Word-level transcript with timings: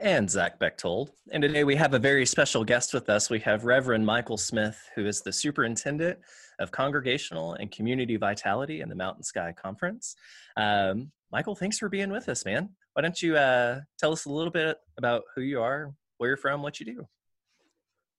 and 0.00 0.30
Zach 0.30 0.58
Bechtold. 0.58 1.10
And 1.30 1.42
today 1.42 1.62
we 1.62 1.76
have 1.76 1.92
a 1.92 1.98
very 1.98 2.24
special 2.24 2.64
guest 2.64 2.94
with 2.94 3.10
us. 3.10 3.28
We 3.28 3.38
have 3.40 3.64
Reverend 3.64 4.04
Michael 4.04 4.38
Smith, 4.38 4.78
who 4.94 5.06
is 5.06 5.20
the 5.20 5.32
superintendent 5.32 6.18
of 6.58 6.70
congregational 6.70 7.54
and 7.54 7.70
community 7.70 8.16
vitality 8.16 8.80
in 8.80 8.88
the 8.88 8.94
Mountain 8.94 9.24
Sky 9.24 9.52
Conference. 9.52 10.16
Um, 10.56 11.12
Michael, 11.30 11.54
thanks 11.54 11.78
for 11.78 11.90
being 11.90 12.10
with 12.10 12.28
us, 12.30 12.46
man. 12.46 12.70
Why 12.94 13.02
don't 13.02 13.20
you 13.22 13.36
uh, 13.36 13.80
tell 13.98 14.12
us 14.12 14.24
a 14.24 14.32
little 14.32 14.50
bit 14.50 14.78
about 14.96 15.22
who 15.34 15.42
you 15.42 15.60
are, 15.60 15.92
where 16.16 16.30
you're 16.30 16.36
from, 16.38 16.62
what 16.62 16.80
you 16.80 16.86
do? 16.86 17.06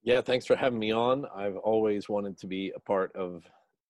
Yeah, 0.03 0.21
thanks 0.21 0.45
for 0.45 0.55
having 0.55 0.79
me 0.79 0.91
on. 0.91 1.25
I've 1.35 1.57
always 1.57 2.07
wanted 2.07 2.37
to 2.39 2.47
be 2.47 2.71
a 2.75 2.79
part 2.79 3.15
of 3.15 3.43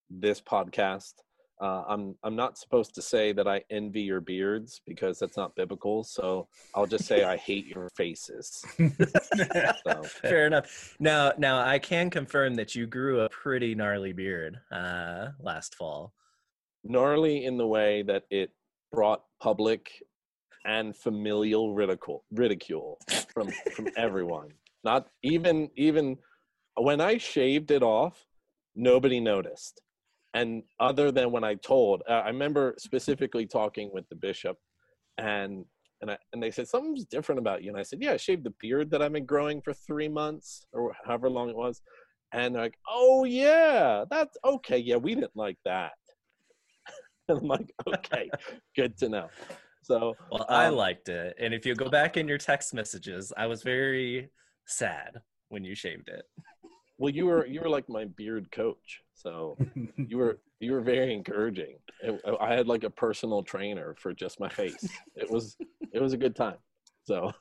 this 0.09 0.41
podcast. 0.41 1.13
Uh, 1.61 1.83
I'm 1.87 2.15
I'm 2.23 2.35
not 2.35 2.57
supposed 2.57 2.95
to 2.95 3.03
say 3.03 3.33
that 3.33 3.47
I 3.47 3.61
envy 3.69 4.01
your 4.01 4.19
beards 4.19 4.81
because 4.87 5.19
that's 5.19 5.37
not 5.37 5.55
biblical. 5.55 6.03
So 6.03 6.47
I'll 6.73 6.87
just 6.87 7.05
say 7.05 7.23
I 7.23 7.37
hate 7.37 7.67
your 7.67 7.89
faces. 7.95 8.65
so. 8.77 10.03
Fair 10.21 10.47
enough. 10.47 10.95
Now 10.99 11.33
now 11.37 11.59
I 11.59 11.77
can 11.77 12.09
confirm 12.09 12.55
that 12.55 12.73
you 12.73 12.87
grew 12.87 13.21
a 13.21 13.29
pretty 13.29 13.75
gnarly 13.75 14.11
beard 14.11 14.59
uh, 14.71 15.27
last 15.39 15.75
fall. 15.75 16.13
Gnarly 16.83 17.45
in 17.45 17.57
the 17.57 17.67
way 17.67 18.01
that 18.03 18.23
it 18.31 18.49
brought 18.91 19.23
public 19.39 19.91
and 20.65 20.95
familial 20.95 21.75
ridicule 21.75 22.23
ridicule 22.31 22.97
from 23.31 23.51
from 23.75 23.87
everyone. 23.97 24.49
Not 24.83 25.09
even 25.21 25.69
even 25.75 26.17
when 26.75 27.01
I 27.01 27.19
shaved 27.19 27.69
it 27.69 27.83
off, 27.83 28.25
nobody 28.75 29.19
noticed 29.19 29.79
and 30.33 30.63
other 30.79 31.11
than 31.11 31.31
when 31.31 31.43
I 31.43 31.55
told, 31.55 32.03
uh, 32.09 32.13
I 32.13 32.27
remember 32.27 32.75
specifically 32.77 33.45
talking 33.45 33.89
with 33.93 34.07
the 34.09 34.15
bishop, 34.15 34.57
and 35.17 35.65
and 36.01 36.11
I, 36.11 36.17
and 36.33 36.41
they 36.41 36.49
said 36.51 36.67
something's 36.67 37.05
different 37.05 37.39
about 37.39 37.63
you, 37.63 37.69
and 37.69 37.79
I 37.79 37.83
said, 37.83 38.01
yeah, 38.01 38.13
I 38.13 38.17
shaved 38.17 38.43
the 38.43 38.53
beard 38.59 38.89
that 38.91 39.01
I've 39.01 39.13
been 39.13 39.25
growing 39.25 39.61
for 39.61 39.73
three 39.73 40.07
months 40.07 40.65
or 40.73 40.95
however 41.05 41.29
long 41.29 41.49
it 41.49 41.55
was, 41.55 41.81
and 42.31 42.55
they're 42.55 42.63
like, 42.63 42.79
oh 42.89 43.25
yeah, 43.25 44.05
that's 44.09 44.37
okay, 44.45 44.77
yeah, 44.77 44.95
we 44.95 45.15
didn't 45.15 45.35
like 45.35 45.57
that, 45.65 45.91
and 47.27 47.39
I'm 47.39 47.47
like, 47.47 47.71
okay, 47.87 48.29
good 48.75 48.97
to 48.99 49.09
know. 49.09 49.29
So 49.83 50.15
well, 50.31 50.43
um, 50.43 50.47
I 50.49 50.69
liked 50.69 51.09
it, 51.09 51.35
and 51.39 51.53
if 51.53 51.65
you 51.65 51.75
go 51.75 51.89
back 51.89 52.15
in 52.15 52.27
your 52.27 52.37
text 52.37 52.73
messages, 52.73 53.33
I 53.35 53.47
was 53.47 53.63
very 53.63 54.29
sad 54.65 55.19
when 55.49 55.65
you 55.65 55.75
shaved 55.75 56.07
it. 56.07 56.23
Well, 56.97 57.11
you 57.11 57.25
were 57.25 57.45
you 57.45 57.61
were 57.61 57.69
like 57.69 57.89
my 57.89 58.05
beard 58.05 58.51
coach, 58.51 59.01
so 59.21 59.57
you 59.97 60.17
were 60.17 60.39
you 60.59 60.73
were 60.73 60.81
very 60.81 61.13
encouraging. 61.13 61.75
It, 62.01 62.21
I 62.39 62.53
had 62.53 62.67
like 62.67 62.83
a 62.83 62.89
personal 62.89 63.43
trainer 63.43 63.95
for 63.99 64.13
just 64.13 64.39
my 64.39 64.49
face. 64.49 64.87
It 65.15 65.29
was 65.29 65.57
it 65.93 66.01
was 66.01 66.13
a 66.13 66.17
good 66.17 66.35
time. 66.35 66.57
So, 67.03 67.31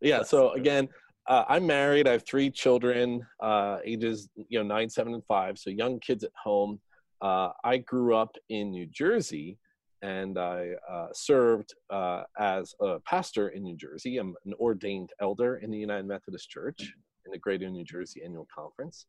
yeah. 0.00 0.22
So 0.22 0.52
again, 0.52 0.88
uh, 1.28 1.44
I'm 1.48 1.66
married. 1.66 2.08
I 2.08 2.12
have 2.12 2.26
three 2.26 2.50
children, 2.50 3.26
uh, 3.40 3.78
ages 3.84 4.28
you 4.36 4.58
know 4.58 4.64
nine, 4.64 4.88
seven, 4.88 5.14
and 5.14 5.24
five. 5.26 5.58
So 5.58 5.70
young 5.70 6.00
kids 6.00 6.24
at 6.24 6.32
home. 6.42 6.80
Uh, 7.20 7.50
I 7.64 7.78
grew 7.78 8.14
up 8.14 8.36
in 8.48 8.70
New 8.70 8.86
Jersey, 8.86 9.58
and 10.02 10.38
I 10.38 10.70
uh, 10.88 11.08
served 11.12 11.74
uh, 11.90 12.22
as 12.38 12.74
a 12.80 13.00
pastor 13.00 13.48
in 13.48 13.64
New 13.64 13.76
Jersey. 13.76 14.18
I'm 14.18 14.34
an 14.46 14.54
ordained 14.54 15.10
elder 15.20 15.56
in 15.56 15.70
the 15.70 15.78
United 15.78 16.06
Methodist 16.06 16.48
Church 16.48 16.94
in 17.26 17.32
the 17.32 17.38
Greater 17.38 17.68
New 17.68 17.84
Jersey 17.84 18.22
Annual 18.24 18.46
Conference, 18.54 19.06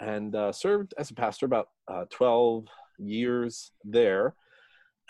and 0.00 0.34
uh, 0.34 0.52
served 0.52 0.94
as 0.98 1.10
a 1.10 1.14
pastor 1.14 1.46
about 1.46 1.68
uh, 1.88 2.04
12 2.10 2.66
years 2.98 3.72
there. 3.84 4.34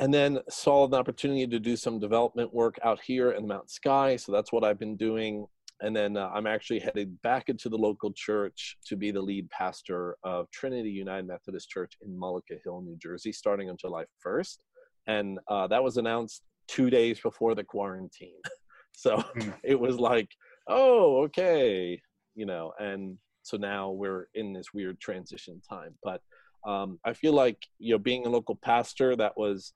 And 0.00 0.14
then 0.14 0.38
saw 0.48 0.86
an 0.86 0.94
opportunity 0.94 1.46
to 1.46 1.58
do 1.58 1.76
some 1.76 1.98
development 1.98 2.54
work 2.54 2.78
out 2.84 3.00
here 3.04 3.32
in 3.32 3.48
Mount 3.48 3.68
Sky. 3.68 4.14
So 4.16 4.30
that's 4.30 4.52
what 4.52 4.62
I've 4.62 4.78
been 4.78 4.96
doing. 4.96 5.46
And 5.80 5.94
then 5.94 6.16
uh, 6.16 6.30
I'm 6.32 6.46
actually 6.46 6.80
headed 6.80 7.20
back 7.22 7.48
into 7.48 7.68
the 7.68 7.76
local 7.76 8.12
church 8.12 8.76
to 8.86 8.96
be 8.96 9.10
the 9.10 9.20
lead 9.20 9.48
pastor 9.50 10.16
of 10.22 10.50
Trinity 10.50 10.90
United 10.90 11.26
Methodist 11.26 11.68
Church 11.68 11.94
in 12.02 12.10
Mullica 12.10 12.58
Hill, 12.64 12.82
New 12.82 12.96
Jersey, 12.96 13.32
starting 13.32 13.70
on 13.70 13.76
July 13.76 14.04
1st. 14.24 14.58
And 15.06 15.38
uh, 15.48 15.66
that 15.68 15.82
was 15.82 15.96
announced 15.96 16.42
two 16.68 16.90
days 16.90 17.18
before 17.20 17.54
the 17.54 17.64
quarantine. 17.64 18.40
so 18.92 19.16
mm. 19.16 19.54
it 19.64 19.78
was 19.78 19.98
like, 19.98 20.30
oh, 20.68 21.22
okay, 21.24 22.00
you 22.34 22.46
know, 22.46 22.72
and 22.78 23.16
so 23.48 23.56
now 23.56 23.90
we're 23.90 24.28
in 24.34 24.52
this 24.52 24.74
weird 24.74 25.00
transition 25.00 25.60
time. 25.68 25.94
But 26.02 26.20
um, 26.66 26.98
I 27.04 27.14
feel 27.14 27.32
like 27.32 27.58
you 27.78 27.94
know, 27.94 27.98
being 27.98 28.26
a 28.26 28.30
local 28.30 28.56
pastor 28.56 29.16
that 29.16 29.36
was 29.36 29.72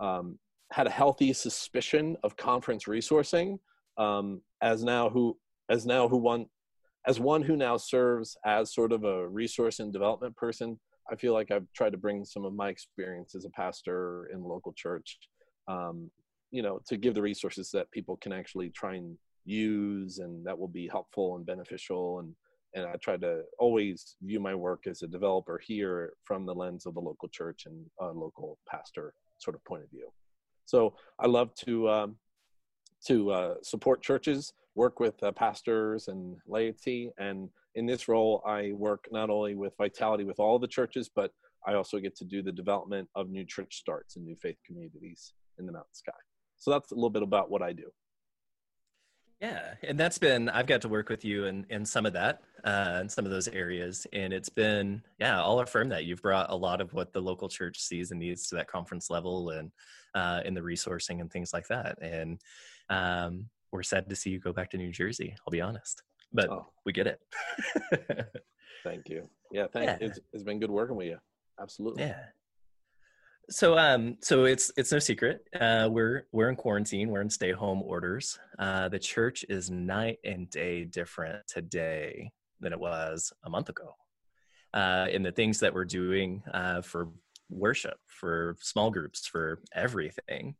um, 0.00 0.38
had 0.70 0.86
a 0.86 0.90
healthy 0.90 1.32
suspicion 1.32 2.16
of 2.22 2.36
conference 2.36 2.84
resourcing, 2.84 3.58
um, 3.96 4.40
as 4.62 4.84
now 4.84 5.08
who 5.08 5.36
as 5.68 5.84
now 5.84 6.08
who 6.08 6.16
one 6.16 6.46
as 7.06 7.18
one 7.18 7.42
who 7.42 7.56
now 7.56 7.76
serves 7.76 8.36
as 8.44 8.72
sort 8.72 8.92
of 8.92 9.04
a 9.04 9.28
resource 9.28 9.80
and 9.80 9.92
development 9.92 10.36
person. 10.36 10.78
I 11.10 11.16
feel 11.16 11.32
like 11.32 11.50
I've 11.50 11.66
tried 11.74 11.92
to 11.92 11.98
bring 11.98 12.24
some 12.24 12.44
of 12.44 12.52
my 12.52 12.68
experience 12.68 13.34
as 13.34 13.46
a 13.46 13.50
pastor 13.50 14.28
in 14.32 14.44
local 14.44 14.74
church, 14.74 15.18
um, 15.66 16.10
you 16.50 16.62
know, 16.62 16.80
to 16.86 16.98
give 16.98 17.14
the 17.14 17.22
resources 17.22 17.70
that 17.72 17.90
people 17.92 18.18
can 18.18 18.32
actually 18.32 18.68
try 18.70 18.96
and 18.96 19.16
use 19.46 20.18
and 20.18 20.44
that 20.46 20.58
will 20.58 20.68
be 20.68 20.86
helpful 20.86 21.36
and 21.36 21.46
beneficial 21.46 22.18
and 22.20 22.34
and 22.78 22.88
I 22.88 22.96
try 22.96 23.16
to 23.18 23.42
always 23.58 24.16
view 24.22 24.40
my 24.40 24.54
work 24.54 24.86
as 24.86 25.02
a 25.02 25.06
developer 25.06 25.58
here 25.58 26.12
from 26.24 26.46
the 26.46 26.54
lens 26.54 26.86
of 26.86 26.94
the 26.94 27.00
local 27.00 27.28
church 27.28 27.66
and 27.66 27.84
a 28.00 28.06
local 28.06 28.58
pastor 28.68 29.14
sort 29.38 29.54
of 29.54 29.64
point 29.64 29.84
of 29.84 29.90
view. 29.90 30.08
So 30.64 30.94
I 31.18 31.26
love 31.26 31.54
to 31.66 31.88
um, 31.88 32.16
to 33.06 33.30
uh, 33.30 33.54
support 33.62 34.02
churches, 34.02 34.52
work 34.74 34.98
with 34.98 35.22
uh, 35.22 35.32
pastors 35.32 36.08
and 36.08 36.36
laity, 36.46 37.10
and 37.18 37.48
in 37.74 37.86
this 37.86 38.08
role, 38.08 38.42
I 38.44 38.72
work 38.72 39.06
not 39.12 39.30
only 39.30 39.54
with 39.54 39.76
Vitality 39.78 40.24
with 40.24 40.40
all 40.40 40.58
the 40.58 40.66
churches, 40.66 41.08
but 41.14 41.30
I 41.66 41.74
also 41.74 41.98
get 41.98 42.16
to 42.16 42.24
do 42.24 42.42
the 42.42 42.50
development 42.50 43.08
of 43.14 43.30
new 43.30 43.44
church 43.44 43.76
starts 43.76 44.16
and 44.16 44.24
new 44.24 44.34
faith 44.34 44.56
communities 44.66 45.32
in 45.58 45.66
the 45.66 45.72
Mountain 45.72 45.94
Sky. 45.94 46.12
So 46.56 46.72
that's 46.72 46.90
a 46.90 46.94
little 46.94 47.10
bit 47.10 47.22
about 47.22 47.50
what 47.50 47.62
I 47.62 47.72
do. 47.72 47.90
Yeah, 49.40 49.74
and 49.84 49.98
that's 49.98 50.18
been 50.18 50.48
I've 50.48 50.66
got 50.66 50.80
to 50.82 50.88
work 50.88 51.08
with 51.08 51.24
you 51.24 51.44
in 51.44 51.66
in 51.70 51.84
some 51.84 52.06
of 52.06 52.12
that, 52.14 52.42
uh, 52.64 52.98
in 53.00 53.08
some 53.08 53.24
of 53.24 53.30
those 53.30 53.48
areas, 53.48 54.06
and 54.12 54.32
it's 54.32 54.48
been 54.48 55.02
yeah, 55.18 55.40
I'll 55.40 55.60
affirm 55.60 55.88
that 55.90 56.04
you've 56.04 56.22
brought 56.22 56.50
a 56.50 56.56
lot 56.56 56.80
of 56.80 56.92
what 56.92 57.12
the 57.12 57.20
local 57.20 57.48
church 57.48 57.80
sees 57.80 58.10
and 58.10 58.20
needs 58.20 58.48
to 58.48 58.56
that 58.56 58.68
conference 58.68 59.10
level 59.10 59.50
and 59.50 59.70
uh, 60.14 60.40
in 60.44 60.54
the 60.54 60.60
resourcing 60.60 61.20
and 61.20 61.30
things 61.30 61.52
like 61.52 61.68
that. 61.68 61.98
And 62.02 62.40
um, 62.90 63.46
we're 63.72 63.82
sad 63.82 64.08
to 64.08 64.16
see 64.16 64.30
you 64.30 64.40
go 64.40 64.52
back 64.52 64.70
to 64.70 64.76
New 64.76 64.90
Jersey. 64.90 65.34
I'll 65.46 65.52
be 65.52 65.60
honest, 65.60 66.02
but 66.32 66.48
oh. 66.48 66.66
we 66.84 66.92
get 66.92 67.06
it. 67.06 67.20
thank 68.84 69.08
you. 69.08 69.28
Yeah, 69.52 69.66
thank 69.72 69.86
yeah. 69.86 69.98
It's, 70.00 70.18
it's 70.32 70.42
been 70.42 70.58
good 70.58 70.70
working 70.70 70.96
with 70.96 71.06
you. 71.06 71.18
Absolutely. 71.60 72.04
Yeah. 72.04 72.20
So 73.50 73.78
um 73.78 74.18
so 74.20 74.44
it's 74.44 74.70
it's 74.76 74.92
no 74.92 74.98
secret. 74.98 75.40
Uh 75.58 75.88
we're 75.90 76.26
we're 76.32 76.50
in 76.50 76.56
quarantine, 76.56 77.08
we're 77.08 77.22
in 77.22 77.30
stay 77.30 77.52
home 77.52 77.82
orders. 77.82 78.38
Uh 78.58 78.90
the 78.90 78.98
church 78.98 79.42
is 79.48 79.70
night 79.70 80.18
and 80.22 80.50
day 80.50 80.84
different 80.84 81.46
today 81.46 82.30
than 82.60 82.72
it 82.72 82.80
was 82.80 83.32
a 83.44 83.50
month 83.50 83.68
ago. 83.68 83.94
Uh 84.74 85.06
in 85.10 85.22
the 85.22 85.32
things 85.32 85.60
that 85.60 85.74
we're 85.74 85.84
doing 85.84 86.42
uh 86.52 86.82
for 86.82 87.08
worship, 87.50 87.98
for 88.06 88.56
small 88.60 88.90
groups, 88.90 89.26
for 89.26 89.60
everything. 89.74 90.54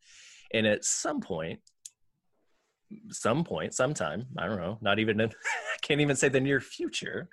And 0.55 0.67
at 0.67 0.85
some 0.85 1.21
point 1.21 1.61
some 3.11 3.45
point 3.45 3.75
sometime 3.75 4.27
i 4.39 4.47
don't 4.47 4.56
know 4.56 4.79
not 4.81 4.99
even 4.99 5.21
in, 5.21 5.29
i 5.75 5.77
can't 5.83 6.00
even 6.00 6.17
say 6.17 6.29
the 6.29 6.41
near 6.41 6.61
future 6.61 7.29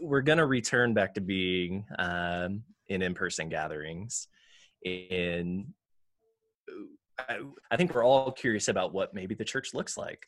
we're 0.00 0.22
going 0.22 0.38
to 0.38 0.46
return 0.46 0.94
back 0.94 1.14
to 1.14 1.20
being 1.20 1.84
um, 1.98 2.62
in 2.88 3.02
in-person 3.02 3.48
gatherings 3.48 4.28
and 4.84 5.66
I, 7.18 7.38
I 7.70 7.76
think 7.76 7.94
we're 7.94 8.04
all 8.04 8.32
curious 8.32 8.68
about 8.68 8.92
what 8.92 9.14
maybe 9.14 9.34
the 9.34 9.44
church 9.44 9.74
looks 9.74 9.96
like 9.96 10.26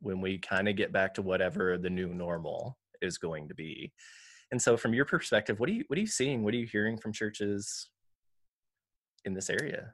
when 0.00 0.20
we 0.20 0.38
kind 0.38 0.68
of 0.68 0.76
get 0.76 0.92
back 0.92 1.14
to 1.14 1.22
whatever 1.22 1.78
the 1.78 1.90
new 1.90 2.12
normal 2.12 2.76
is 3.04 3.18
going 3.18 3.48
to 3.48 3.54
be. 3.54 3.92
And 4.50 4.60
so 4.60 4.76
from 4.76 4.94
your 4.94 5.04
perspective, 5.04 5.60
what 5.60 5.68
are 5.68 5.72
you 5.72 5.84
what 5.88 5.96
are 5.96 6.00
you 6.00 6.06
seeing? 6.06 6.42
What 6.42 6.54
are 6.54 6.58
you 6.58 6.66
hearing 6.66 6.98
from 6.98 7.12
churches 7.12 7.90
in 9.24 9.34
this 9.34 9.50
area? 9.50 9.92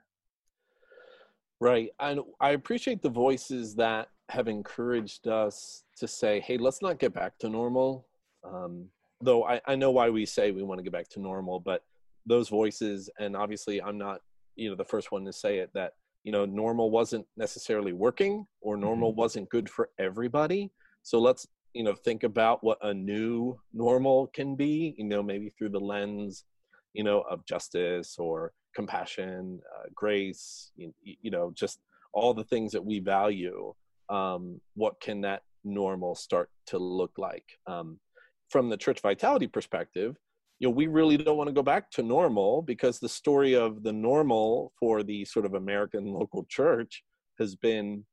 Right. 1.61 1.91
And 2.01 2.21
I 2.41 2.51
appreciate 2.51 3.03
the 3.03 3.11
voices 3.11 3.75
that 3.77 4.09
have 4.31 4.49
encouraged 4.49 5.29
us 5.29 5.85
to 5.99 6.09
say, 6.09 6.41
hey, 6.41 6.57
let's 6.57 6.81
not 6.81 6.99
get 6.99 7.12
back 7.12 7.39
to 7.41 7.49
normal. 7.49 8.07
Um, 8.45 8.87
though 9.21 9.45
I, 9.45 9.61
I 9.67 9.75
know 9.77 9.91
why 9.91 10.09
we 10.09 10.25
say 10.25 10.51
we 10.51 10.63
want 10.63 10.79
to 10.79 10.83
get 10.83 10.93
back 10.93 11.09
to 11.11 11.21
normal, 11.21 11.61
but 11.61 11.83
those 12.27 12.49
voices, 12.49 13.11
and 13.19 13.37
obviously 13.37 13.83
I'm 13.83 13.99
not, 13.99 14.21
you 14.56 14.71
know, 14.71 14.77
the 14.77 14.85
first 14.85 15.13
one 15.13 15.25
to 15.27 15.33
say 15.33 15.59
it 15.59 15.71
that, 15.75 15.93
you 16.25 16.33
know, 16.33 16.45
normal 16.47 16.91
wasn't 16.91 17.27
necessarily 17.37 17.93
working 17.93 18.47
or 18.61 18.77
normal 18.77 19.11
mm-hmm. 19.11 19.21
wasn't 19.21 19.49
good 19.51 19.69
for 19.69 19.91
everybody. 19.99 20.71
So 21.03 21.19
let's, 21.19 21.47
you 21.72 21.84
know, 21.84 21.94
think 21.94 22.22
about 22.22 22.62
what 22.64 22.78
a 22.82 22.93
new 22.93 23.58
normal 23.72 24.26
can 24.28 24.56
be, 24.56 24.94
you 24.99 25.05
know, 25.05 25.22
maybe 25.22 25.50
through 25.50 25.70
the 25.70 25.81
lens, 25.81 26.44
you 26.93 27.05
know, 27.05 27.20
of 27.22 27.44
justice 27.46 28.17
or 28.19 28.52
compassion, 28.75 29.61
uh, 29.76 29.88
grace, 29.94 30.72
you, 30.76 30.93
you 31.02 31.31
know, 31.31 31.52
just 31.55 31.81
all 32.12 32.34
the 32.34 32.44
things 32.44 32.72
that 32.72 32.84
we 32.84 32.99
value. 32.99 33.72
Um, 34.08 34.61
what 34.75 35.00
can 35.00 35.20
that 35.20 35.43
normal 35.64 36.14
start 36.14 36.50
to 36.67 36.78
look 36.78 37.12
like? 37.19 37.44
Um, 37.67 38.00
from 38.49 38.69
the 38.69 38.76
church 38.76 39.00
vitality 39.00 39.46
perspective, 39.46 40.17
you 40.58 40.69
know, 40.69 40.75
we 40.75 40.88
really 40.88 41.17
don't 41.17 41.37
want 41.37 41.49
to 41.49 41.55
go 41.55 41.62
back 41.62 41.90
to 41.93 42.02
normal 42.02 42.62
because 42.62 42.99
the 42.99 43.08
story 43.08 43.55
of 43.55 43.82
the 43.82 43.93
normal 43.93 44.72
for 44.78 45.02
the 45.02 45.25
sort 45.25 45.46
of 45.46 45.55
American 45.55 46.06
local 46.12 46.44
church 46.49 47.02
has 47.38 47.55
been 47.55 48.05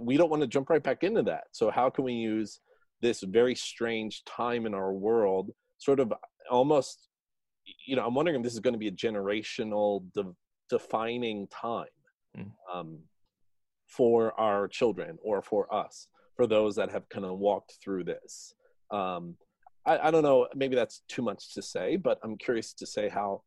we 0.00 0.16
don't 0.16 0.30
want 0.30 0.42
to 0.42 0.48
jump 0.48 0.70
right 0.70 0.82
back 0.82 1.02
into 1.02 1.22
that. 1.22 1.44
So 1.52 1.70
how 1.70 1.90
can 1.90 2.04
we 2.04 2.14
use 2.14 2.60
this 3.00 3.22
very 3.22 3.54
strange 3.54 4.24
time 4.24 4.66
in 4.66 4.74
our 4.74 4.92
world 4.92 5.50
sort 5.78 6.00
of 6.00 6.12
almost 6.50 7.08
you 7.86 7.96
know, 7.96 8.06
I'm 8.06 8.14
wondering 8.14 8.36
if 8.36 8.42
this 8.42 8.54
is 8.54 8.60
going 8.60 8.74
to 8.74 8.78
be 8.78 8.88
a 8.88 8.92
generational 8.92 10.04
de- 10.12 10.34
defining 10.68 11.46
time 11.48 11.86
mm. 12.36 12.50
um, 12.72 12.98
for 13.86 14.38
our 14.38 14.68
children 14.68 15.18
or 15.22 15.42
for 15.42 15.72
us, 15.74 16.08
for 16.36 16.46
those 16.46 16.76
that 16.76 16.90
have 16.90 17.08
kind 17.08 17.24
of 17.24 17.38
walked 17.38 17.78
through 17.82 18.04
this. 18.04 18.54
Um, 18.90 19.36
I, 19.86 19.98
I 19.98 20.10
don't 20.10 20.22
know, 20.22 20.48
maybe 20.54 20.76
that's 20.76 21.02
too 21.08 21.22
much 21.22 21.54
to 21.54 21.62
say, 21.62 21.96
but 21.96 22.18
I'm 22.22 22.36
curious 22.36 22.72
to 22.74 22.86
say 22.86 23.08
how, 23.08 23.42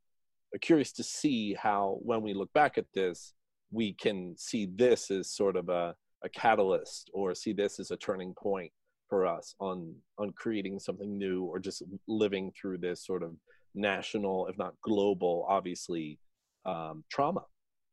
curious 0.61 0.91
to 0.93 1.03
see 1.03 1.53
how 1.53 1.99
when 2.01 2.21
we 2.21 2.33
look 2.33 2.51
back 2.53 2.77
at 2.77 2.85
this, 2.93 3.33
we 3.71 3.93
can 3.93 4.35
see 4.37 4.67
this 4.73 5.11
as 5.11 5.29
sort 5.29 5.57
of 5.57 5.69
a, 5.69 5.95
a 6.23 6.29
catalyst 6.29 7.09
or 7.13 7.35
see 7.35 7.53
this 7.53 7.79
as 7.79 7.91
a 7.91 7.97
turning 7.97 8.33
point 8.33 8.71
for 9.09 9.25
us 9.25 9.55
on 9.59 9.93
on 10.17 10.31
creating 10.33 10.79
something 10.79 11.17
new 11.17 11.43
or 11.43 11.59
just 11.59 11.83
living 12.07 12.51
through 12.59 12.77
this 12.77 13.05
sort 13.05 13.23
of 13.23 13.33
national 13.75 14.47
if 14.47 14.57
not 14.57 14.73
global 14.81 15.45
obviously 15.47 16.19
um, 16.65 17.03
trauma. 17.09 17.43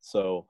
So 0.00 0.46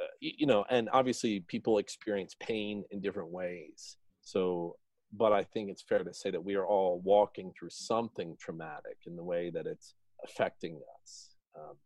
uh, 0.00 0.06
you 0.20 0.46
know 0.46 0.64
and 0.70 0.88
obviously 0.92 1.40
people 1.48 1.78
experience 1.78 2.34
pain 2.40 2.84
in 2.90 3.00
different 3.00 3.30
ways. 3.30 3.96
So 4.22 4.76
but 5.16 5.32
I 5.32 5.42
think 5.42 5.70
it's 5.70 5.82
fair 5.82 6.04
to 6.04 6.12
say 6.12 6.30
that 6.30 6.44
we 6.44 6.54
are 6.54 6.66
all 6.66 7.00
walking 7.02 7.52
through 7.58 7.70
something 7.70 8.36
traumatic 8.38 8.98
in 9.06 9.16
the 9.16 9.24
way 9.24 9.50
that 9.50 9.66
it's 9.66 9.94
affecting 10.24 10.80
us 11.02 11.30
um, 11.56 11.76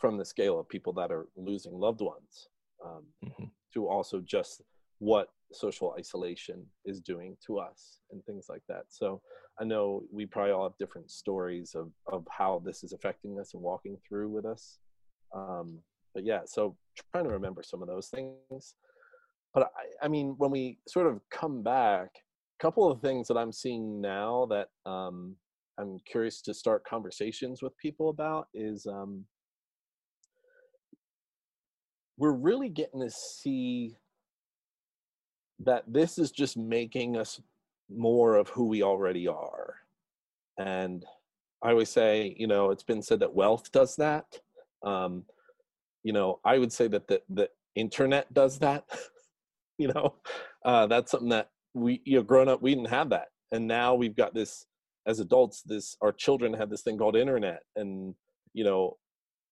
from 0.00 0.16
the 0.16 0.24
scale 0.24 0.58
of 0.58 0.68
people 0.68 0.92
that 0.94 1.12
are 1.12 1.26
losing 1.36 1.72
loved 1.72 2.00
ones 2.00 2.48
um, 2.84 3.04
mm-hmm. 3.24 3.44
to 3.74 3.88
also 3.88 4.20
just 4.20 4.62
what 4.98 5.28
social 5.52 5.94
isolation 5.98 6.64
is 6.84 7.00
doing 7.00 7.36
to 7.46 7.58
us 7.58 8.00
and 8.12 8.24
things 8.24 8.46
like 8.48 8.62
that. 8.68 8.84
So 8.88 9.20
I 9.60 9.64
know 9.64 10.02
we 10.12 10.26
probably 10.26 10.52
all 10.52 10.64
have 10.64 10.78
different 10.78 11.10
stories 11.10 11.74
of, 11.74 11.90
of 12.10 12.26
how 12.30 12.62
this 12.64 12.84
is 12.84 12.92
affecting 12.92 13.38
us 13.40 13.54
and 13.54 13.62
walking 13.62 13.96
through 14.06 14.28
with 14.28 14.46
us. 14.46 14.78
Um, 15.34 15.80
but 16.14 16.24
yeah, 16.24 16.40
so 16.44 16.76
trying 17.12 17.24
to 17.24 17.30
remember 17.30 17.62
some 17.62 17.82
of 17.82 17.88
those 17.88 18.08
things. 18.08 18.74
But 19.54 19.64
I, 19.64 20.06
I 20.06 20.08
mean, 20.08 20.34
when 20.38 20.50
we 20.50 20.78
sort 20.88 21.06
of 21.06 21.20
come 21.30 21.62
back, 21.62 22.10
a 22.60 22.62
couple 22.62 22.90
of 22.90 23.00
things 23.00 23.26
that 23.28 23.36
I'm 23.36 23.52
seeing 23.52 24.00
now 24.00 24.46
that 24.50 24.68
um, 24.86 25.36
I'm 25.78 25.98
curious 26.06 26.42
to 26.42 26.54
start 26.54 26.84
conversations 26.84 27.62
with 27.62 27.76
people 27.78 28.10
about 28.10 28.48
is 28.54 28.86
um, 28.86 29.24
we're 32.20 32.32
really 32.32 32.68
getting 32.68 33.00
to 33.00 33.10
see 33.10 33.96
that 35.58 35.84
this 35.86 36.18
is 36.18 36.30
just 36.30 36.56
making 36.56 37.16
us 37.16 37.40
more 37.88 38.36
of 38.36 38.48
who 38.50 38.66
we 38.66 38.82
already 38.82 39.26
are. 39.26 39.76
And 40.58 41.04
I 41.62 41.70
always 41.70 41.88
say, 41.88 42.36
you 42.38 42.46
know, 42.46 42.70
it's 42.70 42.82
been 42.82 43.02
said 43.02 43.20
that 43.20 43.34
wealth 43.34 43.72
does 43.72 43.96
that. 43.96 44.38
Um, 44.82 45.24
you 46.02 46.12
know, 46.12 46.40
I 46.44 46.58
would 46.58 46.72
say 46.72 46.88
that 46.88 47.08
the, 47.08 47.22
the 47.30 47.48
internet 47.74 48.32
does 48.32 48.58
that. 48.58 48.84
you 49.78 49.88
know, 49.88 50.14
uh, 50.64 50.86
that's 50.86 51.10
something 51.10 51.30
that 51.30 51.50
we 51.74 52.00
you 52.04 52.16
know 52.16 52.22
grown 52.22 52.48
up 52.48 52.62
we 52.62 52.74
didn't 52.74 52.90
have 52.90 53.10
that 53.10 53.28
and 53.52 53.66
now 53.66 53.94
we've 53.94 54.16
got 54.16 54.34
this 54.34 54.66
as 55.06 55.20
adults 55.20 55.62
this 55.62 55.96
our 56.00 56.12
children 56.12 56.52
have 56.52 56.70
this 56.70 56.82
thing 56.82 56.98
called 56.98 57.16
internet 57.16 57.62
and 57.76 58.14
you 58.52 58.64
know 58.64 58.96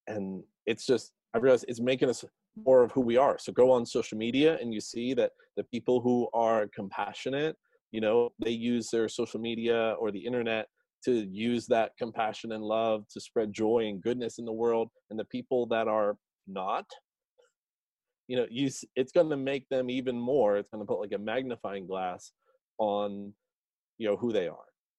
and 0.07 0.43
it's 0.67 0.85
just 0.85 1.13
i 1.35 1.39
realize 1.39 1.65
it's 1.69 1.81
making 1.81 2.09
us 2.09 2.25
more 2.65 2.83
of 2.83 2.93
who 2.93 3.01
we 3.01 3.17
are. 3.17 3.39
So 3.39 3.53
go 3.53 3.71
on 3.71 3.87
social 3.87 4.19
media 4.19 4.59
and 4.61 4.73
you 4.73 4.81
see 4.81 5.15
that 5.15 5.33
the 5.57 5.65
people 5.65 6.01
who 6.01 6.29
are 6.33 6.69
compassionate 6.75 7.57
you 7.91 8.01
know 8.01 8.31
they 8.39 8.51
use 8.51 8.91
their 8.91 9.09
social 9.09 9.41
media 9.41 9.95
or 9.99 10.11
the 10.11 10.19
internet 10.19 10.69
to 11.05 11.27
use 11.31 11.67
that 11.67 11.93
compassion 11.99 12.53
and 12.53 12.63
love 12.63 13.07
to 13.09 13.21
spread 13.21 13.53
joy 13.53 13.87
and 13.87 14.03
goodness 14.03 14.39
in 14.39 14.45
the 14.45 14.53
world. 14.53 14.91
And 15.11 15.19
the 15.19 15.25
people 15.25 15.67
that 15.67 15.89
are 15.89 16.17
not 16.47 16.87
you 18.27 18.37
know 18.37 18.47
you 18.51 18.71
it's 18.95 19.13
going 19.13 19.31
to 19.31 19.37
make 19.37 19.69
them 19.69 19.89
even 19.89 20.19
more 20.19 20.57
it's 20.57 20.69
going 20.69 20.83
to 20.83 20.87
put 20.87 21.01
like 21.01 21.13
a 21.13 21.19
magnifying 21.19 21.87
glass 21.87 22.33
on 22.79 23.33
you 23.97 24.09
know 24.09 24.17
who 24.17 24.33
they 24.33 24.49
are. 24.49 24.57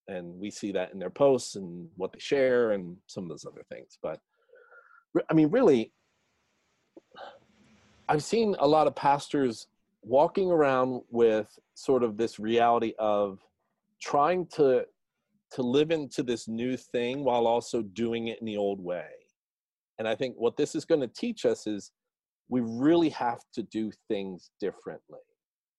And 0.08 0.34
we 0.40 0.50
see 0.50 0.72
that 0.72 0.92
in 0.94 1.00
their 1.00 1.12
posts 1.12 1.56
and 1.56 1.88
what 1.96 2.12
they 2.12 2.20
share 2.20 2.72
and 2.72 2.98
some 3.06 3.24
of 3.24 3.30
those 3.30 3.46
other 3.46 3.64
things. 3.72 3.98
But 4.02 4.20
i 5.30 5.34
mean 5.34 5.50
really 5.50 5.92
i've 8.10 8.24
seen 8.24 8.56
a 8.60 8.68
lot 8.68 8.88
of 8.88 8.96
pastors 8.96 9.68
walking 10.02 10.52
around 10.52 11.02
with 11.10 11.58
sort 11.74 12.04
of 12.04 12.18
this 12.18 12.40
reality 12.40 12.94
of 13.00 13.40
trying 14.02 14.46
to 14.48 14.86
to 15.52 15.64
live 15.64 15.90
into 15.90 16.22
this 16.22 16.48
new 16.48 16.78
thing 16.78 17.24
while 17.24 17.48
also 17.48 17.82
doing 17.82 18.28
it 18.28 18.40
in 18.40 18.46
the 18.46 18.58
old 18.58 18.84
way 18.84 19.10
and 19.98 20.08
i 20.08 20.14
think 20.14 20.36
what 20.38 20.58
this 20.58 20.76
is 20.76 20.86
going 20.86 21.02
to 21.02 21.08
teach 21.08 21.46
us 21.46 21.66
is 21.66 21.92
we 22.50 22.62
really 22.62 23.10
have 23.10 23.42
to 23.54 23.64
do 23.64 23.92
things 24.08 24.50
differently. 24.60 25.20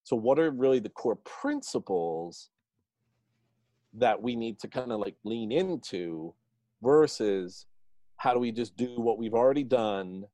So, 0.05 0.17
what 0.17 0.39
are 0.39 0.51
really 0.51 0.79
the 0.79 0.89
core 0.89 1.17
principles 1.17 2.51
that 3.93 4.21
we 4.21 4.37
need 4.37 4.59
to 4.61 4.69
kind 4.69 4.93
of 4.93 5.01
like 5.01 5.17
lean 5.25 5.51
into 5.53 6.33
versus 6.81 7.67
how 8.17 8.33
do 8.33 8.39
we 8.39 8.53
just 8.53 8.77
do 8.77 9.01
what 9.01 9.19
we've 9.19 9.35
already 9.35 9.65
done 9.65 10.25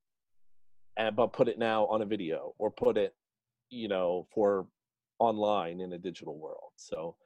and 0.96 1.16
but 1.16 1.32
put 1.32 1.48
it 1.48 1.58
now 1.58 1.86
on 1.86 2.02
a 2.02 2.06
video 2.06 2.54
or 2.58 2.70
put 2.70 2.96
it 2.96 3.14
you 3.70 3.88
know 3.88 4.26
for 4.34 4.66
online 5.18 5.80
in 5.80 5.92
a 5.92 5.98
digital 5.98 6.38
world 6.38 6.70
so 6.76 7.16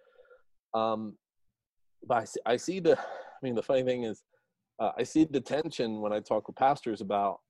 um 0.74 1.16
but 2.06 2.18
i 2.18 2.24
see, 2.24 2.40
I 2.46 2.56
see 2.56 2.80
the 2.80 2.98
i 2.98 3.38
mean 3.42 3.54
the 3.54 3.62
funny 3.62 3.82
thing 3.82 4.04
is 4.04 4.22
uh, 4.78 4.92
i 4.96 5.02
see 5.02 5.24
the 5.24 5.40
tension 5.40 6.00
when 6.00 6.12
i 6.12 6.20
talk 6.20 6.46
with 6.46 6.56
pastors 6.56 7.00
about 7.00 7.40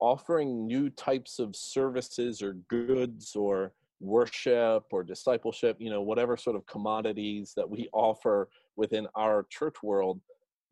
offering 0.00 0.66
new 0.66 0.90
types 0.90 1.38
of 1.38 1.54
services 1.54 2.42
or 2.42 2.54
goods 2.68 3.36
or 3.36 3.72
worship 4.00 4.84
or 4.90 5.04
discipleship, 5.04 5.76
you 5.78 5.90
know, 5.90 6.00
whatever 6.00 6.36
sort 6.36 6.56
of 6.56 6.66
commodities 6.66 7.52
that 7.56 7.68
we 7.68 7.88
offer 7.92 8.48
within 8.76 9.06
our 9.14 9.46
church 9.50 9.76
world, 9.82 10.20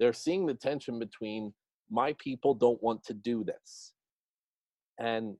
they're 0.00 0.12
seeing 0.12 0.46
the 0.46 0.54
tension 0.54 0.98
between 0.98 1.52
my 1.90 2.14
people 2.18 2.54
don't 2.54 2.82
want 2.82 3.04
to 3.04 3.14
do 3.14 3.44
this. 3.44 3.92
And 4.98 5.36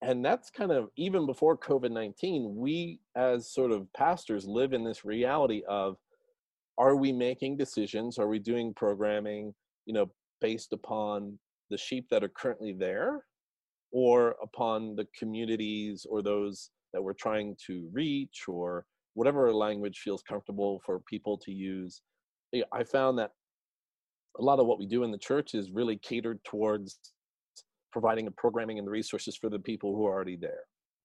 and 0.00 0.24
that's 0.24 0.50
kind 0.50 0.70
of 0.70 0.90
even 0.96 1.26
before 1.26 1.58
COVID-19, 1.58 2.54
we 2.54 3.00
as 3.16 3.52
sort 3.52 3.72
of 3.72 3.92
pastors 3.94 4.46
live 4.46 4.72
in 4.72 4.84
this 4.84 5.04
reality 5.04 5.62
of 5.68 5.96
are 6.78 6.94
we 6.94 7.12
making 7.12 7.56
decisions? 7.56 8.16
Are 8.18 8.28
we 8.28 8.38
doing 8.38 8.72
programming, 8.74 9.52
you 9.86 9.92
know, 9.92 10.08
based 10.40 10.72
upon 10.72 11.36
the 11.70 11.76
sheep 11.76 12.06
that 12.10 12.22
are 12.22 12.28
currently 12.28 12.72
there 12.72 13.24
or 13.90 14.36
upon 14.40 14.94
the 14.94 15.06
communities 15.18 16.06
or 16.08 16.22
those 16.22 16.70
that 16.92 17.02
we're 17.02 17.12
trying 17.12 17.56
to 17.66 17.88
reach 17.92 18.44
or 18.46 18.86
whatever 19.14 19.52
language 19.52 19.98
feels 19.98 20.22
comfortable 20.22 20.80
for 20.86 21.00
people 21.00 21.36
to 21.38 21.50
use. 21.50 22.02
I 22.72 22.84
found 22.84 23.18
that 23.18 23.32
a 24.38 24.42
lot 24.42 24.60
of 24.60 24.66
what 24.66 24.78
we 24.78 24.86
do 24.86 25.02
in 25.02 25.10
the 25.10 25.18
church 25.18 25.54
is 25.54 25.72
really 25.72 25.96
catered 25.96 26.38
towards 26.44 26.98
providing 27.98 28.24
the 28.24 28.30
programming 28.30 28.78
and 28.78 28.86
the 28.86 28.92
resources 28.92 29.36
for 29.36 29.50
the 29.50 29.58
people 29.58 29.92
who 29.96 30.06
are 30.06 30.14
already 30.14 30.36
there. 30.36 30.60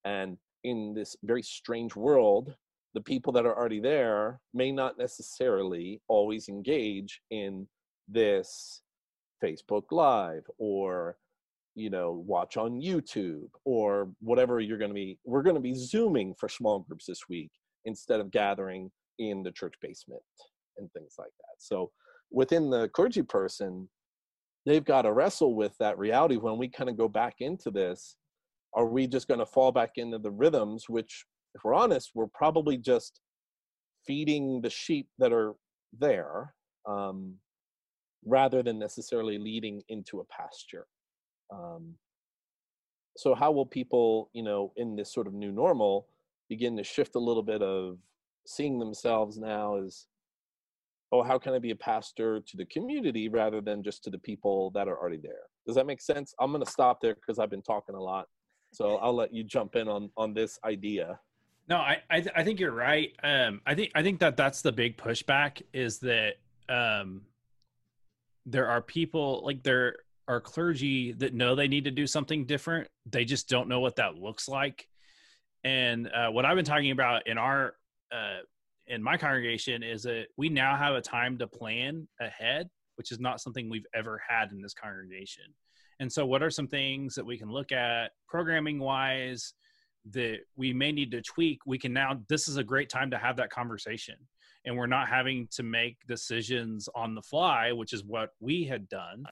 And 0.05 0.37
in 0.63 0.93
this 0.93 1.15
very 1.23 1.41
strange 1.41 1.95
world, 1.95 2.53
the 2.93 3.01
people 3.01 3.33
that 3.33 3.47
are 3.47 3.57
already 3.57 3.79
there 3.79 4.39
may 4.53 4.71
not 4.71 4.99
necessarily 4.99 5.99
always 6.07 6.49
engage 6.49 7.19
in 7.31 7.67
this 8.07 8.83
Facebook 9.43 9.85
Live 9.89 10.43
or 10.59 11.17
you 11.73 11.89
know 11.89 12.23
watch 12.27 12.57
on 12.57 12.79
YouTube 12.79 13.49
or 13.65 14.09
whatever 14.19 14.59
you're 14.59 14.77
going 14.77 14.91
to 14.91 14.93
be 14.93 15.17
we're 15.25 15.41
going 15.41 15.55
to 15.55 15.69
be 15.71 15.73
zooming 15.73 16.35
for 16.39 16.47
small 16.47 16.81
groups 16.81 17.05
this 17.07 17.23
week 17.27 17.49
instead 17.85 18.19
of 18.19 18.29
gathering 18.29 18.91
in 19.17 19.41
the 19.41 19.51
church 19.51 19.73
basement 19.81 20.21
and 20.77 20.91
things 20.91 21.15
like 21.17 21.33
that. 21.39 21.55
So 21.57 21.89
within 22.29 22.69
the 22.69 22.89
clergy 22.89 23.23
person, 23.23 23.89
they've 24.65 24.85
got 24.85 25.03
to 25.03 25.13
wrestle 25.13 25.55
with 25.55 25.77
that 25.79 25.97
reality 25.97 26.37
when 26.37 26.57
we 26.57 26.67
kind 26.67 26.89
of 26.89 26.97
go 26.97 27.07
back 27.07 27.35
into 27.39 27.71
this. 27.71 28.15
Are 28.73 28.85
we 28.85 29.07
just 29.07 29.27
going 29.27 29.39
to 29.39 29.45
fall 29.45 29.71
back 29.71 29.91
into 29.97 30.17
the 30.17 30.31
rhythms, 30.31 30.89
which, 30.89 31.25
if 31.53 31.63
we're 31.63 31.75
honest, 31.75 32.11
we're 32.15 32.27
probably 32.27 32.77
just 32.77 33.19
feeding 34.05 34.61
the 34.61 34.69
sheep 34.69 35.07
that 35.19 35.31
are 35.31 35.53
there 35.97 36.53
um, 36.87 37.35
rather 38.25 38.63
than 38.63 38.79
necessarily 38.79 39.37
leading 39.37 39.81
into 39.89 40.21
a 40.21 40.25
pasture? 40.25 40.87
Um, 41.53 41.95
so, 43.15 43.35
how 43.35 43.51
will 43.51 43.65
people, 43.65 44.31
you 44.33 44.43
know, 44.43 44.73
in 44.77 44.95
this 44.95 45.13
sort 45.13 45.27
of 45.27 45.33
new 45.33 45.51
normal, 45.51 46.07
begin 46.49 46.75
to 46.77 46.83
shift 46.83 47.15
a 47.15 47.19
little 47.19 47.43
bit 47.43 47.61
of 47.61 47.97
seeing 48.47 48.79
themselves 48.79 49.37
now 49.37 49.77
as 49.77 50.07
oh, 51.13 51.21
how 51.21 51.37
can 51.37 51.53
I 51.53 51.59
be 51.59 51.69
a 51.69 51.75
pastor 51.75 52.41
to 52.41 52.57
the 52.57 52.65
community 52.65 53.29
rather 53.29 53.61
than 53.61 53.83
just 53.83 54.03
to 54.05 54.09
the 54.09 54.17
people 54.17 54.71
that 54.71 54.87
are 54.87 54.97
already 54.97 55.19
there? 55.21 55.43
Does 55.65 55.75
that 55.75 55.85
make 55.85 56.01
sense? 56.01 56.33
I'm 56.39 56.51
going 56.51 56.65
to 56.65 56.69
stop 56.69 56.99
there 57.01 57.13
because 57.13 57.37
I've 57.37 57.51
been 57.51 57.61
talking 57.61 57.93
a 57.95 58.01
lot. 58.01 58.27
So 58.73 58.95
I'll 58.95 59.13
let 59.13 59.31
you 59.31 59.43
jump 59.43 59.75
in 59.75 59.87
on 59.87 60.09
on 60.17 60.33
this 60.33 60.57
idea. 60.65 61.19
No, 61.69 61.77
I 61.77 62.01
I, 62.09 62.21
th- 62.21 62.33
I 62.35 62.43
think 62.43 62.59
you're 62.59 62.71
right. 62.71 63.11
Um, 63.23 63.61
I 63.67 63.75
think 63.75 63.91
I 63.93 64.01
think 64.01 64.19
that 64.19 64.35
that's 64.35 64.63
the 64.63 64.71
big 64.71 64.97
pushback 64.97 65.61
is 65.71 65.99
that 65.99 66.37
um, 66.67 67.21
there 68.47 68.67
are 68.67 68.81
people 68.81 69.43
like 69.45 69.61
there 69.61 69.97
are 70.27 70.41
clergy 70.41 71.11
that 71.13 71.35
know 71.35 71.53
they 71.53 71.67
need 71.67 71.83
to 71.83 71.91
do 71.91 72.07
something 72.07 72.45
different. 72.45 72.87
They 73.05 73.23
just 73.23 73.47
don't 73.47 73.69
know 73.69 73.79
what 73.79 73.97
that 73.97 74.15
looks 74.15 74.49
like. 74.49 74.87
And 75.63 76.07
uh, 76.07 76.29
what 76.29 76.43
I've 76.43 76.55
been 76.55 76.65
talking 76.65 76.91
about 76.91 77.27
in 77.27 77.37
our 77.37 77.75
uh, 78.11 78.39
in 78.87 79.01
my 79.01 79.17
congregation 79.17 79.83
is 79.83 80.03
that 80.03 80.25
we 80.37 80.49
now 80.49 80.75
have 80.75 80.95
a 80.95 81.01
time 81.01 81.37
to 81.37 81.47
plan 81.47 82.07
ahead, 82.19 82.69
which 82.95 83.11
is 83.11 83.19
not 83.19 83.41
something 83.41 83.69
we've 83.69 83.85
ever 83.93 84.21
had 84.27 84.51
in 84.51 84.61
this 84.61 84.73
congregation. 84.73 85.45
And 85.99 86.11
so, 86.11 86.25
what 86.25 86.43
are 86.43 86.49
some 86.49 86.67
things 86.67 87.15
that 87.15 87.25
we 87.25 87.37
can 87.37 87.51
look 87.51 87.71
at 87.71 88.11
programming 88.27 88.79
wise 88.79 89.53
that 90.11 90.39
we 90.55 90.73
may 90.73 90.91
need 90.91 91.11
to 91.11 91.21
tweak? 91.21 91.59
We 91.65 91.77
can 91.77 91.93
now, 91.93 92.19
this 92.27 92.47
is 92.47 92.57
a 92.57 92.63
great 92.63 92.89
time 92.89 93.11
to 93.11 93.17
have 93.17 93.37
that 93.37 93.49
conversation. 93.49 94.15
And 94.65 94.77
we're 94.77 94.87
not 94.87 95.09
having 95.09 95.47
to 95.51 95.63
make 95.63 95.97
decisions 96.07 96.87
on 96.95 97.15
the 97.15 97.21
fly, 97.21 97.71
which 97.73 97.93
is 97.93 98.03
what 98.03 98.29
we 98.39 98.63
had 98.63 98.87
done, 98.89 99.25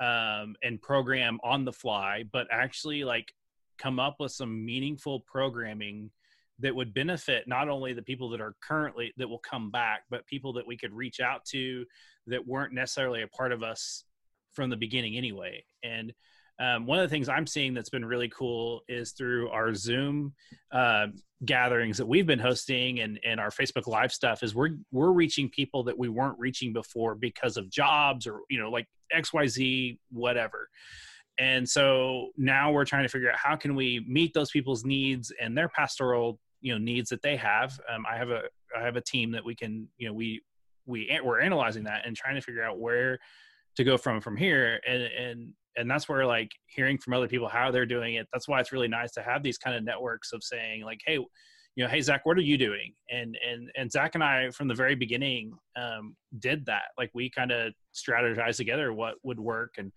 um, 0.00 0.54
and 0.62 0.80
program 0.80 1.38
on 1.42 1.64
the 1.64 1.72
fly, 1.72 2.24
but 2.30 2.46
actually 2.50 3.02
like 3.02 3.32
come 3.78 3.98
up 3.98 4.16
with 4.20 4.32
some 4.32 4.64
meaningful 4.64 5.20
programming 5.20 6.10
that 6.58 6.74
would 6.74 6.94
benefit 6.94 7.46
not 7.46 7.68
only 7.68 7.92
the 7.92 8.02
people 8.02 8.30
that 8.30 8.40
are 8.40 8.54
currently 8.66 9.12
that 9.16 9.28
will 9.28 9.40
come 9.40 9.70
back 9.70 10.02
but 10.10 10.26
people 10.26 10.52
that 10.52 10.66
we 10.66 10.76
could 10.76 10.92
reach 10.92 11.20
out 11.20 11.44
to 11.44 11.84
that 12.26 12.46
weren't 12.46 12.72
necessarily 12.72 13.22
a 13.22 13.28
part 13.28 13.52
of 13.52 13.62
us 13.62 14.04
from 14.52 14.70
the 14.70 14.76
beginning 14.76 15.16
anyway. 15.16 15.62
And 15.82 16.12
um, 16.58 16.86
one 16.86 16.98
of 16.98 17.02
the 17.02 17.14
things 17.14 17.28
i'm 17.28 17.46
seeing 17.46 17.74
that's 17.74 17.90
been 17.90 18.04
really 18.04 18.30
cool 18.30 18.80
is 18.88 19.12
through 19.12 19.50
our 19.50 19.74
zoom 19.74 20.32
uh, 20.72 21.08
gatherings 21.44 21.98
that 21.98 22.06
we've 22.06 22.26
been 22.26 22.38
hosting 22.38 23.00
and, 23.00 23.20
and 23.26 23.38
our 23.38 23.50
facebook 23.50 23.86
live 23.86 24.10
stuff 24.10 24.42
is 24.42 24.54
we're 24.54 24.70
we're 24.90 25.12
reaching 25.12 25.50
people 25.50 25.84
that 25.84 25.98
we 25.98 26.08
weren't 26.08 26.38
reaching 26.38 26.72
before 26.72 27.14
because 27.14 27.58
of 27.58 27.68
jobs 27.68 28.26
or 28.26 28.40
you 28.48 28.58
know 28.58 28.70
like 28.70 28.86
xyz 29.14 29.98
whatever. 30.10 30.68
And 31.38 31.68
so 31.68 32.30
now 32.36 32.72
we're 32.72 32.86
trying 32.86 33.02
to 33.02 33.08
figure 33.08 33.30
out 33.30 33.36
how 33.36 33.56
can 33.56 33.74
we 33.74 34.04
meet 34.08 34.32
those 34.32 34.50
people's 34.50 34.84
needs 34.84 35.32
and 35.40 35.56
their 35.56 35.68
pastoral 35.68 36.38
you 36.60 36.72
know 36.72 36.78
needs 36.78 37.10
that 37.10 37.22
they 37.22 37.36
have. 37.36 37.78
Um, 37.92 38.04
i 38.10 38.16
have 38.16 38.30
a 38.30 38.42
i 38.76 38.82
have 38.82 38.96
a 38.96 39.00
team 39.00 39.30
that 39.32 39.44
we 39.44 39.54
can 39.54 39.88
you 39.98 40.08
know 40.08 40.14
we 40.14 40.42
we 40.86 41.18
we're 41.22 41.40
analyzing 41.40 41.84
that 41.84 42.06
and 42.06 42.16
trying 42.16 42.36
to 42.36 42.40
figure 42.40 42.62
out 42.62 42.78
where 42.78 43.18
to 43.76 43.84
go 43.84 43.96
from 43.96 44.20
from 44.20 44.36
here. 44.36 44.80
And 44.88 45.02
and 45.02 45.52
and 45.76 45.90
that's 45.90 46.08
where 46.08 46.24
like 46.26 46.50
hearing 46.66 46.98
from 46.98 47.12
other 47.12 47.28
people 47.28 47.48
how 47.48 47.70
they're 47.70 47.84
doing 47.84 48.14
it 48.14 48.26
that's 48.32 48.48
why 48.48 48.60
it's 48.60 48.72
really 48.72 48.88
nice 48.88 49.12
to 49.12 49.22
have 49.22 49.42
these 49.42 49.58
kind 49.58 49.76
of 49.76 49.84
networks 49.84 50.32
of 50.32 50.42
saying 50.42 50.82
like 50.82 51.00
hey 51.04 51.18
you 51.74 51.84
know 51.84 51.88
hey 51.88 52.00
zach 52.00 52.24
what 52.24 52.38
are 52.38 52.42
you 52.42 52.56
doing? 52.56 52.94
And 53.10 53.36
and 53.46 53.70
and 53.76 53.92
zach 53.92 54.14
and 54.14 54.24
i 54.24 54.50
from 54.50 54.68
the 54.68 54.74
very 54.74 54.94
beginning 54.94 55.52
um, 55.76 56.16
did 56.38 56.64
that. 56.66 56.88
Like 56.96 57.10
we 57.14 57.30
kind 57.30 57.52
of 57.52 57.74
strategized 57.94 58.56
together 58.56 58.92
what 58.92 59.16
would 59.22 59.38
work. 59.40 59.74
And 59.78 59.92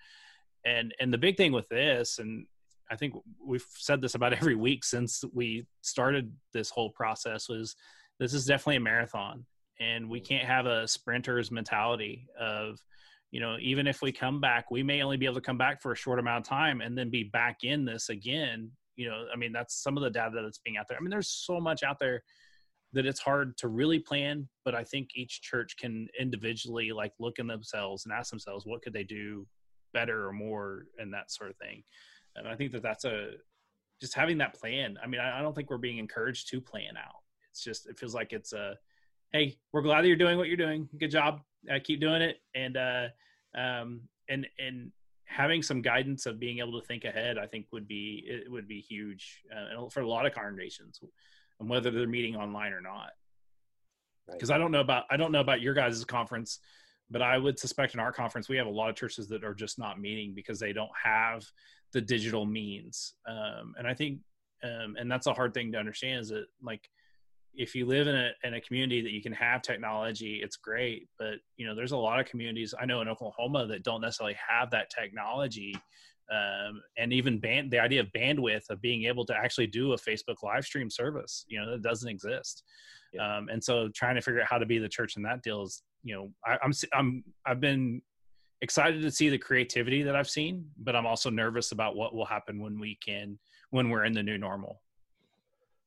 and 0.66 0.94
and 1.00 1.14
the 1.14 1.18
big 1.18 1.38
thing 1.38 1.54
with 1.54 1.70
this 1.70 2.20
and 2.20 2.46
I 2.92 2.96
think 2.96 3.14
we've 3.46 3.66
said 3.76 4.02
this 4.02 4.16
about 4.16 4.34
every 4.42 4.56
week 4.56 4.84
since 4.84 5.24
we 5.34 5.66
started 5.82 6.34
this 6.54 6.70
whole 6.70 6.90
process 6.92 7.50
was 7.50 7.76
this 8.20 8.34
is 8.34 8.46
definitely 8.46 8.78
a 8.78 8.82
marathon 8.82 9.46
and 9.80 10.10
we 10.10 10.20
can't 10.20 10.46
have 10.46 10.66
a 10.66 10.88
sprinter's 10.88 11.52
mentality 11.52 12.28
of 12.40 12.80
you 13.32 13.40
know 13.40 13.58
even 13.62 13.88
if 13.88 14.02
we 14.02 14.12
come 14.12 14.42
back 14.42 14.72
we 14.72 14.84
may 14.84 15.02
only 15.02 15.18
be 15.18 15.26
able 15.26 15.36
to 15.36 15.42
come 15.42 15.58
back 15.58 15.82
for 15.82 15.92
a 15.92 15.96
short 15.96 16.20
amount 16.20 16.46
of 16.46 16.50
time 16.50 16.82
and 16.82 16.98
then 16.98 17.10
be 17.10 17.24
back 17.24 17.64
in 17.64 17.86
this 17.86 18.10
again. 18.10 18.72
You 18.96 19.10
know 19.10 19.26
i 19.34 19.38
mean 19.38 19.54
that's 19.54 19.82
some 19.82 19.96
of 19.96 20.04
the 20.04 20.10
data 20.10 20.42
that's 20.42 20.60
being 20.60 20.78
out 20.78 20.88
there. 20.90 20.98
I 20.98 21.02
mean 21.02 21.10
there's 21.10 21.30
so 21.30 21.60
much 21.60 21.84
out 21.84 22.00
there 22.00 22.22
that 22.92 23.06
it's 23.06 23.20
hard 23.20 23.56
to 23.58 23.68
really 23.68 24.00
plan 24.00 24.50
but 24.66 24.76
i 24.76 24.84
think 24.84 25.10
each 25.16 25.42
church 25.42 25.78
can 25.78 26.08
individually 26.20 26.92
like 26.92 27.14
look 27.20 27.40
in 27.40 27.48
themselves 27.48 28.06
and 28.06 28.14
ask 28.14 28.30
themselves 28.30 28.66
what 28.66 28.82
could 28.82 28.94
they 28.94 29.04
do 29.04 29.46
better 29.94 30.28
or 30.28 30.34
more 30.34 30.86
and 30.98 31.14
that 31.14 31.32
sort 31.32 31.50
of 31.50 31.58
thing 31.58 31.84
and 32.40 32.48
I 32.48 32.56
think 32.56 32.72
that 32.72 32.82
that's 32.82 33.06
a 33.06 33.32
just 34.02 34.16
having 34.16 34.38
that 34.40 34.60
plan. 34.60 34.98
I 35.04 35.08
mean, 35.08 35.22
I, 35.22 35.40
I 35.40 35.42
don't 35.42 35.54
think 35.54 35.70
we're 35.70 35.78
being 35.78 35.98
encouraged 35.98 36.50
to 36.50 36.62
plan 36.62 36.98
out. 36.98 37.22
It's 37.52 37.64
just 37.64 37.88
it 37.88 38.00
feels 38.00 38.16
like 38.16 38.34
it's 38.34 38.54
a 38.54 38.76
hey, 39.32 39.58
we're 39.72 39.82
glad 39.82 40.02
that 40.02 40.08
you're 40.08 40.18
doing 40.18 40.38
what 40.38 40.48
you're 40.48 40.58
doing. 40.58 40.90
Good 40.98 41.12
job. 41.12 41.42
Uh, 41.70 41.80
keep 41.84 42.00
doing 42.00 42.22
it. 42.22 42.38
And 42.56 42.78
uh, 42.78 43.08
um, 43.56 44.02
and 44.28 44.48
and 44.58 44.92
having 45.26 45.62
some 45.62 45.82
guidance 45.82 46.26
of 46.26 46.40
being 46.40 46.60
able 46.60 46.80
to 46.80 46.86
think 46.86 47.06
ahead, 47.06 47.38
I 47.38 47.46
think 47.46 47.68
would 47.72 47.88
be 47.88 48.24
it 48.26 48.52
would 48.52 48.68
be 48.68 48.80
huge 48.80 49.44
uh, 49.56 49.88
for 49.90 50.02
a 50.02 50.08
lot 50.08 50.26
of 50.26 50.34
congregations, 50.34 51.00
and 51.60 51.70
whether 51.70 51.92
they're 51.92 52.08
meeting 52.08 52.36
online 52.36 52.74
or 52.74 52.82
not. 52.82 53.12
Because 54.32 54.50
right. 54.50 54.56
I 54.56 54.60
don't 54.60 54.72
know 54.72 54.82
about 54.82 55.06
I 55.10 55.18
don't 55.18 55.32
know 55.32 55.42
about 55.42 55.62
your 55.62 55.74
guys' 55.74 56.04
conference, 56.06 56.60
but 57.10 57.22
I 57.22 57.38
would 57.38 57.60
suspect 57.60 57.94
in 57.94 58.00
our 58.00 58.12
conference 58.12 58.50
we 58.50 58.58
have 58.58 58.68
a 58.68 58.72
lot 58.72 58.90
of 58.90 58.96
churches 58.96 59.28
that 59.30 59.44
are 59.44 59.56
just 59.56 59.80
not 59.80 60.00
meeting 60.00 60.34
because 60.36 60.60
they 60.60 60.74
don't 60.74 60.92
have 61.02 61.44
the 61.94 62.02
digital 62.02 62.46
means. 62.46 63.16
Um, 63.28 63.74
and 63.78 63.88
i 63.88 63.94
think 63.94 64.20
um, 64.64 64.96
and 65.00 65.10
that's 65.10 65.28
a 65.28 65.34
hard 65.34 65.54
thing 65.54 65.72
to 65.72 65.78
understand 65.78 66.22
is 66.22 66.30
that 66.30 66.46
like 66.62 66.90
if 67.54 67.74
you 67.74 67.86
live 67.86 68.08
in 68.08 68.16
a, 68.16 68.30
in 68.44 68.54
a 68.54 68.62
community 68.62 69.02
that 69.02 69.12
you 69.12 69.22
can 69.22 69.34
have 69.34 69.62
technology 69.62 70.42
it's 70.44 70.58
great. 70.58 71.08
But 71.18 71.36
you 71.58 71.66
know 71.66 71.76
there's 71.76 71.94
a 71.94 71.98
lot 71.98 72.20
of 72.20 72.26
communities 72.26 72.74
i 72.80 72.86
know 72.86 73.02
in 73.02 73.08
oklahoma 73.08 73.68
that 73.68 73.84
don't 73.84 74.02
necessarily 74.02 74.38
have 74.48 74.72
that 74.72 74.90
technology. 74.90 75.76
Um, 76.32 76.84
and 76.96 77.12
even 77.12 77.40
band 77.40 77.72
the 77.72 77.80
idea 77.80 78.02
of 78.02 78.08
bandwidth 78.16 78.70
of 78.70 78.80
being 78.82 79.06
able 79.06 79.26
to 79.26 79.36
actually 79.36 79.66
do 79.66 79.94
a 79.94 79.98
facebook 79.98 80.44
live 80.44 80.64
stream 80.64 80.88
service 80.88 81.44
you 81.48 81.60
know 81.60 81.72
that 81.72 81.82
doesn't 81.82 82.10
exist. 82.10 82.64
Yeah. 83.14 83.38
um, 83.38 83.50
and 83.50 83.64
so 83.64 83.90
trying 83.96 84.14
to 84.16 84.22
figure 84.22 84.42
out 84.42 84.48
how 84.48 84.60
to 84.60 84.66
be 84.68 84.78
the 84.78 84.88
church 84.88 85.18
in 85.18 85.24
that 85.24 85.42
deal 85.42 85.64
is 85.64 85.82
you 86.04 86.14
know 86.16 86.32
I, 86.46 86.58
i'm 86.64 86.72
i'm 86.94 87.24
i've 87.48 87.60
been 87.60 88.02
excited 88.62 89.02
to 89.02 89.12
see 89.12 89.30
the 89.30 89.38
creativity 89.38 90.04
that 90.04 90.16
I've 90.16 90.30
seen, 90.30 90.66
but 90.78 90.96
I'm 90.96 91.06
also 91.06 91.30
nervous 91.30 91.72
about 91.72 91.96
what 91.96 92.14
will 92.14 92.26
happen 92.26 92.62
when 92.62 92.80
we 92.80 92.96
can 92.96 93.40
when 93.72 93.90
we're 93.90 94.06
in 94.06 94.14
the 94.14 94.24
new 94.24 94.38
normal. 94.38 94.82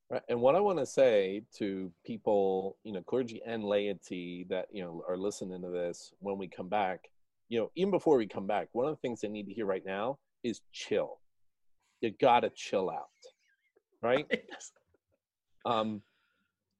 Right. 0.09 0.21
And 0.29 0.39
what 0.41 0.55
I 0.55 0.59
want 0.59 0.79
to 0.79 0.85
say 0.85 1.43
to 1.57 1.91
people, 2.05 2.77
you 2.83 2.93
know, 2.93 3.01
clergy 3.01 3.41
and 3.45 3.63
laity 3.63 4.45
that, 4.49 4.67
you 4.71 4.83
know, 4.83 5.03
are 5.07 5.17
listening 5.17 5.61
to 5.61 5.69
this 5.69 6.13
when 6.19 6.37
we 6.37 6.47
come 6.47 6.69
back, 6.69 7.09
you 7.49 7.59
know, 7.59 7.71
even 7.75 7.91
before 7.91 8.17
we 8.17 8.27
come 8.27 8.45
back, 8.45 8.67
one 8.73 8.85
of 8.85 8.91
the 8.91 9.01
things 9.01 9.21
they 9.21 9.27
need 9.27 9.47
to 9.47 9.53
hear 9.53 9.65
right 9.65 9.85
now 9.85 10.19
is 10.43 10.61
chill. 10.71 11.19
You 12.01 12.11
got 12.21 12.41
to 12.41 12.51
chill 12.51 12.89
out. 12.89 13.07
Right? 14.01 14.27
um 15.65 16.01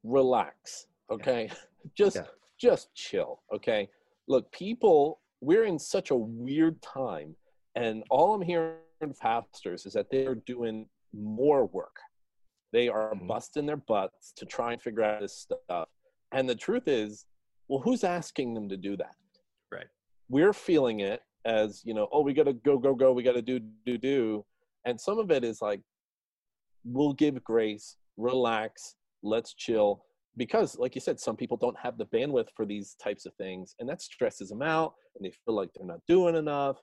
relax, 0.03 0.87
okay? 1.09 1.47
Yeah. 1.47 1.55
just 1.97 2.15
yeah. 2.17 2.23
just 2.59 2.93
chill, 2.93 3.41
okay? 3.53 3.89
Look, 4.27 4.51
people 4.51 5.19
we're 5.43 5.65
in 5.65 5.77
such 5.77 6.11
a 6.11 6.15
weird 6.15 6.81
time 6.81 7.35
and 7.75 8.03
all 8.09 8.33
i'm 8.33 8.41
hearing 8.41 8.75
from 8.99 9.13
pastors 9.13 9.85
is 9.85 9.93
that 9.93 10.09
they're 10.09 10.35
doing 10.35 10.85
more 11.13 11.65
work. 11.67 11.97
They 12.71 12.89
are 12.89 13.13
mm-hmm. 13.13 13.27
busting 13.27 13.65
their 13.65 13.77
butts 13.77 14.33
to 14.37 14.45
try 14.45 14.73
and 14.73 14.81
figure 14.81 15.03
out 15.03 15.21
this 15.21 15.37
stuff. 15.37 15.89
And 16.31 16.49
the 16.49 16.55
truth 16.55 16.87
is 16.87 17.25
well 17.67 17.81
who's 17.81 18.03
asking 18.03 18.53
them 18.53 18.69
to 18.69 18.77
do 18.77 18.97
that? 18.97 19.15
Right. 19.71 19.87
We're 20.29 20.53
feeling 20.53 21.01
it 21.01 21.21
as 21.45 21.81
you 21.83 21.93
know 21.93 22.07
oh 22.11 22.21
we 22.21 22.33
got 22.33 22.45
to 22.45 22.53
go 22.53 22.77
go 22.77 22.95
go 22.95 23.11
we 23.11 23.23
got 23.23 23.35
to 23.35 23.41
do 23.41 23.59
do 23.85 23.97
do. 23.97 24.45
And 24.85 24.99
some 24.99 25.19
of 25.19 25.31
it 25.31 25.43
is 25.43 25.61
like 25.61 25.81
we'll 26.83 27.13
give 27.13 27.43
grace 27.43 27.97
relax 28.17 28.95
let's 29.23 29.53
chill 29.53 30.03
because 30.37 30.77
like 30.77 30.95
you 30.95 31.01
said 31.01 31.19
some 31.19 31.35
people 31.35 31.57
don't 31.57 31.77
have 31.77 31.97
the 31.97 32.05
bandwidth 32.07 32.47
for 32.55 32.65
these 32.65 32.95
types 33.01 33.25
of 33.25 33.33
things 33.35 33.75
and 33.79 33.87
that 33.87 34.01
stresses 34.01 34.49
them 34.49 34.61
out 34.61 34.93
and 35.15 35.25
they 35.25 35.33
feel 35.45 35.55
like 35.55 35.69
they're 35.75 35.85
not 35.85 35.99
doing 36.07 36.35
enough 36.35 36.77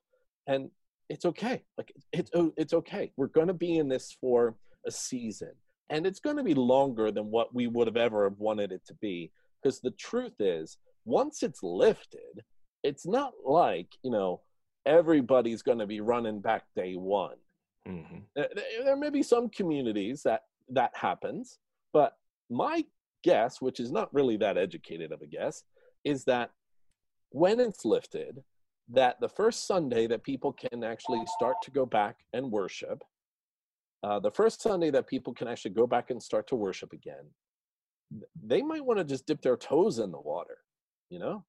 and 0.46 0.70
it's 1.08 1.24
okay. 1.24 1.62
Like 1.76 1.92
it's 2.12 2.30
oh, 2.34 2.52
it's 2.56 2.72
okay. 2.72 3.12
We're 3.16 3.26
going 3.26 3.48
to 3.48 3.54
be 3.54 3.78
in 3.78 3.88
this 3.88 4.16
for 4.20 4.54
a 4.86 4.90
season 4.90 5.52
and 5.90 6.06
it's 6.06 6.20
going 6.20 6.36
to 6.36 6.44
be 6.44 6.54
longer 6.54 7.10
than 7.10 7.30
what 7.30 7.54
we 7.54 7.66
would 7.66 7.88
have 7.88 7.96
ever 7.96 8.28
wanted 8.38 8.72
it 8.72 8.82
to 8.86 8.94
be 8.94 9.30
because 9.62 9.80
the 9.80 9.90
truth 9.92 10.40
is 10.40 10.78
once 11.04 11.42
it's 11.42 11.62
lifted 11.62 12.44
it's 12.82 13.06
not 13.06 13.32
like 13.44 13.88
you 14.02 14.10
know 14.10 14.40
everybody's 14.86 15.62
going 15.62 15.78
to 15.78 15.86
be 15.86 16.00
running 16.00 16.40
back 16.40 16.62
day 16.74 16.94
one. 16.94 17.36
Mm-hmm. 17.86 18.18
there, 18.36 18.48
there 18.84 18.96
may 18.96 19.10
be 19.10 19.22
some 19.22 19.48
communities 19.48 20.22
that 20.22 20.42
that 20.68 20.92
happens 20.94 21.58
but 21.92 22.12
my 22.50 22.84
guess 23.22 23.60
which 23.60 23.80
is 23.80 23.90
not 23.90 24.12
really 24.12 24.36
that 24.36 24.58
educated 24.58 25.12
of 25.12 25.22
a 25.22 25.26
guess 25.26 25.64
is 26.04 26.24
that 26.24 26.50
when 27.30 27.60
it's 27.60 27.84
lifted 27.84 28.42
that 28.88 29.20
the 29.20 29.28
first 29.28 29.66
sunday 29.66 30.06
that 30.06 30.22
people 30.22 30.52
can 30.52 30.82
actually 30.82 31.22
start 31.26 31.56
to 31.62 31.70
go 31.70 31.86
back 31.86 32.16
and 32.32 32.50
worship 32.50 33.02
uh, 34.02 34.18
the 34.18 34.30
first 34.30 34.62
sunday 34.62 34.90
that 34.90 35.06
people 35.06 35.32
can 35.34 35.48
actually 35.48 35.70
go 35.70 35.86
back 35.86 36.10
and 36.10 36.22
start 36.22 36.46
to 36.46 36.56
worship 36.56 36.92
again 36.92 37.24
they 38.44 38.62
might 38.62 38.84
want 38.84 38.98
to 38.98 39.04
just 39.04 39.26
dip 39.26 39.40
their 39.42 39.56
toes 39.56 39.98
in 39.98 40.10
the 40.10 40.20
water 40.20 40.58
you 41.10 41.18
know? 41.18 41.44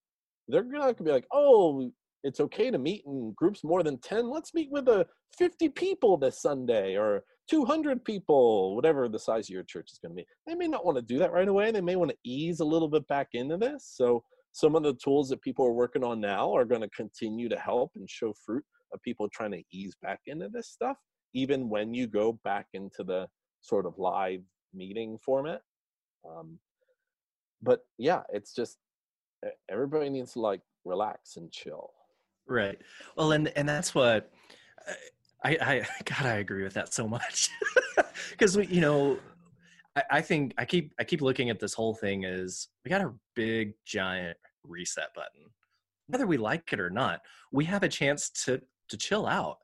They're 0.48 0.63
not 0.63 0.82
going 0.82 0.96
to 0.96 1.04
be 1.04 1.12
like 1.12 1.28
oh 1.32 1.92
it's 2.24 2.40
okay 2.40 2.70
to 2.70 2.78
meet 2.78 3.04
in 3.06 3.34
groups 3.36 3.63
more 3.63 3.84
than 3.84 3.98
10 4.00 4.30
let's 4.30 4.54
meet 4.54 4.70
with 4.70 4.88
a 4.90 5.06
50 5.38 5.70
people 5.70 6.18
this 6.18 6.42
sunday 6.42 6.96
or 6.96 7.24
200 7.51 8.05
people 8.05 8.75
whatever 8.75 9.10
the 9.10 9.20
size 9.20 9.46
of 9.46 9.50
your 9.50 9.63
church 9.63 9.91
is 9.91 10.00
going 10.00 10.15
to 10.15 10.15
be. 10.15 10.25
They 10.48 10.55
may 10.55 10.67
not 10.67 10.86
want 10.86 10.98
to 10.98 11.01
do 11.01 11.20
that 11.20 11.34
right 11.34 11.48
away 11.48 11.70
they 11.72 11.81
may 11.81 11.98
want 11.98 12.12
to 12.12 12.17
ease 12.24 12.62
a 12.62 12.65
little 12.65 12.88
bit 12.88 13.05
back 13.10 13.27
into 13.34 13.58
this 13.58 13.91
so 13.93 14.24
some 14.53 14.75
of 14.75 14.84
the 14.84 14.93
tools 14.93 15.27
that 15.29 15.41
people 15.41 15.65
are 15.65 15.74
working 15.74 16.03
on 16.03 16.22
now 16.22 16.55
are 16.55 16.63
going 16.63 16.81
to 16.81 16.89
continue 16.89 17.50
to 17.50 17.60
help 17.60 17.91
and 17.96 18.10
show 18.10 18.34
fruit 18.46 18.63
of 18.93 19.01
people 19.01 19.27
trying 19.27 19.51
to 19.51 19.63
ease 19.74 19.96
back 20.01 20.22
into 20.27 20.48
this 20.48 20.70
stuff 20.70 20.96
even 21.34 21.67
when 21.67 21.93
you 21.93 22.08
go 22.08 22.39
back 22.46 22.67
into 22.74 23.03
the 23.03 23.27
sort 23.62 23.86
of 23.86 23.98
live 23.98 24.41
meeting 24.74 25.17
format. 25.24 25.62
Um, 26.25 26.58
but 27.62 27.81
yeah 27.98 28.22
it's 28.31 28.55
just 28.55 28.77
everybody 29.70 30.10
needs 30.10 30.34
to 30.34 30.39
like 30.39 30.62
relax 30.86 31.36
and 31.36 31.51
chill. 31.51 31.89
Right. 32.48 32.77
Well, 33.15 33.34
and 33.34 33.50
and 33.50 33.67
that's 33.67 33.93
what 33.93 34.31
I 35.43 35.57
I 35.62 35.88
God 36.05 36.25
I 36.25 36.36
agree 36.36 36.63
with 36.63 36.74
that 36.74 36.93
so 36.93 37.07
much. 37.07 37.50
Because 38.31 38.57
we 38.57 38.67
you 38.67 38.81
know 38.81 39.19
I, 39.95 40.03
I 40.12 40.21
think 40.21 40.53
I 40.57 40.65
keep 40.65 40.93
I 41.00 41.03
keep 41.03 41.21
looking 41.21 41.50
at 41.50 41.60
this 41.60 41.74
whole 41.74 41.93
thing 41.93 42.25
as 42.25 42.67
we 42.83 42.89
got 42.89 43.01
a 43.01 43.13
big 43.36 43.74
giant 43.86 44.38
reset 44.63 45.13
button. 45.15 45.50
Whether 46.07 46.27
we 46.27 46.38
like 46.38 46.71
it 46.74 46.79
or 46.79 46.89
not 46.89 47.21
we 47.51 47.65
have 47.65 47.83
a 47.83 47.89
chance 47.89 48.29
to 48.45 48.62
to 48.89 48.98
chill 48.98 49.25
out 49.27 49.57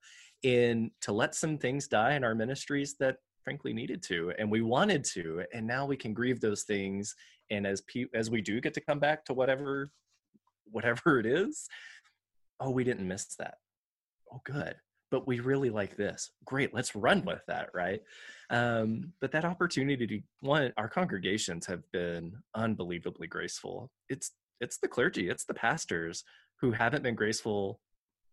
and 0.44 0.92
to 1.02 1.12
let 1.12 1.36
some 1.36 1.58
things 1.58 1.88
die 1.88 2.14
in 2.14 2.24
our 2.24 2.36
ministries 2.36 2.96
that 3.00 3.18
frankly 3.44 3.74
needed 3.74 4.04
to 4.04 4.34
and 4.38 4.50
we 4.52 4.62
wanted 4.62 5.04
to 5.04 5.44
and 5.54 5.66
now 5.66 5.86
we 5.86 5.98
can 5.98 6.14
grieve 6.14 6.40
those 6.40 6.64
things. 6.64 7.16
And 7.50 7.66
as 7.66 7.82
pe- 7.82 8.14
as 8.14 8.30
we 8.30 8.42
do 8.42 8.60
get 8.60 8.74
to 8.74 8.82
come 8.82 9.00
back 9.00 9.26
to 9.26 9.34
whatever 9.34 9.92
whatever 10.72 11.20
it 11.20 11.26
is 11.26 11.68
oh 12.60 12.72
we 12.72 12.84
didn't 12.84 13.08
miss 13.08 13.36
that. 13.36 13.56
Oh 14.32 14.42
good 14.44 14.76
but 15.12 15.28
we 15.28 15.40
really 15.40 15.70
like 15.70 15.96
this. 15.96 16.32
Great 16.46 16.74
let's 16.74 16.96
run 16.96 17.24
with 17.26 17.42
that 17.48 17.70
right? 17.74 18.02
Um, 18.50 19.14
but 19.22 19.32
that 19.32 19.46
opportunity 19.46 20.08
to 20.08 20.22
one 20.42 20.74
our 20.78 20.90
congregations 20.90 21.66
have 21.66 21.84
been 21.92 22.34
unbelievably 22.56 23.28
graceful. 23.28 23.90
It's 24.10 24.32
it's 24.60 24.78
the 24.80 24.88
clergy 24.88 25.30
it's 25.30 25.46
the 25.46 25.54
pastors 25.54 26.24
who 26.60 26.72
haven't 26.72 27.04
been 27.04 27.16
graceful 27.16 27.80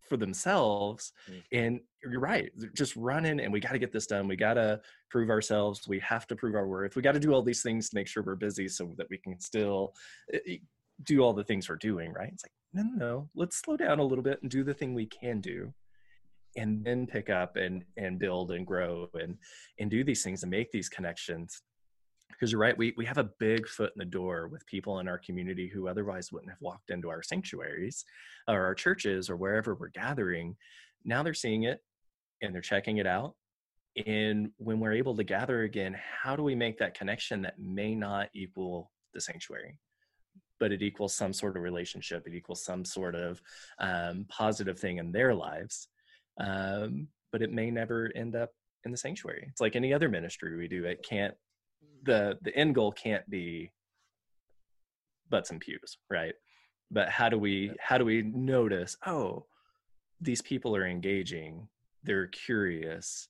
for 0.08 0.16
themselves 0.18 1.12
Mm. 1.30 1.42
and 1.52 1.80
you're 2.02 2.20
right 2.20 2.50
just 2.74 2.94
running 2.96 3.40
and 3.40 3.50
we 3.52 3.60
got 3.60 3.72
to 3.72 3.78
get 3.78 3.92
this 3.92 4.06
done. 4.06 4.28
We 4.28 4.36
got 4.36 4.54
to 4.54 4.80
prove 5.10 5.30
ourselves. 5.30 5.88
We 5.88 5.98
have 6.00 6.26
to 6.26 6.36
prove 6.36 6.54
our 6.54 6.66
worth. 6.68 6.94
We 6.96 7.02
got 7.02 7.12
to 7.12 7.20
do 7.20 7.32
all 7.32 7.42
these 7.42 7.62
things 7.62 7.88
to 7.88 7.94
make 7.96 8.06
sure 8.06 8.22
we're 8.22 8.34
busy 8.34 8.68
so 8.68 8.94
that 8.98 9.08
we 9.08 9.16
can 9.18 9.40
still 9.40 9.94
uh, 10.34 10.38
do 11.02 11.20
all 11.20 11.32
the 11.32 11.44
things 11.44 11.68
we're 11.68 11.76
doing 11.76 12.12
right? 12.12 12.30
It's 12.32 12.44
like 12.44 12.52
no 12.74 12.82
no 12.82 12.96
no. 13.06 13.28
Let's 13.34 13.56
slow 13.56 13.76
down 13.78 13.98
a 13.98 14.04
little 14.04 14.24
bit 14.24 14.42
and 14.42 14.50
do 14.50 14.62
the 14.62 14.74
thing 14.74 14.92
we 14.94 15.06
can 15.06 15.40
do 15.40 15.72
and 16.56 16.84
then 16.84 17.06
pick 17.06 17.30
up 17.30 17.56
and 17.56 17.84
and 17.96 18.18
build 18.18 18.50
and 18.52 18.66
grow 18.66 19.08
and 19.14 19.36
and 19.78 19.90
do 19.90 20.04
these 20.04 20.22
things 20.22 20.42
and 20.42 20.50
make 20.50 20.70
these 20.70 20.88
connections. 20.88 21.62
Because 22.30 22.52
you're 22.52 22.60
right 22.60 22.76
we 22.76 22.92
we 22.96 23.04
have 23.06 23.18
a 23.18 23.30
big 23.38 23.68
foot 23.68 23.92
in 23.94 23.98
the 23.98 24.04
door 24.04 24.48
with 24.48 24.66
people 24.66 24.98
in 25.00 25.08
our 25.08 25.18
community 25.18 25.68
who 25.68 25.88
otherwise 25.88 26.32
wouldn't 26.32 26.50
have 26.50 26.60
walked 26.60 26.90
into 26.90 27.10
our 27.10 27.22
sanctuaries 27.22 28.04
or 28.48 28.64
our 28.64 28.74
churches 28.74 29.30
or 29.30 29.36
wherever 29.36 29.74
we're 29.74 29.88
gathering. 29.88 30.56
Now 31.04 31.22
they're 31.22 31.34
seeing 31.34 31.64
it 31.64 31.80
and 32.42 32.54
they're 32.54 32.62
checking 32.62 32.98
it 32.98 33.06
out. 33.06 33.34
And 34.06 34.50
when 34.56 34.80
we're 34.80 34.94
able 34.94 35.16
to 35.16 35.24
gather 35.24 35.62
again 35.62 35.96
how 36.22 36.34
do 36.36 36.42
we 36.42 36.54
make 36.54 36.78
that 36.78 36.94
connection 36.94 37.42
that 37.42 37.58
may 37.58 37.94
not 37.94 38.28
equal 38.34 38.90
the 39.12 39.20
sanctuary 39.20 39.78
but 40.60 40.72
it 40.72 40.82
equals 40.82 41.14
some 41.14 41.32
sort 41.32 41.56
of 41.56 41.62
relationship 41.62 42.26
it 42.26 42.34
equals 42.34 42.64
some 42.64 42.84
sort 42.84 43.14
of 43.14 43.40
um, 43.78 44.24
positive 44.28 44.78
thing 44.78 44.98
in 44.98 45.12
their 45.12 45.34
lives 45.34 45.88
um, 46.38 47.08
but 47.32 47.42
it 47.42 47.52
may 47.52 47.70
never 47.70 48.10
end 48.14 48.36
up 48.36 48.50
in 48.84 48.90
the 48.90 48.96
sanctuary. 48.96 49.46
It's 49.50 49.60
like 49.60 49.76
any 49.76 49.92
other 49.92 50.08
ministry 50.08 50.56
we 50.56 50.68
do 50.68 50.84
it 50.84 51.04
can't 51.08 51.34
the 52.04 52.38
the 52.42 52.54
end 52.56 52.74
goal 52.74 52.92
can't 52.92 53.28
be 53.30 53.72
butts 55.30 55.50
and 55.50 55.60
pews 55.60 55.98
right? 56.10 56.34
But 56.90 57.08
how 57.08 57.28
do 57.28 57.38
we 57.38 57.72
how 57.80 57.98
do 57.98 58.04
we 58.04 58.22
notice 58.22 58.96
oh 59.06 59.46
these 60.20 60.42
people 60.42 60.76
are 60.76 60.86
engaging 60.86 61.68
they're 62.04 62.26
curious 62.28 63.28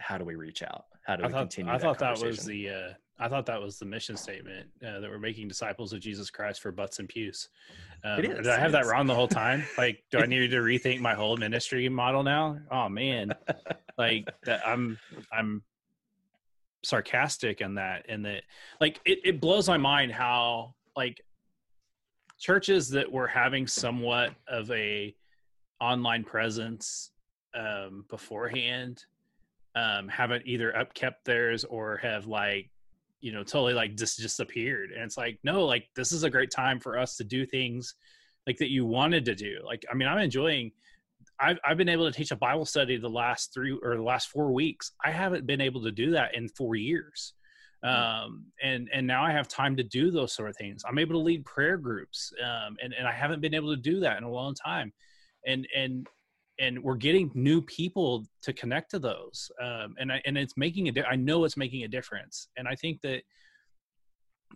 how 0.00 0.18
do 0.18 0.24
we 0.24 0.34
reach 0.34 0.62
out? 0.62 0.84
How 1.06 1.16
do 1.16 1.24
I 1.24 1.26
we 1.26 1.32
thought 1.32 1.40
continue 1.40 1.72
I 1.72 1.78
that 1.78 1.82
thought 1.82 1.98
that 1.98 2.20
was 2.20 2.44
the 2.44 2.68
uh, 2.68 2.92
I 3.20 3.28
thought 3.28 3.44
that 3.46 3.60
was 3.60 3.78
the 3.78 3.84
mission 3.84 4.16
statement 4.16 4.68
uh, 4.84 5.00
that 5.00 5.10
we're 5.10 5.18
making 5.18 5.46
disciples 5.46 5.92
of 5.92 6.00
Jesus 6.00 6.30
Christ 6.30 6.62
for 6.62 6.72
butts 6.72 6.98
and 6.98 7.08
pews. 7.08 7.50
Um, 8.02 8.22
Did 8.22 8.48
I 8.48 8.58
have 8.58 8.72
that 8.72 8.86
wrong 8.86 9.06
the 9.06 9.14
whole 9.14 9.28
time? 9.28 9.64
Like, 9.78 10.02
do 10.10 10.18
I 10.18 10.26
need 10.26 10.50
to 10.50 10.58
rethink 10.58 11.00
my 11.00 11.14
whole 11.14 11.36
ministry 11.36 11.88
model 11.88 12.22
now? 12.22 12.58
Oh 12.70 12.88
man, 12.88 13.34
like 13.96 14.28
that 14.44 14.66
I'm 14.66 14.98
I'm 15.32 15.62
sarcastic 16.82 17.60
in 17.60 17.74
that 17.74 18.06
and 18.08 18.24
that 18.24 18.42
like 18.80 19.00
it, 19.04 19.18
it 19.24 19.40
blows 19.40 19.68
my 19.68 19.76
mind 19.76 20.12
how 20.12 20.74
like 20.96 21.20
churches 22.38 22.88
that 22.90 23.10
were 23.10 23.26
having 23.26 23.66
somewhat 23.66 24.32
of 24.48 24.70
a 24.70 25.14
online 25.80 26.24
presence 26.24 27.10
um 27.54 28.04
beforehand 28.08 29.04
um 29.74 30.08
haven't 30.08 30.42
either 30.46 30.72
upkept 30.72 31.24
theirs 31.24 31.64
or 31.64 31.98
have 31.98 32.26
like 32.26 32.70
you 33.20 33.32
know 33.32 33.42
totally 33.42 33.74
like 33.74 33.96
just 33.96 34.18
disappeared. 34.18 34.90
And 34.90 35.04
it's 35.04 35.16
like 35.16 35.38
no 35.44 35.64
like 35.64 35.88
this 35.96 36.12
is 36.12 36.24
a 36.24 36.30
great 36.30 36.50
time 36.50 36.80
for 36.80 36.98
us 36.98 37.16
to 37.16 37.24
do 37.24 37.46
things 37.46 37.94
like 38.46 38.56
that 38.58 38.70
you 38.70 38.86
wanted 38.86 39.24
to 39.26 39.34
do. 39.34 39.58
Like 39.64 39.84
i 39.90 39.94
mean 39.94 40.08
i'm 40.08 40.18
enjoying 40.18 40.72
I've, 41.38 41.58
I've 41.64 41.76
been 41.76 41.88
able 41.88 42.10
to 42.10 42.16
teach 42.16 42.30
a 42.30 42.36
bible 42.36 42.66
study 42.66 42.96
the 42.96 43.08
last 43.08 43.52
three 43.54 43.78
or 43.82 43.96
the 43.96 44.02
last 44.02 44.28
four 44.28 44.52
weeks. 44.52 44.92
I 45.04 45.10
haven't 45.10 45.46
been 45.46 45.60
able 45.60 45.82
to 45.82 45.90
do 45.90 46.10
that 46.12 46.34
in 46.34 46.48
four 46.48 46.76
years. 46.76 47.34
Um, 47.82 48.44
and 48.62 48.90
and 48.92 49.06
now 49.06 49.24
i 49.24 49.32
have 49.32 49.48
time 49.48 49.74
to 49.76 49.82
do 49.82 50.10
those 50.10 50.34
sort 50.34 50.50
of 50.50 50.56
things. 50.56 50.82
I'm 50.86 50.98
able 50.98 51.14
to 51.14 51.24
lead 51.24 51.46
prayer 51.46 51.78
groups 51.78 52.30
um, 52.42 52.76
and, 52.82 52.92
and 52.92 53.06
i 53.06 53.12
haven't 53.12 53.40
been 53.40 53.54
able 53.54 53.74
to 53.74 53.80
do 53.80 54.00
that 54.00 54.18
in 54.18 54.24
a 54.24 54.30
long 54.30 54.54
time. 54.54 54.92
And 55.46 55.66
and 55.74 56.06
and 56.60 56.80
we're 56.82 56.94
getting 56.94 57.30
new 57.34 57.60
people 57.62 58.24
to 58.42 58.52
connect 58.52 58.90
to 58.92 58.98
those 58.98 59.50
um, 59.60 59.94
and 59.98 60.12
I, 60.12 60.22
and 60.26 60.38
it's 60.38 60.56
making 60.56 60.88
a 60.88 60.92
di- 60.92 61.04
i 61.04 61.16
know 61.16 61.44
it's 61.44 61.56
making 61.56 61.84
a 61.84 61.88
difference. 61.88 62.48
And 62.56 62.68
i 62.68 62.74
think 62.74 63.00
that 63.02 63.22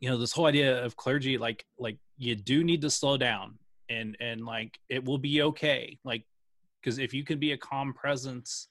you 0.01 0.09
know 0.09 0.19
this 0.19 0.33
whole 0.33 0.47
idea 0.47 0.85
of 0.85 0.97
clergy 0.97 1.39
like 1.39 1.65
like 1.79 1.99
you 2.17 2.35
do 2.35 2.65
need 2.65 2.83
to 2.83 2.91
slow 2.91 3.17
down 3.17 3.59
and 3.89 4.17
and 4.21 4.45
like 4.45 4.79
it 4.89 5.05
will 5.05 5.19
be 5.19 5.43
okay. 5.43 5.99
Like 6.05 6.25
because 6.83 6.99
if 6.99 7.15
you 7.15 7.25
can 7.25 7.39
be 7.39 7.53
a 7.53 7.59
calm 7.59 7.93
presence 7.93 8.69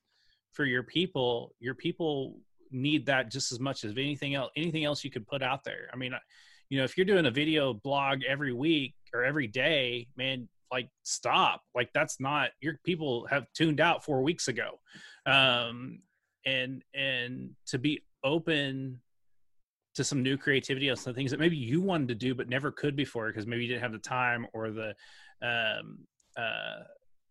for 0.53 0.65
your 0.65 0.83
people 0.83 1.55
your 1.59 1.75
people 1.75 2.39
need 2.71 3.05
that 3.05 3.31
just 3.31 3.51
as 3.51 3.59
much 3.59 3.83
as 3.83 3.91
anything 3.91 4.35
else 4.35 4.51
anything 4.55 4.83
else 4.83 5.03
you 5.03 5.11
could 5.11 5.27
put 5.27 5.41
out 5.41 5.63
there. 5.63 5.89
I 5.93 5.95
mean 5.95 6.13
you 6.69 6.77
know 6.77 6.83
if 6.83 6.97
you're 6.97 7.05
doing 7.05 7.25
a 7.25 7.31
video 7.31 7.73
blog 7.73 8.23
every 8.27 8.53
week 8.53 8.95
or 9.13 9.23
every 9.23 9.47
day 9.47 10.07
man 10.17 10.47
like 10.73 10.89
stop. 11.03 11.61
Like 11.75 11.89
that's 11.93 12.19
not 12.19 12.49
your 12.59 12.79
people 12.83 13.27
have 13.29 13.45
tuned 13.53 13.79
out 13.79 14.03
four 14.03 14.23
weeks 14.23 14.47
ago. 14.47 14.79
Um 15.25 16.01
and 16.45 16.83
and 16.93 17.51
to 17.67 17.77
be 17.77 18.03
open 18.23 18.99
to 19.95 20.03
some 20.03 20.23
new 20.23 20.35
creativity 20.35 20.89
on 20.89 20.97
some 20.97 21.13
things 21.13 21.29
that 21.31 21.39
maybe 21.39 21.55
you 21.55 21.79
wanted 21.79 22.07
to 22.07 22.15
do 22.15 22.33
but 22.33 22.49
never 22.49 22.71
could 22.71 22.95
before 22.95 23.27
because 23.27 23.45
maybe 23.45 23.61
you 23.61 23.67
didn't 23.67 23.83
have 23.83 23.91
the 23.91 23.99
time 23.99 24.47
or 24.53 24.71
the 24.71 24.89
um 25.41 25.99
uh 26.35 26.81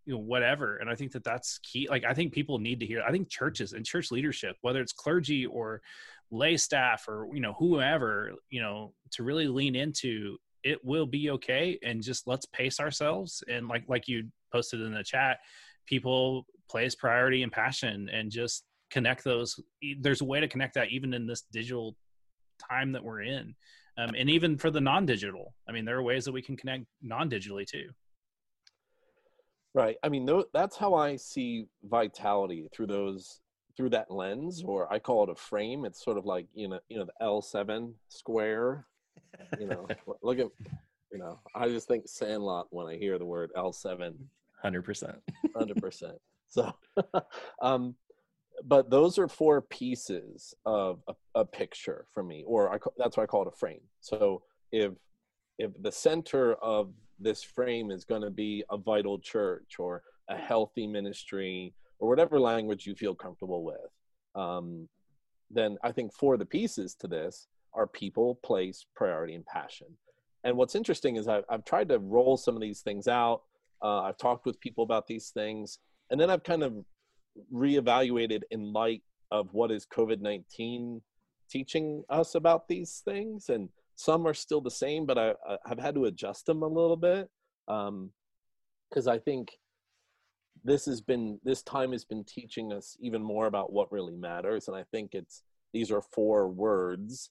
you 0.07 0.15
know 0.15 0.21
whatever. 0.21 0.77
And 0.77 0.89
i 0.89 0.95
think 0.95 1.13
that 1.13 1.25
that's 1.25 1.59
key. 1.59 1.89
Like 1.91 2.05
i 2.05 2.15
think 2.15 2.33
people 2.33 2.59
need 2.59 2.81
to 2.81 2.87
hear 2.87 3.03
i 3.03 3.11
think 3.11 3.29
churches 3.29 3.73
and 3.73 3.85
church 3.85 4.11
leadership 4.11 4.57
whether 4.63 4.81
it's 4.81 4.93
clergy 4.93 5.45
or 5.47 5.83
lay 6.31 6.57
staff 6.57 7.07
or 7.09 7.29
you 7.35 7.41
know 7.41 7.55
whoever 7.59 8.33
you 8.49 8.63
know 8.63 8.95
to 9.11 9.23
really 9.23 9.49
lean 9.49 9.75
into 9.75 10.39
it 10.65 10.85
will 10.85 11.07
be 11.07 11.31
okay 11.31 11.79
and 11.83 12.03
just 12.03 12.27
let's 12.27 12.47
pace 12.47 12.81
ourselves. 12.81 13.43
And 13.49 13.69
like 13.69 13.85
like 13.89 14.09
you 14.09 14.25
posted 14.53 14.81
in 14.81 14.95
the 14.95 15.03
chat 15.03 15.39
people 15.87 16.47
place 16.71 16.95
priority 16.95 17.43
and 17.43 17.53
passion 17.53 18.09
and 18.13 18.31
just 18.31 18.65
connect 18.91 19.25
those 19.25 19.59
there's 20.01 20.21
a 20.21 20.25
way 20.25 20.39
to 20.39 20.49
connect 20.49 20.75
that 20.75 20.91
even 20.91 21.15
in 21.15 21.27
this 21.27 21.43
digital 21.53 21.97
time 22.71 22.93
that 22.93 23.03
we're 23.03 23.23
in. 23.23 23.55
Um, 23.99 24.15
and 24.17 24.31
even 24.31 24.57
for 24.57 24.71
the 24.71 24.81
non-digital 24.81 25.53
i 25.69 25.73
mean 25.73 25.85
there 25.85 25.97
are 25.97 26.03
ways 26.03 26.25
that 26.25 26.33
we 26.33 26.43
can 26.43 26.57
connect 26.57 26.85
non-digitally 27.03 27.67
too. 27.67 27.89
Right. 29.75 29.97
I 30.03 30.09
mean 30.09 30.27
th- 30.27 30.47
that's 30.53 30.77
how 30.77 30.95
i 30.95 31.17
see 31.17 31.67
vitality 31.85 32.69
through 32.75 32.89
those 32.89 33.41
through 33.77 33.89
that 33.91 34.11
lens 34.11 34.63
or 34.63 34.93
i 34.93 34.99
call 34.99 35.25
it 35.25 35.31
a 35.31 35.35
frame. 35.35 35.85
It's 35.85 36.05
sort 36.05 36.19
of 36.19 36.27
like 36.27 36.47
you 36.55 36.69
know 36.69 36.81
you 36.89 36.99
know 36.99 37.07
the 37.07 37.25
l7 37.25 37.93
square 38.09 38.87
you 39.59 39.67
know 39.67 39.87
look 40.23 40.39
at 40.39 40.49
you 41.13 41.19
know 41.19 41.39
i 41.55 41.69
just 41.69 41.89
think 41.89 42.05
sandlot 42.07 42.67
when 42.71 42.87
i 42.87 42.97
hear 42.97 43.19
the 43.19 43.25
word 43.25 43.51
l7 43.57 44.15
100% 44.65 45.15
100% 45.57 46.13
so 46.49 46.73
um 47.63 47.95
but 48.65 48.91
those 48.91 49.19
are 49.19 49.29
four 49.29 49.61
pieces 49.63 50.55
of 50.67 51.01
a, 51.09 51.15
a 51.35 51.45
picture 51.45 52.07
for 52.13 52.23
me 52.23 52.45
or 52.47 52.73
I, 52.73 52.79
that's 52.97 53.17
why 53.17 53.25
i 53.25 53.27
call 53.27 53.43
it 53.43 53.49
a 53.49 53.57
frame. 53.57 53.81
So 54.01 54.43
if 54.71 54.93
if 55.59 55.71
the 55.83 55.93
center 55.93 56.55
of 56.55 56.93
this 57.19 57.43
frame 57.43 57.91
is 57.91 58.05
going 58.05 58.23
to 58.23 58.31
be 58.31 58.65
a 58.71 58.77
vital 58.77 59.19
church 59.19 59.77
or 59.79 60.03
a 60.29 60.37
healthy 60.37 60.87
ministry 60.87 61.75
or 61.99 62.09
whatever 62.09 62.41
language 62.41 62.87
you 62.87 62.95
feel 62.95 63.15
comfortable 63.15 63.65
with 63.65 63.91
um, 64.35 64.89
then 65.51 65.77
i 65.83 65.93
think 65.93 66.13
four 66.13 66.35
of 66.35 66.41
the 66.41 66.47
pieces 66.47 66.95
to 66.95 67.07
this 67.07 67.49
are 67.75 67.87
people 67.87 68.39
place 68.45 68.87
priority 68.95 69.35
and 69.35 69.47
passion 69.47 69.87
and 70.45 70.57
what's 70.57 70.75
interesting 70.75 71.17
is 71.17 71.29
I've, 71.29 71.45
I've 71.49 71.65
tried 71.65 71.89
to 71.91 71.99
roll 71.99 72.37
some 72.37 72.55
of 72.55 72.61
these 72.61 72.81
things 72.81 73.09
out 73.09 73.43
uh, 73.83 74.03
i've 74.03 74.19
talked 74.19 74.47
with 74.47 74.61
people 74.61 74.85
about 74.85 75.07
these 75.07 75.31
things 75.31 75.79
and 76.11 76.21
then 76.21 76.31
i've 76.31 76.43
kind 76.43 76.63
of 76.63 76.85
reevaluated 77.53 78.43
in 78.51 78.73
light 78.73 79.03
of 79.31 79.49
what 79.53 79.71
is 79.71 79.87
COVID 79.87 80.21
19 80.21 81.01
teaching 81.51 82.05
us 82.09 82.35
about 82.35 82.69
these 82.69 83.03
things. 83.05 83.49
And 83.49 83.69
some 83.97 84.27
are 84.27 84.35
still 84.35 84.61
the 84.61 84.71
same, 84.71 85.07
but 85.07 85.19
I, 85.19 85.35
have 85.67 85.79
had 85.79 85.95
to 85.95 86.07
adjust 86.07 86.47
them 86.47 86.63
a 86.63 86.67
little 86.67 86.97
bit. 86.97 87.29
Because 87.67 89.07
um, 89.07 89.09
I 89.09 89.19
think 89.19 89.53
this 90.65 90.85
has 90.87 91.01
been, 91.01 91.39
this 91.45 91.63
time 91.63 91.93
has 91.93 92.05
been 92.05 92.25
teaching 92.25 92.73
us 92.73 92.97
even 93.01 93.23
more 93.23 93.47
about 93.47 93.73
what 93.73 93.91
really 93.91 94.17
matters. 94.17 94.69
And 94.69 94.77
I 94.77 94.85
think 94.93 95.15
it's, 95.15 95.43
these 95.73 95.91
are 95.91 96.03
four 96.03 96.49
words 96.49 97.31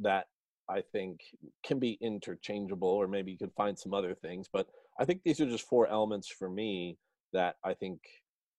that 0.00 0.26
I 0.68 0.82
think 0.92 1.20
can 1.64 1.78
be 1.78 1.98
interchangeable, 2.00 2.88
or 2.88 3.08
maybe 3.08 3.32
you 3.32 3.38
could 3.38 3.54
find 3.56 3.78
some 3.78 3.94
other 3.94 4.14
things. 4.14 4.48
But 4.52 4.66
I 5.00 5.04
think 5.04 5.22
these 5.24 5.40
are 5.40 5.48
just 5.48 5.66
four 5.66 5.86
elements 5.86 6.28
for 6.28 6.50
me 6.50 6.98
that 7.32 7.56
I 7.64 7.74
think 7.74 8.00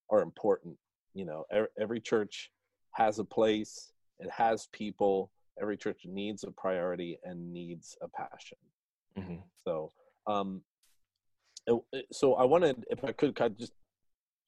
are 0.10 0.22
important. 0.22 0.76
You 1.14 1.26
know, 1.26 1.46
every 1.80 2.02
church 2.02 2.52
has 2.92 3.20
a 3.20 3.24
place, 3.24 3.92
it 4.20 4.30
has 4.32 4.68
people. 4.72 5.32
Every 5.62 5.76
church 5.76 6.02
needs 6.06 6.44
a 6.46 6.52
priority 6.52 7.20
and 7.24 7.52
needs 7.52 7.98
a 8.02 8.08
passion. 8.08 8.58
Mm-hmm. 9.18 9.42
So, 9.66 9.92
um, 10.26 10.62
so 12.12 12.36
I 12.36 12.46
wanted, 12.46 12.86
if 12.90 13.04
I 13.04 13.12
could, 13.12 13.36
kind 13.36 13.52
of 13.52 13.58
just 13.58 13.74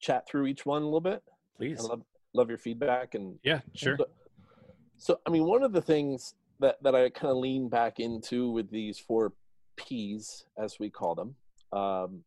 chat 0.00 0.26
through 0.26 0.46
each 0.46 0.64
one 0.64 0.82
a 0.82 0.84
little 0.86 1.00
bit. 1.00 1.22
Please. 1.56 1.80
I 1.80 1.88
love, 1.88 2.02
love 2.32 2.48
your 2.48 2.58
feedback 2.58 3.14
and 3.14 3.38
yeah, 3.42 3.60
sure. 3.74 3.98
So, 3.98 4.06
so, 4.96 5.20
I 5.26 5.30
mean, 5.30 5.44
one 5.44 5.62
of 5.62 5.72
the 5.72 5.82
things 5.82 6.34
that 6.62 6.82
that 6.82 6.94
I 6.94 7.10
kind 7.10 7.30
of 7.30 7.36
lean 7.36 7.68
back 7.68 8.00
into 8.00 8.50
with 8.50 8.70
these 8.70 8.98
four 8.98 9.32
P's, 9.76 10.44
as 10.58 10.78
we 10.78 10.90
call 10.90 11.14
them, 11.14 11.34
um, 11.72 12.24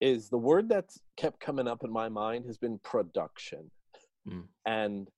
is 0.00 0.28
the 0.28 0.38
word 0.38 0.68
that's 0.68 1.00
kept 1.16 1.40
coming 1.40 1.68
up 1.68 1.84
in 1.84 1.90
my 1.90 2.08
mind 2.08 2.46
has 2.46 2.58
been 2.58 2.78
production. 2.80 3.70
Mm. 4.28 4.42
and 4.66 5.08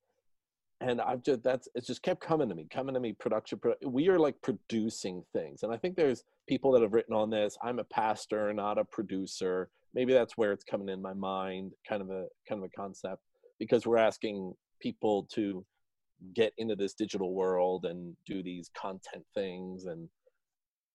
and 0.82 1.00
i've 1.00 1.22
just 1.22 1.42
that's 1.42 1.66
it's 1.74 1.86
just 1.86 2.02
kept 2.02 2.20
coming 2.20 2.46
to 2.46 2.54
me 2.54 2.66
coming 2.70 2.92
to 2.92 3.00
me 3.00 3.14
production 3.14 3.58
we 3.86 4.08
are 4.08 4.18
like 4.18 4.36
producing 4.42 5.24
things. 5.32 5.62
And 5.62 5.72
i 5.72 5.78
think 5.78 5.96
there's 5.96 6.24
people 6.46 6.72
that 6.72 6.82
have 6.82 6.92
written 6.92 7.14
on 7.14 7.30
this 7.30 7.56
i'm 7.62 7.78
a 7.78 7.84
pastor 7.84 8.52
not 8.52 8.78
a 8.78 8.84
producer. 8.84 9.70
Maybe 9.94 10.12
that's 10.12 10.36
where 10.36 10.52
it's 10.52 10.64
coming 10.64 10.90
in 10.90 11.00
my 11.00 11.14
mind 11.14 11.72
kind 11.88 12.02
of 12.02 12.10
a 12.10 12.26
kind 12.46 12.62
of 12.62 12.64
a 12.64 12.76
concept 12.76 13.22
because 13.58 13.86
we're 13.86 13.96
asking 13.96 14.54
people 14.80 15.26
to 15.32 15.64
get 16.34 16.52
into 16.58 16.74
this 16.74 16.94
digital 16.94 17.32
world 17.34 17.84
and 17.84 18.16
do 18.26 18.42
these 18.42 18.70
content 18.74 19.24
things 19.34 19.86
and 19.86 20.08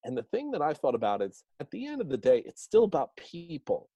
and 0.05 0.17
the 0.17 0.23
thing 0.23 0.51
that 0.51 0.61
I 0.61 0.73
thought 0.73 0.95
about 0.95 1.21
is 1.21 1.43
at 1.59 1.71
the 1.71 1.87
end 1.87 2.01
of 2.01 2.09
the 2.09 2.17
day, 2.17 2.43
it's 2.45 2.61
still 2.61 2.83
about 2.83 3.15
people 3.15 3.89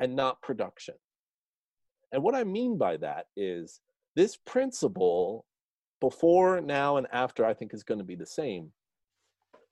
and 0.00 0.16
not 0.16 0.42
production. 0.42 0.94
And 2.12 2.22
what 2.22 2.34
I 2.34 2.44
mean 2.44 2.76
by 2.76 2.96
that 2.98 3.26
is 3.36 3.80
this 4.16 4.36
principle, 4.36 5.46
before, 6.00 6.60
now, 6.60 6.96
and 6.96 7.06
after, 7.12 7.44
I 7.44 7.54
think 7.54 7.72
is 7.72 7.84
going 7.84 7.98
to 7.98 8.04
be 8.04 8.16
the 8.16 8.26
same. 8.26 8.72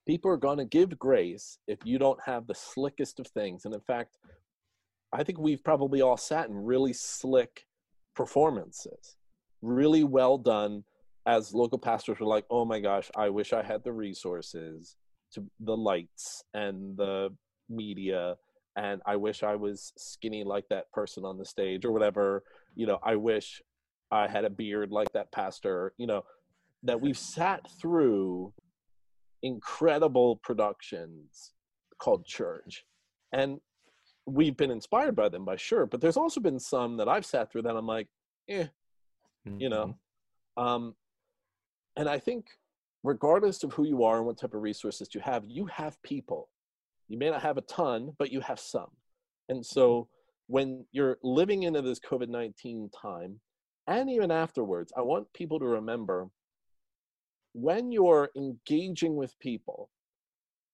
People 0.07 0.31
are 0.31 0.37
going 0.37 0.57
to 0.57 0.65
give 0.65 0.97
grace 0.97 1.59
if 1.67 1.79
you 1.83 1.99
don't 1.99 2.19
have 2.25 2.47
the 2.47 2.55
slickest 2.55 3.19
of 3.19 3.27
things. 3.27 3.65
And 3.65 3.73
in 3.73 3.81
fact, 3.81 4.17
I 5.13 5.23
think 5.23 5.39
we've 5.39 5.63
probably 5.63 6.01
all 6.01 6.17
sat 6.17 6.47
in 6.47 6.55
really 6.55 6.93
slick 6.93 7.65
performances, 8.15 9.17
really 9.61 10.03
well 10.03 10.37
done. 10.37 10.83
As 11.25 11.53
local 11.53 11.77
pastors 11.77 12.19
were 12.19 12.25
like, 12.25 12.45
oh 12.49 12.65
my 12.65 12.79
gosh, 12.79 13.11
I 13.15 13.29
wish 13.29 13.53
I 13.53 13.61
had 13.61 13.83
the 13.83 13.93
resources 13.93 14.95
to 15.33 15.43
the 15.59 15.75
lights 15.75 16.43
and 16.53 16.97
the 16.97 17.29
media 17.69 18.35
and 18.75 19.01
i 19.05 19.15
wish 19.15 19.43
i 19.43 19.55
was 19.55 19.93
skinny 19.97 20.43
like 20.43 20.65
that 20.69 20.91
person 20.91 21.25
on 21.25 21.37
the 21.37 21.45
stage 21.45 21.85
or 21.85 21.91
whatever. 21.91 22.43
You 22.75 22.85
know 22.85 22.99
i 23.03 23.15
wish 23.15 23.61
i 24.11 24.27
had 24.27 24.45
a 24.45 24.49
beard 24.49 24.91
like 24.91 25.11
that 25.13 25.31
pastor 25.31 25.93
you 25.97 26.07
know 26.07 26.23
that 26.83 26.99
we've 26.99 27.17
sat 27.35 27.61
through 27.79 28.53
incredible 29.43 30.35
productions 30.37 31.53
called 31.97 32.25
church. 32.25 32.83
And 33.33 33.59
we've 34.27 34.55
been 34.57 34.69
inspired 34.69 35.15
by 35.15 35.29
them 35.29 35.45
by 35.45 35.55
sure 35.55 35.85
but 35.85 35.99
there's 35.99 36.17
also 36.17 36.39
been 36.39 36.59
some 36.59 36.97
that 36.97 37.07
i've 37.07 37.25
sat 37.25 37.51
through 37.51 37.63
that 37.63 37.75
i'm 37.75 37.87
like 37.87 38.07
eh 38.49 38.67
you 39.57 39.69
know? 39.69 39.95
Mm-hmm. 40.57 40.63
um 40.63 40.95
and 41.97 42.09
i 42.09 42.17
think 42.17 42.47
regardless 43.03 43.63
of 43.63 43.73
who 43.73 43.83
you 43.83 44.03
are 44.03 44.17
and 44.17 44.25
what 44.25 44.37
type 44.37 44.53
of 44.53 44.61
resources 44.61 45.09
you 45.13 45.21
have, 45.21 45.43
you 45.47 45.65
have 45.65 46.01
people. 46.03 46.49
You 47.07 47.17
may 47.17 47.29
not 47.29 47.41
have 47.41 47.57
a 47.57 47.61
ton, 47.61 48.13
but 48.19 48.31
you 48.31 48.41
have 48.41 48.59
some. 48.59 48.89
And 49.49 49.65
so 49.65 50.07
when 50.47 50.85
you're 50.91 51.17
living 51.23 51.63
into 51.63 51.81
this 51.81 51.99
COVID 51.99 52.29
19 52.29 52.89
time, 52.89 53.39
and 53.87 54.09
even 54.09 54.31
afterwards, 54.31 54.93
I 54.95 55.01
want 55.01 55.33
people 55.33 55.59
to 55.59 55.65
remember 55.65 56.29
when 57.53 57.91
you're 57.91 58.29
engaging 58.37 59.15
with 59.15 59.37
people, 59.39 59.89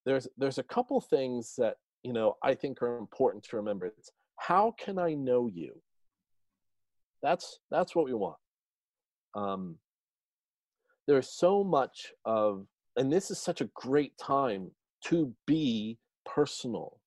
there's 0.05 0.27
there's 0.37 0.57
a 0.57 0.63
couple 0.63 0.99
things 1.01 1.55
that 1.57 1.77
you 2.03 2.13
know 2.13 2.37
I 2.43 2.53
think 2.53 2.81
are 2.81 2.97
important 2.97 3.43
to 3.45 3.55
remember. 3.55 3.87
It's 3.87 4.11
how 4.35 4.75
can 4.77 4.99
I 4.99 5.13
know 5.13 5.47
you? 5.47 5.81
That's 7.23 7.59
that's 7.71 7.95
what 7.95 8.05
we 8.05 8.13
want. 8.13 8.37
Um, 9.33 9.77
there's 11.07 11.29
so 11.29 11.63
much 11.63 12.13
of 12.25 12.65
and 12.95 13.11
this 13.11 13.29
is 13.31 13.39
such 13.39 13.61
a 13.61 13.69
great 13.75 14.17
time 14.17 14.71
to 15.05 15.33
be 15.45 15.97
personal 16.25 16.99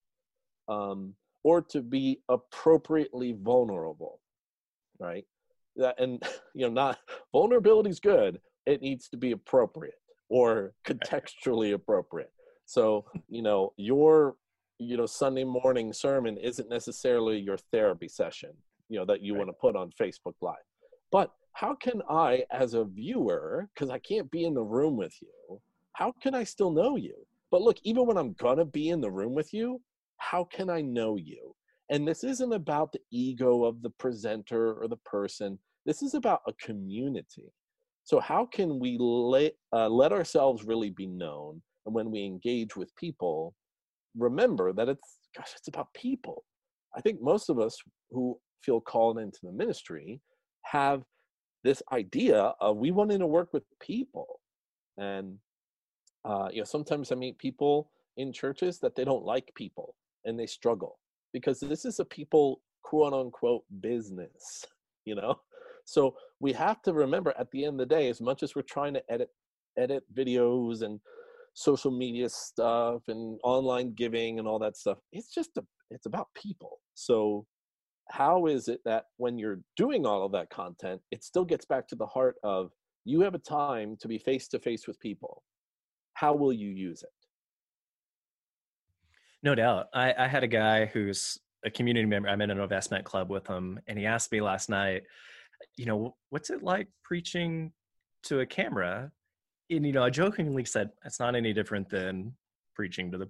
um, 0.69 1.15
or 1.43 1.61
to 1.61 1.83
be 1.83 2.21
appropriately 2.29 3.37
vulnerable 3.41 4.21
right? 5.01 5.25
That 5.77 5.99
and 5.99 6.23
you 6.55 6.67
know 6.67 6.73
not 6.73 6.99
vulnerability 7.33 7.91
is 7.91 8.01
good 8.01 8.41
it 8.67 8.83
needs 8.83 9.09
to 9.09 9.17
be 9.17 9.33
appropriate 9.33 9.95
or 10.29 10.75
contextually 10.87 11.75
appropriate. 11.75 12.31
So 12.67 13.07
you 13.29 13.43
know 13.43 13.73
your 13.77 14.37
you 14.79 14.97
know 14.97 15.05
sunday 15.05 15.45
morning 15.45 15.93
sermon 15.93 16.39
isn't 16.39 16.71
necessarily 16.71 17.39
your 17.39 17.59
therapy 17.71 18.09
session 18.09 18.51
you 18.89 18.99
know 18.99 19.05
that 19.05 19.21
you 19.21 19.35
right. 19.35 19.41
want 19.41 19.51
to 19.51 19.53
put 19.61 19.77
on 19.77 19.91
facebook 20.01 20.33
live 20.41 20.57
but 21.13 21.33
how 21.53 21.75
can 21.75 22.03
I, 22.09 22.45
as 22.51 22.75
a 22.75 22.85
viewer, 22.85 23.69
because 23.75 23.91
I 23.91 23.99
can't 23.99 24.31
be 24.31 24.45
in 24.45 24.55
the 24.55 24.63
room 24.63 24.97
with 24.97 25.15
you, 25.21 25.61
how 25.93 26.13
can 26.23 26.35
I 26.35 26.45
still 26.45 26.71
know 26.71 26.97
you? 26.97 27.15
But 27.51 27.63
look, 27.63 27.79
even 27.83 28.07
when 28.07 28.17
I'm 28.17 28.35
gonna 28.35 28.65
be 28.65 28.91
in 28.91 29.01
the 29.01 29.11
room 29.11 29.35
with 29.35 29.53
you, 29.53 29.81
how 30.19 30.45
can 30.45 30.71
I 30.71 30.81
know 30.81 31.17
you? 31.17 31.55
And 31.91 32.07
this 32.07 32.23
isn't 32.23 32.53
about 32.53 32.93
the 32.93 33.01
ego 33.11 33.65
of 33.65 33.83
the 33.83 33.91
presenter 33.91 34.75
or 34.75 34.87
the 34.87 34.97
person. 34.99 35.59
This 35.87 36.03
is 36.03 36.15
about 36.15 36.43
a 36.47 36.53
community. 36.55 37.53
So 38.05 38.21
how 38.21 38.47
can 38.47 38.79
we 38.79 38.97
let, 38.99 39.53
uh, 39.73 39.89
let 39.89 40.13
ourselves 40.13 40.65
really 40.65 40.91
be 40.91 41.07
known? 41.07 41.61
And 41.87 41.95
when 41.95 42.11
we 42.11 42.25
engage 42.25 42.77
with 42.77 42.95
people, 42.97 43.55
remember 44.17 44.73
that 44.73 44.89
it's, 44.89 45.19
gosh, 45.37 45.53
it's 45.57 45.69
about 45.69 45.93
people. 45.95 46.45
I 46.97 47.01
think 47.01 47.21
most 47.21 47.51
of 47.51 47.59
us 47.59 47.77
who 48.11 48.39
feel 48.63 48.81
called 48.81 49.19
into 49.19 49.39
the 49.43 49.53
ministry 49.53 50.21
have 50.63 51.03
this 51.65 51.83
idea 51.93 52.53
of 52.61 52.77
we 52.77 52.91
wanting 52.91 53.19
to 53.19 53.27
work 53.27 53.53
with 53.53 53.65
people 53.81 54.41
and 54.99 55.37
uh, 56.25 56.49
you 56.51 56.59
know 56.59 56.65
sometimes 56.65 57.13
i 57.13 57.15
meet 57.15 57.39
people 57.39 57.91
in 58.17 58.33
churches 58.33 58.79
that 58.79 58.95
they 58.95 59.05
don't 59.05 59.25
like 59.25 59.53
people 59.55 59.95
and 60.25 60.39
they 60.39 60.47
struggle 60.47 60.99
because 61.33 61.61
this 61.61 61.85
is 61.85 62.01
a 62.01 62.05
people 62.05 62.61
quote 62.83 63.13
unquote 63.13 63.63
business 63.81 64.65
you 65.05 65.15
know 65.15 65.41
so 65.85 66.15
we 66.41 66.53
have 66.53 66.83
to 66.83 66.93
remember 66.93 67.35
at 67.39 67.51
the 67.51 67.65
end 67.65 67.81
of 67.81 67.89
the 67.89 67.95
day 67.95 68.09
as 68.09 68.21
much 68.21 68.43
as 68.43 68.55
we're 68.55 68.63
trying 68.63 68.95
to 68.95 69.03
edit 69.11 69.31
edit 69.77 70.03
videos 70.15 70.83
and 70.83 71.01
social 71.55 71.91
media 71.91 72.29
stuff 72.29 73.03
and 73.09 73.39
online 73.43 73.93
giving 73.95 74.39
and 74.39 74.47
all 74.47 74.59
that 74.59 74.77
stuff. 74.77 74.99
It's 75.13 75.33
just 75.33 75.57
a, 75.57 75.65
it's 75.91 76.07
about 76.07 76.29
people. 76.35 76.81
So 76.95 77.47
how 78.11 78.47
is 78.47 78.69
it 78.69 78.81
that 78.85 79.05
when 79.17 79.39
you're 79.39 79.61
doing 79.77 80.05
all 80.05 80.25
of 80.25 80.33
that 80.33 80.51
content, 80.51 81.01
it 81.11 81.23
still 81.25 81.45
gets 81.45 81.65
back 81.65 81.87
to 81.89 81.95
the 81.95 82.07
heart 82.07 82.37
of 82.43 82.71
you 83.05 83.21
have 83.21 83.35
a 83.35 83.39
time 83.39 83.97
to 84.01 84.09
be 84.09 84.19
face 84.19 84.49
to 84.49 84.59
face 84.59 84.87
with 84.87 84.99
people. 85.01 85.43
How 86.15 86.35
will 86.35 86.53
you 86.53 86.69
use 86.69 87.03
it? 87.03 87.09
No 89.43 89.55
doubt. 89.55 89.87
I, 89.95 90.13
I 90.19 90.29
had 90.29 90.45
a 90.45 90.49
guy 90.49 90.87
who's 90.87 91.39
a 91.65 91.71
community 91.71 92.07
member. 92.07 92.29
I'm 92.29 92.41
in 92.43 92.51
an 92.51 92.61
investment 92.61 93.05
club 93.05 93.31
with 93.31 93.47
him, 93.47 93.81
and 93.87 93.99
he 93.99 94.07
asked 94.07 94.33
me 94.33 94.41
last 94.41 94.69
night, 94.69 95.03
you 95.77 95.87
know, 95.87 96.17
what's 96.31 96.51
it 96.51 96.63
like 96.63 96.89
preaching 97.03 97.73
to 98.25 98.41
a 98.41 98.47
camera? 98.47 99.11
And 99.71 99.87
you 99.87 99.93
know, 99.93 100.03
I 100.03 100.11
jokingly 100.11 100.65
said 100.65 100.91
it's 101.05 101.21
not 101.21 101.37
any 101.37 101.53
different 101.53 101.89
than 101.89 102.35
preaching 102.75 103.11
to 103.13 103.19
the 103.19 103.29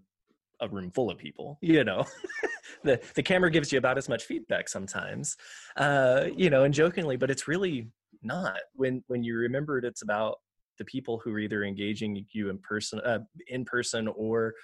a 0.61 0.69
room 0.69 0.91
full 0.91 1.11
of 1.11 1.19
people. 1.19 1.59
You 1.71 1.85
know, 1.85 2.05
the 2.85 3.01
the 3.15 3.23
camera 3.23 3.51
gives 3.51 3.73
you 3.73 3.79
about 3.79 3.97
as 3.97 4.09
much 4.09 4.25
feedback 4.25 4.69
sometimes, 4.69 5.37
uh, 5.77 6.27
you 6.37 6.51
know, 6.51 6.65
and 6.65 6.75
jokingly, 6.75 7.17
but 7.17 7.31
it's 7.31 7.47
really 7.47 7.89
not 8.23 8.59
when 8.75 9.05
when 9.07 9.23
you 9.23 9.37
remember 9.37 9.79
it. 9.79 9.85
It's 9.85 10.03
about 10.03 10.39
the 10.79 10.85
people 10.85 11.19
who 11.19 11.33
are 11.33 11.39
either 11.39 11.63
engaging 11.63 12.27
you 12.33 12.51
in 12.51 12.59
person, 12.59 13.01
uh, 13.01 13.21
in 13.49 13.65
person, 13.65 14.09
or 14.09 14.55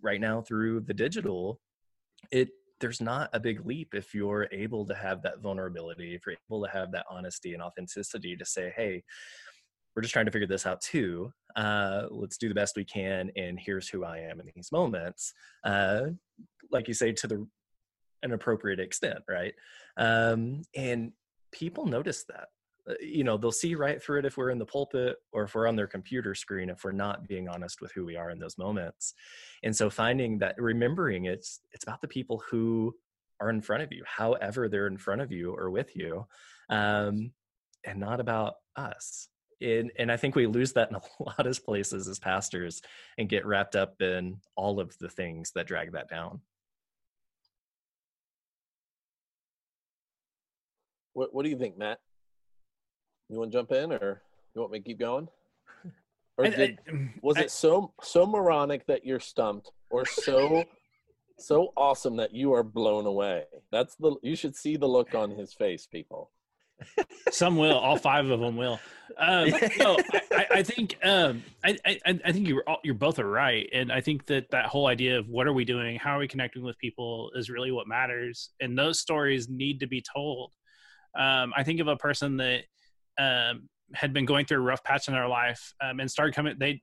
right 0.00 0.20
now 0.20 0.40
through 0.40 0.80
the 0.80 0.94
digital. 0.94 1.60
It 2.30 2.48
there's 2.80 3.00
not 3.00 3.30
a 3.32 3.40
big 3.40 3.64
leap 3.64 3.94
if 3.94 4.14
you're 4.14 4.48
able 4.52 4.86
to 4.86 4.94
have 4.94 5.22
that 5.22 5.40
vulnerability, 5.40 6.14
if 6.14 6.22
you're 6.26 6.36
able 6.50 6.64
to 6.64 6.70
have 6.70 6.92
that 6.92 7.06
honesty 7.10 7.54
and 7.54 7.62
authenticity 7.62 8.36
to 8.36 8.44
say, 8.44 8.72
hey, 8.76 9.02
we're 9.94 10.02
just 10.02 10.12
trying 10.12 10.26
to 10.26 10.32
figure 10.32 10.48
this 10.48 10.66
out 10.66 10.80
too. 10.80 11.32
Uh, 11.56 12.04
let's 12.10 12.36
do 12.36 12.48
the 12.48 12.54
best 12.54 12.76
we 12.76 12.84
can, 12.84 13.30
and 13.36 13.58
here's 13.58 13.88
who 13.88 14.04
I 14.04 14.18
am 14.18 14.40
in 14.40 14.50
these 14.54 14.72
moments. 14.72 15.32
Uh, 15.62 16.06
like 16.70 16.88
you 16.88 16.94
say, 16.94 17.12
to 17.12 17.26
the 17.26 17.46
an 18.22 18.32
appropriate 18.32 18.80
extent, 18.80 19.20
right? 19.28 19.54
Um, 19.96 20.62
and 20.74 21.12
people 21.52 21.86
notice 21.86 22.24
that. 22.24 22.48
Uh, 22.88 22.94
you 23.00 23.22
know, 23.22 23.36
they'll 23.36 23.52
see 23.52 23.74
right 23.74 24.02
through 24.02 24.20
it 24.20 24.24
if 24.24 24.36
we're 24.36 24.50
in 24.50 24.58
the 24.58 24.66
pulpit 24.66 25.16
or 25.32 25.44
if 25.44 25.54
we're 25.54 25.68
on 25.68 25.76
their 25.76 25.86
computer 25.86 26.34
screen 26.34 26.68
if 26.68 26.84
we're 26.84 26.92
not 26.92 27.26
being 27.28 27.48
honest 27.48 27.80
with 27.80 27.92
who 27.92 28.04
we 28.04 28.16
are 28.16 28.30
in 28.30 28.38
those 28.38 28.58
moments. 28.58 29.14
And 29.62 29.74
so, 29.74 29.88
finding 29.90 30.38
that, 30.38 30.56
remembering 30.58 31.26
it's 31.26 31.60
it's 31.72 31.84
about 31.84 32.00
the 32.00 32.08
people 32.08 32.42
who 32.50 32.94
are 33.40 33.50
in 33.50 33.60
front 33.60 33.82
of 33.82 33.92
you, 33.92 34.02
however 34.06 34.68
they're 34.68 34.86
in 34.86 34.98
front 34.98 35.20
of 35.20 35.30
you 35.30 35.54
or 35.54 35.70
with 35.70 35.94
you, 35.94 36.26
um, 36.70 37.30
and 37.84 38.00
not 38.00 38.20
about 38.20 38.54
us 38.76 39.28
and, 39.64 39.90
and 39.98 40.12
I 40.12 40.16
think 40.16 40.36
we 40.36 40.46
lose 40.46 40.72
that 40.74 40.90
in 40.90 40.96
a 40.96 41.00
lot 41.22 41.46
of 41.46 41.64
places 41.64 42.06
as 42.08 42.18
pastors 42.18 42.82
and 43.18 43.28
get 43.28 43.46
wrapped 43.46 43.76
up 43.76 44.00
in 44.00 44.38
all 44.56 44.80
of 44.80 44.96
the 44.98 45.08
things 45.08 45.52
that 45.54 45.66
drag 45.66 45.92
that 45.92 46.08
down. 46.08 46.40
What 51.14 51.32
What 51.32 51.44
do 51.44 51.50
you 51.50 51.58
think, 51.58 51.78
Matt? 51.78 52.00
You 53.28 53.38
want 53.38 53.52
to 53.52 53.58
jump 53.58 53.72
in, 53.72 53.92
or 53.92 54.20
you 54.54 54.60
want 54.60 54.72
me 54.72 54.80
to 54.80 54.84
keep 54.84 54.98
going? 54.98 55.28
Or 56.36 56.48
did, 56.48 56.80
mm, 56.90 57.12
was 57.22 57.36
it 57.36 57.52
so 57.52 57.92
so 58.02 58.26
moronic 58.26 58.84
that 58.86 59.06
you're 59.06 59.20
stumped, 59.20 59.70
or 59.88 60.04
so 60.04 60.64
so 61.38 61.72
awesome 61.76 62.16
that 62.16 62.34
you 62.34 62.52
are 62.54 62.64
blown 62.64 63.06
away? 63.06 63.44
That's 63.70 63.94
the 63.94 64.16
you 64.20 64.34
should 64.34 64.56
see 64.56 64.76
the 64.76 64.88
look 64.88 65.14
on 65.14 65.30
his 65.30 65.52
face, 65.52 65.86
people. 65.86 66.32
Some 67.30 67.56
will. 67.56 67.78
All 67.78 67.96
five 67.96 68.30
of 68.30 68.40
them 68.40 68.56
will. 68.56 68.80
Um, 69.18 69.50
no, 69.78 69.98
I, 70.32 70.46
I, 70.50 70.62
think 70.62 70.96
um, 71.02 71.42
I, 71.64 71.76
I, 71.84 71.98
I, 72.06 72.32
think 72.32 72.48
you're 72.48 72.64
you're 72.82 72.94
both 72.94 73.18
are 73.18 73.28
right, 73.28 73.68
and 73.72 73.92
I 73.92 74.00
think 74.00 74.26
that 74.26 74.50
that 74.50 74.66
whole 74.66 74.86
idea 74.86 75.18
of 75.18 75.28
what 75.28 75.46
are 75.46 75.52
we 75.52 75.64
doing, 75.64 75.98
how 75.98 76.16
are 76.16 76.18
we 76.18 76.28
connecting 76.28 76.62
with 76.62 76.78
people, 76.78 77.30
is 77.34 77.50
really 77.50 77.70
what 77.70 77.86
matters, 77.86 78.50
and 78.60 78.76
those 78.76 79.00
stories 79.00 79.48
need 79.48 79.80
to 79.80 79.86
be 79.86 80.02
told. 80.02 80.52
Um, 81.18 81.52
I 81.56 81.62
think 81.62 81.80
of 81.80 81.88
a 81.88 81.96
person 81.96 82.36
that 82.38 82.62
um, 83.18 83.68
had 83.94 84.12
been 84.12 84.24
going 84.24 84.46
through 84.46 84.58
a 84.58 84.62
rough 84.62 84.82
patch 84.82 85.06
in 85.08 85.14
their 85.14 85.28
life 85.28 85.74
um, 85.82 86.00
and 86.00 86.10
started 86.10 86.34
coming. 86.34 86.56
They 86.58 86.82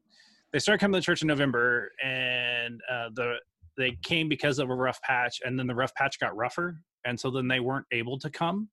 they 0.54 0.60
started 0.60 0.80
coming 0.80 1.00
to 1.00 1.06
church 1.06 1.22
in 1.22 1.28
November, 1.28 1.92
and 2.04 2.80
uh, 2.90 3.10
the 3.14 3.36
they 3.78 3.98
came 4.04 4.30
because 4.30 4.60
of 4.60 4.70
a 4.70 4.76
rough 4.76 5.02
patch, 5.02 5.40
and 5.44 5.58
then 5.58 5.68
the 5.68 5.76
rough 5.76 5.94
patch 5.96 6.20
got 6.20 6.36
rougher, 6.36 6.82
and 7.06 7.20
so 7.20 7.32
then 7.32 7.48
they 7.48 7.60
weren't 7.60 7.88
able 7.92 8.20
to 8.20 8.30
come 8.30 8.70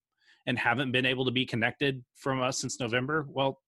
and 0.48 0.58
haven't 0.58 0.92
been 0.92 1.04
able 1.04 1.26
to 1.26 1.30
be 1.30 1.44
connected 1.44 2.02
from 2.16 2.42
us 2.42 2.58
since 2.58 2.80
November, 2.80 3.26
well, 3.28 3.60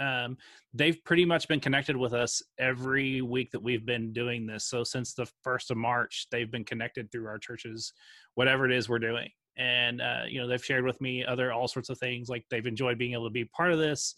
um, 0.00 0.36
they've 0.74 1.02
pretty 1.04 1.24
much 1.24 1.46
been 1.46 1.60
connected 1.60 1.96
with 1.96 2.12
us 2.12 2.42
every 2.58 3.22
week 3.22 3.52
that 3.52 3.62
we've 3.62 3.86
been 3.86 4.12
doing 4.12 4.44
this. 4.44 4.64
So 4.64 4.82
since 4.82 5.14
the 5.14 5.30
first 5.42 5.70
of 5.70 5.76
March, 5.76 6.26
they've 6.32 6.50
been 6.50 6.64
connected 6.64 7.12
through 7.12 7.28
our 7.28 7.38
churches, 7.38 7.92
whatever 8.34 8.66
it 8.66 8.72
is 8.72 8.88
we're 8.88 8.98
doing. 8.98 9.28
And 9.56 10.00
uh, 10.00 10.22
you 10.28 10.40
know, 10.40 10.48
they've 10.48 10.64
shared 10.64 10.84
with 10.84 11.00
me 11.00 11.24
other 11.24 11.52
all 11.52 11.68
sorts 11.68 11.90
of 11.90 11.98
things. 11.98 12.28
Like 12.28 12.44
they've 12.50 12.66
enjoyed 12.66 12.98
being 12.98 13.12
able 13.12 13.28
to 13.28 13.32
be 13.32 13.44
part 13.44 13.72
of 13.72 13.78
this. 13.78 14.14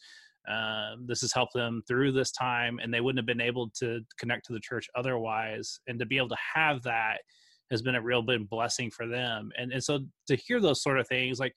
Um, 0.48 1.04
this 1.06 1.20
has 1.20 1.32
helped 1.32 1.52
them 1.54 1.82
through 1.86 2.12
this 2.12 2.32
time, 2.32 2.78
and 2.82 2.92
they 2.92 3.00
wouldn't 3.00 3.18
have 3.18 3.26
been 3.26 3.46
able 3.46 3.70
to 3.80 4.00
connect 4.18 4.46
to 4.46 4.52
the 4.52 4.60
church 4.60 4.88
otherwise. 4.96 5.78
And 5.88 5.98
to 5.98 6.06
be 6.06 6.16
able 6.16 6.30
to 6.30 6.36
have 6.54 6.82
that 6.84 7.18
has 7.72 7.82
been 7.82 7.94
a 7.96 8.02
real 8.02 8.22
big 8.22 8.48
blessing 8.48 8.90
for 8.90 9.08
them. 9.08 9.50
And 9.58 9.72
and 9.72 9.82
so 9.82 10.00
to 10.28 10.36
hear 10.36 10.60
those 10.60 10.82
sort 10.82 11.00
of 11.00 11.08
things, 11.08 11.40
like 11.40 11.54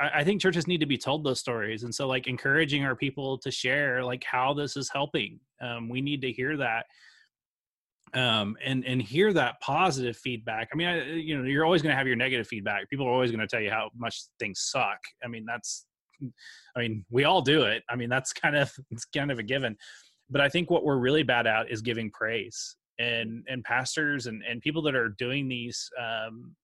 I, 0.00 0.20
I 0.20 0.24
think 0.24 0.40
churches 0.40 0.66
need 0.66 0.80
to 0.80 0.86
be 0.86 0.98
told 0.98 1.24
those 1.24 1.40
stories, 1.40 1.84
and 1.84 1.94
so 1.94 2.06
like 2.06 2.26
encouraging 2.26 2.84
our 2.84 2.96
people 2.96 3.38
to 3.38 3.50
share 3.50 4.04
like 4.04 4.24
how 4.24 4.54
this 4.54 4.76
is 4.76 4.90
helping. 4.92 5.38
Um, 5.60 5.88
we 5.88 6.00
need 6.00 6.22
to 6.22 6.32
hear 6.32 6.56
that 6.56 6.86
um, 8.14 8.56
and 8.64 8.84
and 8.84 9.00
hear 9.00 9.32
that 9.32 9.60
positive 9.60 10.16
feedback. 10.16 10.68
I 10.72 10.76
mean, 10.76 10.88
I, 10.88 11.04
you 11.12 11.38
know, 11.38 11.44
you're 11.44 11.64
always 11.64 11.82
going 11.82 11.92
to 11.92 11.96
have 11.96 12.06
your 12.06 12.16
negative 12.16 12.46
feedback. 12.46 12.88
People 12.90 13.06
are 13.06 13.12
always 13.12 13.30
going 13.30 13.40
to 13.40 13.46
tell 13.46 13.60
you 13.60 13.70
how 13.70 13.90
much 13.96 14.24
things 14.38 14.60
suck. 14.60 14.98
I 15.24 15.28
mean, 15.28 15.44
that's, 15.46 15.86
I 16.76 16.80
mean, 16.80 17.04
we 17.10 17.24
all 17.24 17.42
do 17.42 17.62
it. 17.62 17.82
I 17.88 17.96
mean, 17.96 18.08
that's 18.08 18.32
kind 18.32 18.56
of 18.56 18.72
it's 18.90 19.04
kind 19.04 19.30
of 19.30 19.38
a 19.38 19.42
given. 19.42 19.76
But 20.28 20.40
I 20.40 20.48
think 20.48 20.70
what 20.70 20.84
we're 20.84 20.98
really 20.98 21.22
bad 21.22 21.46
at 21.46 21.70
is 21.70 21.82
giving 21.82 22.10
praise. 22.10 22.76
And 22.98 23.44
and 23.48 23.64
pastors 23.64 24.26
and 24.26 24.42
and 24.42 24.60
people 24.60 24.82
that 24.82 24.94
are 24.94 25.08
doing 25.08 25.48
these 25.48 25.88
um, 25.98 26.54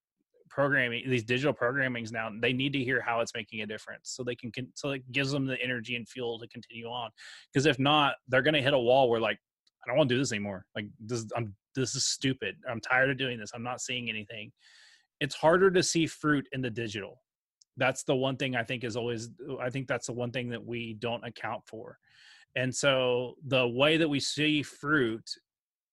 programming 0.57 1.03
these 1.11 1.23
digital 1.23 1.53
programmings 1.53 2.11
now 2.11 2.31
they 2.41 2.51
need 2.51 2.73
to 2.73 2.83
hear 2.83 2.99
how 2.99 3.21
it's 3.21 3.35
making 3.35 3.61
a 3.61 3.67
difference 3.67 4.05
so 4.05 4.25
they 4.25 4.35
can 4.35 4.51
so 4.73 4.89
it 4.93 5.03
gives 5.13 5.31
them 5.31 5.45
the 5.45 5.61
energy 5.63 5.97
and 5.97 6.09
fuel 6.09 6.39
to 6.39 6.49
continue 6.49 6.87
on 6.87 7.11
because 7.53 7.67
if 7.67 7.79
not 7.79 8.15
they're 8.29 8.41
going 8.41 8.55
to 8.55 8.63
hit 8.63 8.73
a 8.73 8.79
wall 8.79 9.11
where 9.11 9.21
like 9.21 9.39
i 9.85 9.87
don't 9.87 9.99
want 9.99 10.09
to 10.09 10.15
do 10.15 10.19
this 10.19 10.33
anymore. 10.33 10.65
Like 10.75 10.87
this 10.99 11.27
i'm 11.37 11.55
this 11.75 11.95
is 11.95 12.07
stupid. 12.07 12.57
I'm 12.71 12.81
tired 12.81 13.11
of 13.11 13.19
doing 13.19 13.39
this. 13.39 13.51
I'm 13.55 13.63
not 13.63 13.83
seeing 13.83 14.09
anything. 14.09 14.51
It's 15.21 15.35
harder 15.35 15.71
to 15.71 15.83
see 15.83 16.07
fruit 16.07 16.49
in 16.53 16.63
the 16.63 16.71
digital. 16.71 17.23
That's 17.77 18.03
the 18.03 18.17
one 18.17 18.39
thing 18.39 18.57
i 18.57 18.63
think 18.63 18.83
is 18.83 18.97
always 18.97 19.29
i 19.61 19.69
think 19.69 19.89
that's 19.89 20.07
the 20.07 20.15
one 20.15 20.31
thing 20.31 20.49
that 20.49 20.65
we 20.65 20.95
don't 20.95 21.25
account 21.25 21.65
for. 21.67 21.99
And 22.55 22.75
so 22.75 23.35
the 23.47 23.69
way 23.69 23.99
that 23.99 24.09
we 24.09 24.21
see 24.21 24.63
fruit 24.63 25.29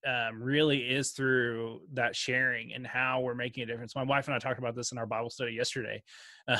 um, 0.08 0.42
really 0.42 0.80
is 0.80 1.12
through 1.12 1.82
that 1.94 2.16
sharing 2.16 2.74
and 2.74 2.86
how 2.86 3.22
we're 3.22 3.36
making 3.36 3.64
a 3.64 3.66
difference. 3.66 3.96
My 3.96 4.04
wife 4.04 4.28
and 4.28 4.36
I 4.36 4.40
talked 4.40 4.60
about 4.60 4.76
this 4.76 4.92
in 4.92 4.98
our 4.98 5.06
Bible 5.06 5.30
study 5.30 5.54
yesterday. 5.54 6.02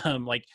Um, 0.06 0.26
like, 0.26 0.46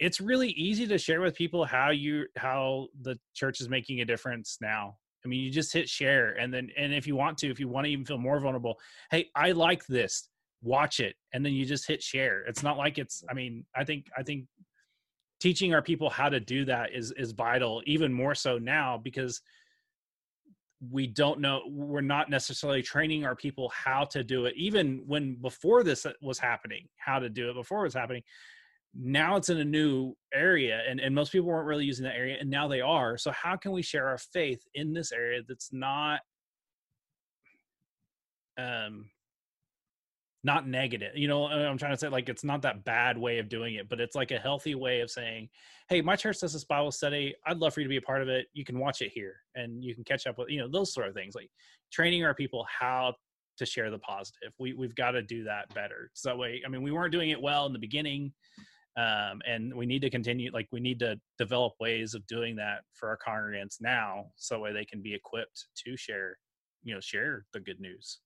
it's 0.00 0.20
really 0.20 0.48
easy 0.50 0.88
to 0.88 0.98
share 0.98 1.20
with 1.20 1.36
people 1.36 1.64
how 1.64 1.90
you 1.90 2.26
how 2.36 2.88
the 3.02 3.16
church 3.32 3.60
is 3.60 3.68
making 3.68 4.00
a 4.00 4.04
difference 4.04 4.58
now. 4.60 4.96
I 5.24 5.28
mean, 5.28 5.38
you 5.38 5.52
just 5.52 5.72
hit 5.72 5.88
share, 5.88 6.32
and 6.32 6.52
then 6.52 6.68
and 6.76 6.92
if 6.92 7.06
you 7.06 7.14
want 7.14 7.38
to, 7.38 7.50
if 7.50 7.60
you 7.60 7.68
want 7.68 7.84
to 7.84 7.92
even 7.92 8.04
feel 8.04 8.18
more 8.18 8.40
vulnerable, 8.40 8.80
hey, 9.12 9.28
I 9.36 9.52
like 9.52 9.86
this. 9.86 10.28
Watch 10.62 10.98
it, 10.98 11.14
and 11.32 11.46
then 11.46 11.52
you 11.52 11.64
just 11.64 11.86
hit 11.86 12.02
share. 12.02 12.42
It's 12.42 12.64
not 12.64 12.76
like 12.76 12.98
it's. 12.98 13.22
I 13.30 13.34
mean, 13.34 13.64
I 13.76 13.84
think 13.84 14.06
I 14.16 14.24
think 14.24 14.46
teaching 15.40 15.74
our 15.74 15.82
people 15.82 16.10
how 16.10 16.28
to 16.28 16.40
do 16.40 16.64
that 16.64 16.92
is 16.92 17.12
is 17.16 17.30
vital, 17.30 17.82
even 17.86 18.12
more 18.12 18.34
so 18.34 18.58
now 18.58 18.98
because 18.98 19.40
we 20.90 21.06
don't 21.06 21.40
know 21.40 21.62
we're 21.68 22.00
not 22.00 22.28
necessarily 22.28 22.82
training 22.82 23.24
our 23.24 23.36
people 23.36 23.70
how 23.74 24.04
to 24.04 24.24
do 24.24 24.46
it 24.46 24.54
even 24.56 25.02
when 25.06 25.36
before 25.36 25.84
this 25.84 26.06
was 26.20 26.38
happening 26.38 26.88
how 26.96 27.18
to 27.18 27.28
do 27.28 27.50
it 27.50 27.54
before 27.54 27.80
it 27.80 27.84
was 27.84 27.94
happening. 27.94 28.22
Now 28.94 29.36
it's 29.36 29.48
in 29.48 29.58
a 29.58 29.64
new 29.64 30.14
area 30.34 30.82
and, 30.86 31.00
and 31.00 31.14
most 31.14 31.32
people 31.32 31.48
weren't 31.48 31.66
really 31.66 31.86
using 31.86 32.04
that 32.04 32.14
area 32.14 32.36
and 32.38 32.50
now 32.50 32.68
they 32.68 32.82
are. 32.82 33.16
So 33.16 33.30
how 33.30 33.56
can 33.56 33.72
we 33.72 33.80
share 33.80 34.08
our 34.08 34.18
faith 34.18 34.62
in 34.74 34.92
this 34.92 35.12
area 35.12 35.40
that's 35.46 35.72
not 35.72 36.20
um 38.58 39.08
not 40.44 40.66
negative 40.66 41.12
you 41.14 41.28
know 41.28 41.46
i'm 41.46 41.78
trying 41.78 41.92
to 41.92 41.96
say 41.96 42.08
like 42.08 42.28
it's 42.28 42.42
not 42.42 42.62
that 42.62 42.84
bad 42.84 43.16
way 43.16 43.38
of 43.38 43.48
doing 43.48 43.76
it 43.76 43.88
but 43.88 44.00
it's 44.00 44.16
like 44.16 44.32
a 44.32 44.38
healthy 44.38 44.74
way 44.74 45.00
of 45.00 45.10
saying 45.10 45.48
hey 45.88 46.00
my 46.00 46.16
church 46.16 46.40
does 46.40 46.52
this 46.54 46.64
bible 46.64 46.90
study. 46.90 47.34
I'd 47.46 47.58
love 47.58 47.74
for 47.74 47.80
you 47.80 47.84
to 47.84 47.90
be 47.90 47.98
a 47.98 48.02
part 48.02 48.22
of 48.22 48.28
it. 48.28 48.46
You 48.54 48.64
can 48.64 48.78
watch 48.78 49.02
it 49.02 49.10
here 49.12 49.36
and 49.54 49.84
you 49.84 49.94
can 49.94 50.04
catch 50.04 50.26
up 50.26 50.38
with 50.38 50.48
you 50.48 50.58
know 50.58 50.68
those 50.68 50.94
sort 50.94 51.08
of 51.08 51.14
things 51.14 51.34
like 51.34 51.50
training 51.92 52.24
our 52.24 52.34
people 52.34 52.66
how 52.66 53.14
to 53.58 53.66
share 53.66 53.90
the 53.90 53.98
positive. 53.98 54.54
We, 54.58 54.72
we've 54.72 54.94
got 54.94 55.10
to 55.10 55.22
do 55.22 55.44
that 55.44 55.72
better. 55.74 56.10
So 56.14 56.30
that 56.30 56.38
way 56.38 56.62
i 56.64 56.68
mean 56.70 56.82
we 56.82 56.92
weren't 56.92 57.12
doing 57.12 57.30
it 57.30 57.40
well 57.40 57.66
in 57.66 57.72
the 57.72 57.78
beginning 57.78 58.32
um, 58.96 59.40
and 59.46 59.74
we 59.74 59.86
need 59.86 60.02
to 60.02 60.10
continue 60.10 60.50
like 60.52 60.68
we 60.72 60.80
need 60.80 60.98
to 61.00 61.18
develop 61.38 61.74
ways 61.80 62.14
of 62.14 62.26
doing 62.26 62.56
that 62.56 62.80
for 62.94 63.08
our 63.08 63.18
congregants 63.26 63.76
now 63.80 64.26
so 64.36 64.62
that 64.64 64.72
they 64.74 64.84
can 64.84 65.02
be 65.02 65.14
equipped 65.14 65.66
to 65.84 65.96
share 65.96 66.38
you 66.84 66.94
know 66.94 67.00
share 67.00 67.44
the 67.52 67.60
good 67.60 67.80
news. 67.80 68.20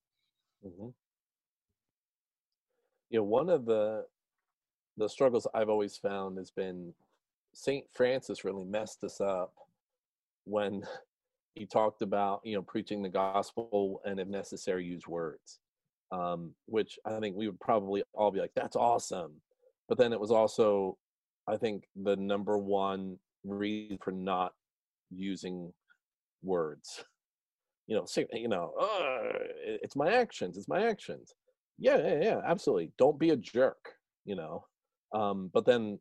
Hmm 0.64 0.88
You 3.10 3.18
know, 3.18 3.24
one 3.24 3.48
of 3.48 3.64
the 3.64 4.04
the 4.96 5.08
struggles 5.08 5.46
I've 5.54 5.68
always 5.68 5.96
found 5.96 6.38
has 6.38 6.50
been 6.50 6.94
Saint 7.54 7.84
Francis 7.92 8.44
really 8.44 8.64
messed 8.64 9.04
us 9.04 9.20
up 9.20 9.52
when 10.44 10.82
he 11.54 11.66
talked 11.66 12.02
about 12.02 12.40
you 12.44 12.54
know 12.54 12.62
preaching 12.62 13.02
the 13.02 13.08
gospel 13.08 14.00
and 14.04 14.20
if 14.20 14.28
necessary 14.28 14.84
use 14.84 15.06
words, 15.06 15.60
um, 16.12 16.54
which 16.66 16.98
I 17.04 17.18
think 17.20 17.36
we 17.36 17.46
would 17.46 17.60
probably 17.60 18.02
all 18.14 18.30
be 18.30 18.40
like 18.40 18.52
that's 18.54 18.76
awesome, 18.76 19.32
but 19.88 19.98
then 19.98 20.12
it 20.12 20.20
was 20.20 20.30
also 20.30 20.98
I 21.48 21.56
think 21.56 21.84
the 21.94 22.16
number 22.16 22.58
one 22.58 23.18
reason 23.44 23.98
for 24.02 24.10
not 24.10 24.52
using 25.10 25.72
words 26.42 27.04
you 27.86 27.94
know, 27.94 28.04
say, 28.04 28.26
you 28.32 28.48
know, 28.48 28.72
it's 29.64 29.96
my 29.96 30.12
actions, 30.12 30.56
it's 30.56 30.68
my 30.68 30.86
actions. 30.86 31.32
Yeah, 31.78 31.98
yeah, 31.98 32.18
yeah, 32.22 32.40
absolutely. 32.46 32.92
Don't 32.98 33.18
be 33.18 33.30
a 33.30 33.36
jerk, 33.36 33.92
you 34.24 34.34
know. 34.36 34.64
Um, 35.12 35.50
but 35.52 35.66
then, 35.66 35.98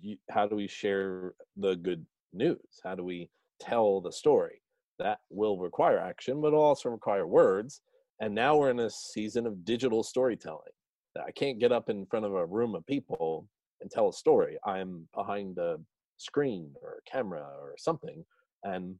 you, 0.00 0.16
how 0.30 0.46
do 0.46 0.56
we 0.56 0.66
share 0.68 1.34
the 1.56 1.74
good 1.76 2.04
news? 2.32 2.80
How 2.84 2.94
do 2.94 3.04
we 3.04 3.30
tell 3.60 4.00
the 4.00 4.12
story? 4.12 4.62
That 4.98 5.20
will 5.30 5.58
require 5.58 5.98
action, 5.98 6.40
but 6.40 6.54
also 6.54 6.88
require 6.88 7.26
words. 7.26 7.80
And 8.20 8.34
now 8.34 8.56
we're 8.56 8.70
in 8.70 8.80
a 8.80 8.90
season 8.90 9.46
of 9.46 9.64
digital 9.64 10.02
storytelling. 10.02 10.72
I 11.16 11.30
can't 11.32 11.58
get 11.58 11.72
up 11.72 11.90
in 11.90 12.06
front 12.06 12.24
of 12.24 12.34
a 12.34 12.46
room 12.46 12.74
of 12.74 12.86
people 12.86 13.46
and 13.80 13.90
tell 13.90 14.08
a 14.08 14.12
story. 14.12 14.56
I'm 14.64 15.08
behind 15.14 15.58
a 15.58 15.78
screen 16.16 16.72
or 16.82 16.98
a 16.98 17.10
camera 17.10 17.42
or 17.60 17.74
something, 17.78 18.24
and 18.64 18.96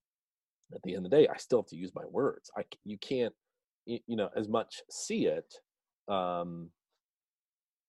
at 0.75 0.83
the 0.83 0.95
end 0.95 1.05
of 1.05 1.11
the 1.11 1.17
day 1.17 1.29
i 1.29 1.37
still 1.37 1.61
have 1.61 1.67
to 1.67 1.77
use 1.77 1.93
my 1.95 2.05
words 2.11 2.51
i 2.57 2.65
you 2.85 2.99
can't 2.99 3.35
you 3.87 4.17
know 4.17 4.31
as 4.37 4.49
much 4.49 4.81
see 4.91 5.27
it 5.27 5.53
um 6.09 6.69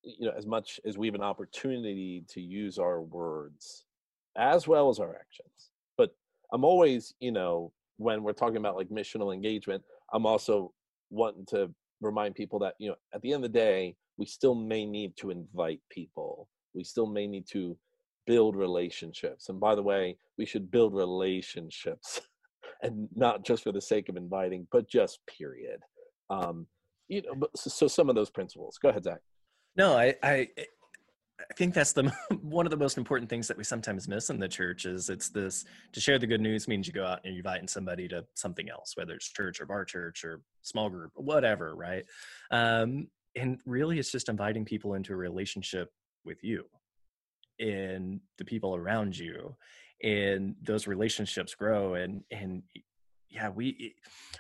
you 0.04 0.28
know 0.28 0.34
as 0.38 0.46
much 0.46 0.80
as 0.86 0.98
we 0.98 1.08
have 1.08 1.16
an 1.16 1.22
opportunity 1.22 2.24
to 2.28 2.42
use 2.42 2.78
our 2.78 3.02
words 3.02 3.86
as 4.38 4.68
well 4.68 4.90
as 4.90 5.00
our 5.00 5.16
actions. 5.16 5.72
But 5.98 6.16
i'm 6.52 6.64
always 6.64 7.14
you 7.20 7.32
know 7.32 7.72
when 7.98 8.24
we're 8.24 8.34
talking 8.34 8.58
about 8.58 8.76
like 8.76 8.90
missional 8.90 9.34
engagement 9.34 9.84
i'm 10.14 10.26
also 10.26 10.74
wanting 11.10 11.46
to 11.46 11.70
remind 12.02 12.36
people 12.36 12.60
that 12.60 12.74
you 12.80 12.90
know 12.90 12.96
at 13.14 13.22
the 13.22 13.32
end 13.32 13.46
of 13.46 13.52
the 13.52 13.60
day 13.60 13.96
we 14.18 14.26
still 14.26 14.56
may 14.56 14.86
need 14.86 15.16
to 15.18 15.30
invite 15.32 15.82
people. 15.90 16.48
We 16.74 16.84
still 16.84 17.08
may 17.08 17.28
need 17.28 17.48
to 17.50 17.78
build 18.26 18.56
relationships. 18.56 19.50
And 19.50 19.60
by 19.60 19.76
the 19.76 19.84
way 19.84 20.18
we 20.38 20.46
should 20.46 20.72
build 20.72 20.94
relationships 20.94 22.22
and 22.84 23.08
not 23.16 23.44
just 23.44 23.64
for 23.64 23.72
the 23.72 23.82
sake 23.82 24.10
of 24.10 24.18
inviting, 24.18 24.68
but 24.72 24.90
just 24.90 25.20
period. 25.26 25.80
Um, 26.30 26.68
you 27.14 27.22
know, 27.22 27.48
so, 27.56 27.70
so 27.70 27.88
some 27.88 28.10
of 28.10 28.16
those 28.16 28.30
principles. 28.30 28.78
Go 28.78 28.90
ahead, 28.90 29.04
Zach. 29.04 29.20
No, 29.76 29.98
I, 29.98 30.16
I, 30.22 30.48
I 31.40 31.54
think 31.58 31.74
that's 31.74 31.94
the 31.94 32.12
one 32.42 32.66
of 32.66 32.72
the 32.72 32.78
most 32.78 32.98
important 32.98 33.30
things 33.30 33.48
that 33.48 33.58
we 33.58 33.64
sometimes 33.64 34.08
miss 34.08 34.30
in 34.30 34.40
the 34.40 34.48
church 34.48 34.86
is 34.86 35.10
it's 35.10 35.30
this 35.30 35.66
to 35.94 36.00
share 36.00 36.20
the 36.20 36.28
good 36.28 36.42
news 36.42 36.68
means 36.68 36.88
you 36.88 36.94
go 36.94 37.06
out 37.06 37.22
and 37.24 37.34
you're 37.34 37.42
inviting 37.42 37.68
somebody 37.68 38.08
to 38.10 38.26
something 38.36 38.70
else, 38.70 38.94
whether 38.96 39.14
it's 39.14 39.32
church 39.32 39.62
or 39.62 39.66
bar 39.66 39.86
church 39.86 40.24
or 40.24 40.42
small 40.62 40.90
group, 40.90 41.12
whatever, 41.16 41.76
right? 41.76 42.06
Um, 42.52 43.08
and 43.36 43.60
really, 43.66 44.00
it's 44.00 44.12
just 44.12 44.30
inviting 44.30 44.66
people 44.66 44.94
into 44.94 45.14
a 45.14 45.18
relationship 45.18 45.90
with 46.24 46.44
you 46.44 46.66
and 47.60 48.20
the 48.38 48.46
people 48.46 48.76
around 48.76 49.18
you 49.18 49.56
and 50.04 50.56
those 50.62 50.88
relationships 50.88 51.56
grow 51.56 51.96
and 51.96 52.24
and 52.32 52.64
yeah 53.34 53.50
we 53.50 53.96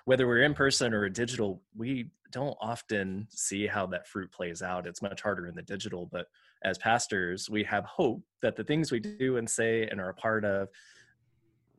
whether 0.06 0.28
we're 0.28 0.44
in 0.44 0.54
person 0.54 0.94
or 0.94 1.10
digital 1.10 1.62
we 1.76 2.10
don't 2.32 2.58
often 2.62 3.28
see 3.30 3.68
how 3.68 3.86
that 3.86 4.08
fruit 4.08 4.32
plays 4.32 4.62
out 4.62 4.88
it's 4.88 5.02
much 5.02 5.22
harder 5.22 5.48
in 5.48 5.56
the 5.56 5.62
digital 5.62 6.08
but 6.12 6.28
as 6.64 6.78
pastors 6.78 7.50
we 7.50 7.64
have 7.64 7.86
hope 7.86 8.22
that 8.42 8.56
the 8.56 8.64
things 8.64 8.92
we 8.92 9.00
do 9.00 9.38
and 9.38 9.50
say 9.50 9.88
and 9.88 10.00
are 10.00 10.10
a 10.10 10.14
part 10.14 10.46
of 10.46 10.68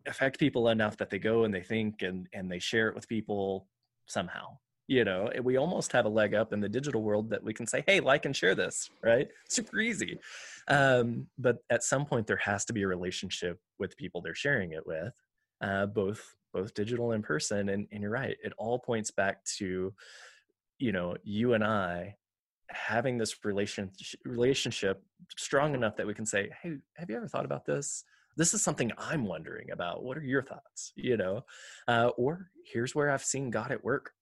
affect 0.07 0.39
people 0.39 0.69
enough 0.69 0.97
that 0.97 1.11
they 1.11 1.19
go 1.19 1.45
and 1.45 1.55
they 1.55 1.63
think 1.63 2.03
and 2.03 2.29
and 2.33 2.51
they 2.51 2.59
share 2.59 2.89
it 2.89 2.95
with 2.95 3.09
people 3.09 3.69
somehow 4.07 4.47
you 4.87 5.03
know? 5.03 5.31
We 5.43 5.57
almost 5.57 5.93
have 5.93 6.05
a 6.05 6.11
leg 6.11 6.35
up 6.35 6.53
in 6.53 6.61
the 6.61 6.69
digital 6.69 7.03
world 7.03 7.31
that 7.31 7.43
we 7.43 7.55
can 7.55 7.67
say 7.67 7.83
hey 7.87 8.01
like 8.01 8.27
and 8.27 8.37
share 8.37 8.55
this 8.55 8.91
right? 9.03 9.29
Super 9.49 9.81
easy. 9.81 10.19
Um, 10.69 11.27
but 11.39 11.59
at 11.71 11.83
some 11.83 12.05
point 12.05 12.27
there 12.27 12.37
has 12.37 12.65
to 12.67 12.73
be 12.73 12.83
a 12.83 12.87
relationship 12.87 13.59
with 13.79 13.97
people 13.97 14.21
they're 14.21 14.35
sharing 14.35 14.73
it 14.73 14.87
with 14.87 15.13
uh, 15.61 15.87
both 15.87 16.35
both 16.55 16.73
digital 16.73 17.13
and 17.13 17.23
person 17.23 17.69
and, 17.69 17.87
and 17.93 18.01
you're 18.01 18.11
right 18.11 18.37
it 18.43 18.53
all 18.57 18.79
points 18.79 19.11
back 19.11 19.45
to 19.45 19.93
you 20.79 20.93
know 20.93 21.15
you 21.23 21.53
and 21.53 21.63
i 21.65 22.15
having 22.71 23.19
this 23.19 23.45
relation 23.45 23.91
relationship 24.25 25.03
strong 25.37 25.75
enough 25.75 25.97
that 25.97 26.07
we 26.07 26.15
can 26.15 26.25
say 26.25 26.49
hey 26.63 26.77
have 26.97 27.11
you 27.11 27.17
ever 27.17 27.29
thought 27.29 27.45
about 27.45 27.67
this? 27.67 28.05
This 28.37 28.55
is 28.55 28.63
something 28.63 28.91
i'm 28.99 29.25
wondering 29.27 29.71
about. 29.71 30.03
What 30.03 30.17
are 30.17 30.25
your 30.25 30.43
thoughts? 30.43 30.93
You 30.97 31.17
know? 31.17 31.45
Uh, 31.87 32.09
or 32.17 32.51
here's 32.73 32.95
where 32.95 33.11
i've 33.11 33.25
seen 33.25 33.51
god 33.51 33.71
at 33.71 33.85
work 33.85 34.13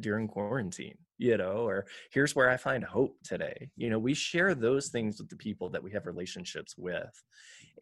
during 0.00 0.28
quarantine 0.28 0.98
you 1.18 1.36
know 1.36 1.66
or 1.66 1.86
here's 2.10 2.34
where 2.34 2.48
i 2.48 2.56
find 2.56 2.84
hope 2.84 3.16
today. 3.22 3.70
You 3.76 3.90
know 3.90 3.98
we 3.98 4.14
share 4.14 4.54
those 4.54 4.88
things 4.88 5.18
with 5.18 5.28
the 5.28 5.36
people 5.36 5.68
that 5.70 5.82
we 5.82 5.90
have 5.92 6.06
relationships 6.06 6.74
with 6.78 7.22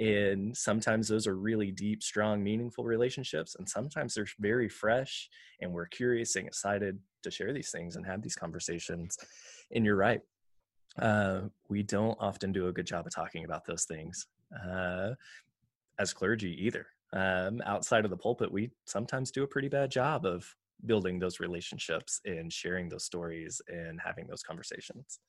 and 0.01 0.57
sometimes 0.57 1.09
those 1.09 1.27
are 1.27 1.37
really 1.37 1.71
deep 1.71 2.03
strong 2.03 2.43
meaningful 2.43 2.85
relationships 2.85 3.57
and 3.59 3.69
sometimes 3.69 4.15
they're 4.15 4.27
very 4.41 4.69
fresh 4.69 5.29
and 5.61 5.73
we're 5.73 5.87
curious 5.87 6.37
and 6.37 6.47
excited 6.47 6.99
to 7.23 7.31
share 7.31 7.53
these 7.53 7.71
things 7.71 7.97
and 7.97 8.07
have 8.07 8.23
these 8.23 8.37
conversations 8.37 9.17
and 9.71 9.85
you're 9.85 9.97
right 9.97 10.21
uh, 10.99 11.43
we 11.69 11.83
don't 11.83 12.17
often 12.21 12.53
do 12.53 12.69
a 12.69 12.73
good 12.73 12.87
job 12.87 13.07
of 13.07 13.15
talking 13.15 13.45
about 13.45 13.67
those 13.67 13.85
things 13.85 14.27
uh, 14.67 15.11
as 15.99 16.13
clergy 16.13 16.57
either 16.65 16.87
um, 17.13 17.61
outside 17.67 18.05
of 18.05 18.11
the 18.11 18.17
pulpit 18.17 18.51
we 18.51 18.71
sometimes 18.87 19.31
do 19.31 19.43
a 19.43 19.47
pretty 19.47 19.69
bad 19.69 19.91
job 19.91 20.25
of 20.27 20.55
building 20.85 21.19
those 21.19 21.41
relationships 21.41 22.21
and 22.25 22.53
sharing 22.53 22.89
those 22.89 23.05
stories 23.05 23.61
and 23.69 24.01
having 24.05 24.27
those 24.27 24.43
conversations. 24.43 25.21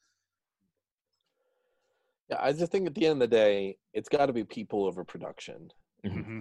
Yeah, 2.29 2.37
I 2.41 2.51
just 2.51 2.71
think 2.71 2.87
at 2.87 2.95
the 2.95 3.05
end 3.05 3.21
of 3.21 3.29
the 3.29 3.35
day, 3.35 3.77
it's 3.93 4.09
got 4.09 4.25
to 4.25 4.33
be 4.33 4.43
people 4.43 4.85
over 4.85 5.03
production. 5.03 5.69
mm-hmm. 6.05 6.39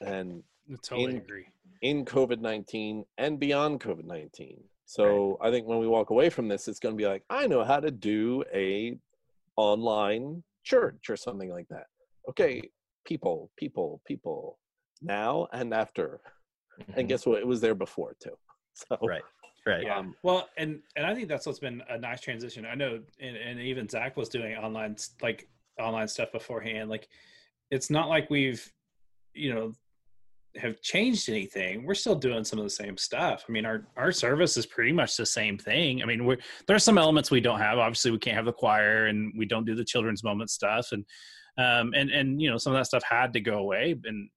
And 0.00 0.42
I 0.70 0.76
totally 0.82 1.10
in, 1.10 1.16
agree. 1.16 1.46
In 1.82 2.04
COVID 2.04 2.40
19 2.40 3.04
and 3.18 3.38
beyond 3.38 3.80
COVID 3.80 4.04
19. 4.04 4.62
So 4.86 5.36
right. 5.40 5.48
I 5.48 5.50
think 5.50 5.66
when 5.66 5.78
we 5.78 5.86
walk 5.86 6.10
away 6.10 6.30
from 6.30 6.48
this, 6.48 6.66
it's 6.66 6.80
going 6.80 6.94
to 6.94 6.96
be 6.96 7.06
like, 7.06 7.22
I 7.28 7.46
know 7.46 7.62
how 7.62 7.80
to 7.80 7.90
do 7.90 8.42
a 8.54 8.96
online 9.56 10.42
church 10.64 11.10
or 11.10 11.16
something 11.16 11.50
like 11.50 11.68
that. 11.68 11.86
Okay, 12.28 12.70
people, 13.04 13.50
people, 13.56 14.00
people, 14.06 14.58
now 15.02 15.46
and 15.52 15.74
after. 15.74 16.20
Mm-hmm. 16.80 17.00
And 17.00 17.08
guess 17.08 17.26
what? 17.26 17.38
It 17.38 17.46
was 17.46 17.60
there 17.60 17.74
before 17.74 18.16
too. 18.20 18.36
So 18.88 18.96
right. 19.02 19.22
Right. 19.66 19.82
Yeah. 19.82 19.98
Um, 19.98 20.14
well, 20.22 20.48
and 20.56 20.80
and 20.96 21.04
I 21.04 21.14
think 21.14 21.28
that's 21.28 21.46
what's 21.46 21.58
been 21.58 21.82
a 21.88 21.98
nice 21.98 22.20
transition. 22.20 22.64
I 22.64 22.74
know, 22.74 23.00
and, 23.20 23.36
and 23.36 23.60
even 23.60 23.88
Zach 23.88 24.16
was 24.16 24.28
doing 24.28 24.56
online 24.56 24.96
like 25.20 25.48
online 25.80 26.08
stuff 26.08 26.30
beforehand. 26.32 26.88
Like, 26.88 27.08
it's 27.70 27.90
not 27.90 28.08
like 28.08 28.30
we've, 28.30 28.72
you 29.34 29.52
know, 29.52 29.72
have 30.56 30.80
changed 30.80 31.28
anything. 31.28 31.84
We're 31.84 31.94
still 31.94 32.14
doing 32.14 32.44
some 32.44 32.58
of 32.58 32.64
the 32.64 32.70
same 32.70 32.96
stuff. 32.96 33.44
I 33.48 33.52
mean, 33.52 33.66
our 33.66 33.86
our 33.96 34.12
service 34.12 34.56
is 34.56 34.64
pretty 34.64 34.92
much 34.92 35.16
the 35.16 35.26
same 35.26 35.58
thing. 35.58 36.02
I 36.02 36.06
mean, 36.06 36.24
we're 36.24 36.38
there's 36.66 36.84
some 36.84 36.98
elements 36.98 37.30
we 37.30 37.40
don't 37.40 37.60
have. 37.60 37.78
Obviously, 37.78 38.10
we 38.10 38.18
can't 38.18 38.36
have 38.36 38.46
the 38.46 38.52
choir, 38.52 39.06
and 39.06 39.32
we 39.36 39.44
don't 39.44 39.66
do 39.66 39.74
the 39.74 39.84
children's 39.84 40.24
moment 40.24 40.50
stuff, 40.50 40.92
and 40.92 41.04
um 41.58 41.92
and 41.94 42.10
and 42.10 42.40
you 42.40 42.50
know 42.50 42.56
some 42.56 42.72
of 42.72 42.78
that 42.78 42.86
stuff 42.86 43.02
had 43.02 43.32
to 43.34 43.40
go 43.40 43.58
away, 43.58 43.94
and 44.04 44.30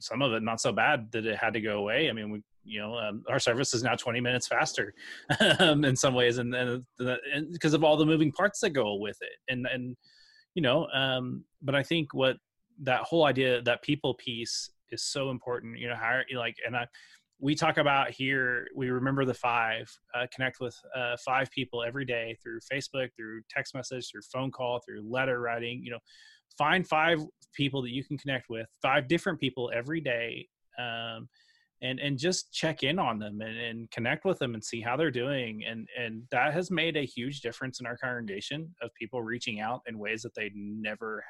some 0.00 0.22
of 0.22 0.32
it 0.32 0.42
not 0.42 0.60
so 0.60 0.72
bad 0.72 1.10
that 1.12 1.26
it 1.26 1.36
had 1.36 1.54
to 1.54 1.60
go 1.60 1.78
away. 1.78 2.08
I 2.08 2.12
mean, 2.12 2.30
we 2.30 2.42
you 2.64 2.80
know 2.80 2.96
um, 2.96 3.24
our 3.28 3.38
service 3.38 3.74
is 3.74 3.82
now 3.82 3.94
20 3.94 4.20
minutes 4.20 4.46
faster 4.46 4.94
um, 5.58 5.84
in 5.84 5.96
some 5.96 6.14
ways, 6.14 6.38
and 6.38 6.54
and 6.54 6.84
because 7.52 7.74
of 7.74 7.84
all 7.84 7.96
the 7.96 8.06
moving 8.06 8.32
parts 8.32 8.60
that 8.60 8.70
go 8.70 8.94
with 8.94 9.18
it, 9.20 9.52
and 9.52 9.66
and 9.66 9.96
you 10.54 10.62
know, 10.62 10.86
um, 10.92 11.44
but 11.62 11.74
I 11.74 11.82
think 11.82 12.14
what 12.14 12.36
that 12.82 13.02
whole 13.02 13.24
idea 13.24 13.62
that 13.62 13.82
people 13.82 14.14
piece 14.14 14.70
is 14.90 15.02
so 15.02 15.30
important. 15.30 15.78
You 15.78 15.88
know, 15.88 15.96
how 15.96 16.20
like 16.36 16.56
and 16.66 16.76
I 16.76 16.86
we 17.42 17.56
talk 17.56 17.76
about 17.76 18.10
here 18.10 18.68
we 18.74 18.88
remember 18.90 19.24
the 19.24 19.34
five 19.34 19.90
uh, 20.14 20.26
connect 20.32 20.60
with 20.60 20.76
uh, 20.96 21.16
five 21.24 21.50
people 21.50 21.82
every 21.82 22.04
day 22.04 22.36
through 22.40 22.60
facebook 22.72 23.08
through 23.16 23.42
text 23.50 23.74
message 23.74 24.08
through 24.10 24.22
phone 24.32 24.50
call 24.50 24.80
through 24.80 25.02
letter 25.02 25.40
writing 25.40 25.82
you 25.84 25.90
know 25.90 25.98
find 26.58 26.86
five 26.86 27.20
people 27.54 27.82
that 27.82 27.90
you 27.90 28.04
can 28.04 28.18
connect 28.18 28.48
with, 28.48 28.66
five 28.80 29.08
different 29.08 29.40
people 29.40 29.70
every 29.74 30.00
day, 30.00 30.48
um, 30.78 31.28
and 31.82 31.98
and 31.98 32.18
just 32.18 32.52
check 32.52 32.82
in 32.82 32.98
on 32.98 33.18
them 33.18 33.40
and, 33.40 33.56
and 33.58 33.90
connect 33.90 34.24
with 34.24 34.38
them 34.38 34.54
and 34.54 34.64
see 34.64 34.80
how 34.80 34.96
they're 34.96 35.10
doing 35.10 35.64
and 35.68 35.88
and 35.98 36.22
that 36.30 36.54
has 36.54 36.70
made 36.70 36.96
a 36.96 37.04
huge 37.04 37.40
difference 37.40 37.80
in 37.80 37.86
our 37.86 37.96
congregation 37.96 38.72
of 38.80 38.90
people 38.94 39.20
reaching 39.20 39.60
out 39.60 39.80
in 39.88 39.98
ways 39.98 40.22
that 40.22 40.34
they 40.34 40.50
never 40.54 41.24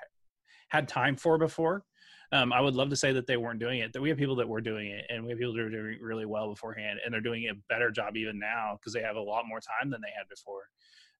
had 0.68 0.86
time 0.86 1.16
for 1.16 1.38
before 1.38 1.84
um, 2.32 2.50
I 2.50 2.62
would 2.62 2.74
love 2.74 2.88
to 2.88 2.96
say 2.96 3.12
that 3.12 3.26
they 3.26 3.36
weren't 3.36 3.60
doing 3.60 3.80
it. 3.80 3.92
That 3.92 4.00
we 4.00 4.08
have 4.08 4.16
people 4.16 4.36
that 4.36 4.48
were 4.48 4.62
doing 4.62 4.90
it, 4.90 5.04
and 5.10 5.22
we 5.22 5.30
have 5.30 5.38
people 5.38 5.52
that 5.52 5.60
are 5.60 5.70
doing 5.70 5.98
really 6.00 6.24
well 6.24 6.48
beforehand, 6.48 6.98
and 7.04 7.12
they're 7.12 7.20
doing 7.20 7.46
a 7.48 7.54
better 7.68 7.90
job 7.90 8.16
even 8.16 8.38
now 8.38 8.78
because 8.80 8.94
they 8.94 9.02
have 9.02 9.16
a 9.16 9.20
lot 9.20 9.44
more 9.46 9.60
time 9.60 9.90
than 9.90 10.00
they 10.00 10.12
had 10.16 10.26
before. 10.30 10.62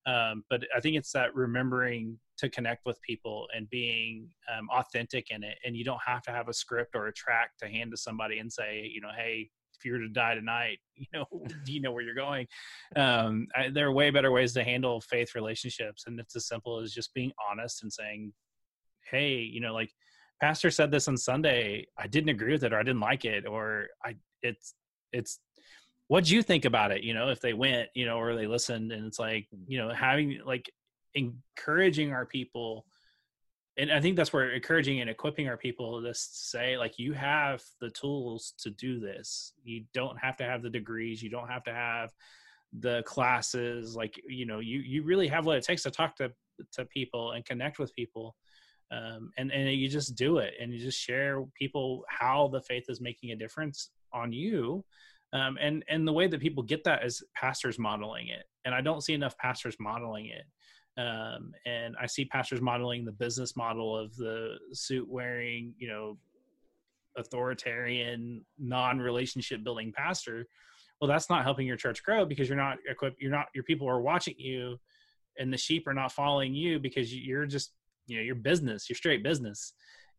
Um, 0.05 0.43
but 0.49 0.63
I 0.75 0.79
think 0.79 0.97
it's 0.97 1.11
that 1.13 1.33
remembering 1.33 2.19
to 2.37 2.49
connect 2.49 2.85
with 2.85 3.01
people 3.01 3.47
and 3.55 3.69
being 3.69 4.29
um, 4.55 4.67
authentic 4.69 5.31
in 5.31 5.43
it. 5.43 5.57
And 5.65 5.75
you 5.77 5.83
don't 5.83 6.01
have 6.05 6.23
to 6.23 6.31
have 6.31 6.49
a 6.49 6.53
script 6.53 6.95
or 6.95 7.07
a 7.07 7.13
track 7.13 7.51
to 7.61 7.67
hand 7.67 7.91
to 7.91 7.97
somebody 7.97 8.39
and 8.39 8.51
say, 8.51 8.89
you 8.93 9.01
know, 9.01 9.11
hey, 9.15 9.49
if 9.77 9.85
you 9.85 9.93
were 9.93 9.99
to 9.99 10.09
die 10.09 10.35
tonight, 10.35 10.79
you 10.95 11.07
know, 11.13 11.25
do 11.65 11.73
you 11.73 11.81
know 11.81 11.91
where 11.91 12.03
you're 12.03 12.15
going? 12.15 12.47
Um, 12.95 13.47
I, 13.55 13.69
there 13.69 13.87
are 13.87 13.93
way 13.93 14.09
better 14.09 14.31
ways 14.31 14.53
to 14.53 14.63
handle 14.63 15.01
faith 15.01 15.35
relationships, 15.35 16.03
and 16.07 16.19
it's 16.19 16.35
as 16.35 16.47
simple 16.47 16.79
as 16.79 16.93
just 16.93 17.13
being 17.13 17.31
honest 17.49 17.83
and 17.83 17.91
saying, 17.91 18.33
hey, 19.09 19.37
you 19.37 19.59
know, 19.59 19.73
like 19.73 19.91
pastor 20.43 20.69
said 20.69 20.91
this 20.91 21.07
on 21.07 21.17
Sunday. 21.17 21.87
I 21.97 22.07
didn't 22.07 22.29
agree 22.29 22.51
with 22.51 22.63
it 22.63 22.73
or 22.73 22.79
I 22.79 22.83
didn't 22.83 22.99
like 22.99 23.23
it 23.23 23.45
or 23.45 23.87
I 24.03 24.15
it's 24.41 24.73
it's 25.13 25.39
what'd 26.07 26.29
you 26.29 26.43
think 26.43 26.65
about 26.65 26.91
it? 26.91 27.03
You 27.03 27.13
know, 27.13 27.29
if 27.29 27.39
they 27.39 27.53
went, 27.53 27.89
you 27.95 28.05
know, 28.05 28.17
or 28.17 28.35
they 28.35 28.47
listened 28.47 28.91
and 28.91 29.05
it's 29.05 29.19
like, 29.19 29.47
you 29.67 29.77
know, 29.77 29.89
having 29.89 30.41
like 30.45 30.71
encouraging 31.13 32.11
our 32.11 32.25
people 32.25 32.85
and 33.75 33.91
I 33.91 33.99
think 34.01 34.15
that's 34.15 34.31
where 34.31 34.51
encouraging 34.51 35.01
and 35.01 35.09
equipping 35.09 35.47
our 35.47 35.57
people 35.57 35.99
to 36.03 36.13
say, 36.13 36.77
like, 36.77 36.99
you 36.99 37.13
have 37.13 37.63
the 37.81 37.89
tools 37.89 38.53
to 38.59 38.69
do 38.69 38.99
this. 38.99 39.53
You 39.63 39.85
don't 39.95 40.15
have 40.19 40.37
to 40.37 40.43
have 40.43 40.61
the 40.61 40.69
degrees. 40.69 41.23
You 41.23 41.31
don't 41.31 41.47
have 41.47 41.63
to 41.63 41.73
have 41.73 42.11
the 42.71 43.01
classes. 43.01 43.95
Like, 43.95 44.21
you 44.27 44.45
know, 44.45 44.59
you 44.59 44.79
you 44.81 45.01
really 45.01 45.27
have 45.27 45.47
what 45.47 45.57
it 45.57 45.63
takes 45.63 45.81
to 45.83 45.91
talk 45.91 46.15
to 46.17 46.31
to 46.73 46.85
people 46.85 47.31
and 47.31 47.43
connect 47.45 47.79
with 47.79 47.95
people 47.95 48.35
um, 48.93 49.31
and 49.37 49.51
and 49.51 49.71
you 49.73 49.87
just 49.87 50.15
do 50.15 50.37
it 50.37 50.53
and 50.59 50.71
you 50.73 50.79
just 50.79 50.99
share 50.99 51.43
people 51.57 52.03
how 52.07 52.47
the 52.47 52.61
faith 52.61 52.85
is 52.89 53.01
making 53.01 53.31
a 53.31 53.35
difference 53.35 53.89
on 54.13 54.31
you 54.31 54.83
um, 55.33 55.57
and 55.59 55.83
and 55.89 56.07
the 56.07 56.13
way 56.13 56.27
that 56.27 56.39
people 56.39 56.63
get 56.63 56.83
that 56.83 57.03
is 57.03 57.23
pastors 57.35 57.77
modeling 57.79 58.27
it. 58.27 58.45
And 58.65 58.73
i 58.73 58.81
don't 58.81 59.03
see 59.03 59.13
enough 59.13 59.37
pastors 59.37 59.75
modeling 59.79 60.27
it. 60.27 60.45
Um, 61.01 61.53
and 61.65 61.95
i 61.99 62.05
see 62.05 62.25
pastors 62.25 62.61
modeling 62.61 63.03
the 63.03 63.11
business 63.11 63.55
model 63.55 63.97
of 63.97 64.15
the 64.15 64.57
suit 64.71 65.07
wearing 65.09 65.73
you 65.77 65.87
know 65.87 66.17
authoritarian 67.17 68.45
non-relationship 68.57 69.63
building 69.63 69.91
pastor. 69.95 70.45
Well 71.01 71.07
that's 71.07 71.29
not 71.29 71.43
helping 71.43 71.67
your 71.67 71.77
church 71.77 72.03
grow 72.03 72.25
because 72.25 72.47
you're 72.47 72.57
not 72.57 72.77
equipped 72.87 73.19
you're 73.19 73.31
not 73.31 73.47
your 73.53 73.63
people 73.63 73.89
are 73.89 74.01
watching 74.01 74.35
you 74.37 74.79
and 75.39 75.51
the 75.51 75.57
sheep 75.57 75.87
are 75.87 75.93
not 75.93 76.11
following 76.11 76.53
you 76.53 76.79
because 76.79 77.13
you're 77.13 77.45
just 77.45 77.73
you 78.05 78.17
know 78.17 78.23
your 78.23 78.35
business 78.35 78.89
your 78.89 78.95
straight 78.95 79.23
business 79.23 79.73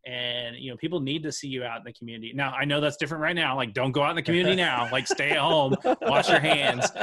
and 0.07 0.57
you 0.57 0.71
know 0.71 0.77
people 0.77 1.01
need 1.01 1.23
to 1.23 1.33
see 1.33 1.49
you 1.49 1.65
out 1.65 1.79
in 1.79 1.85
the 1.85 1.93
community. 1.93 2.33
Now 2.35 2.53
i 2.53 2.65
know 2.65 2.81
that's 2.81 2.97
different 2.97 3.23
right 3.23 3.35
now 3.35 3.57
like 3.57 3.73
don't 3.73 3.93
go 3.93 4.03
out 4.03 4.11
in 4.11 4.17
the 4.17 4.23
community 4.23 4.57
now 4.57 4.89
like 4.93 5.07
stay 5.07 5.31
at 5.31 5.39
home 5.39 5.77
wash 6.03 6.29
your 6.29 6.41
hands. 6.41 6.87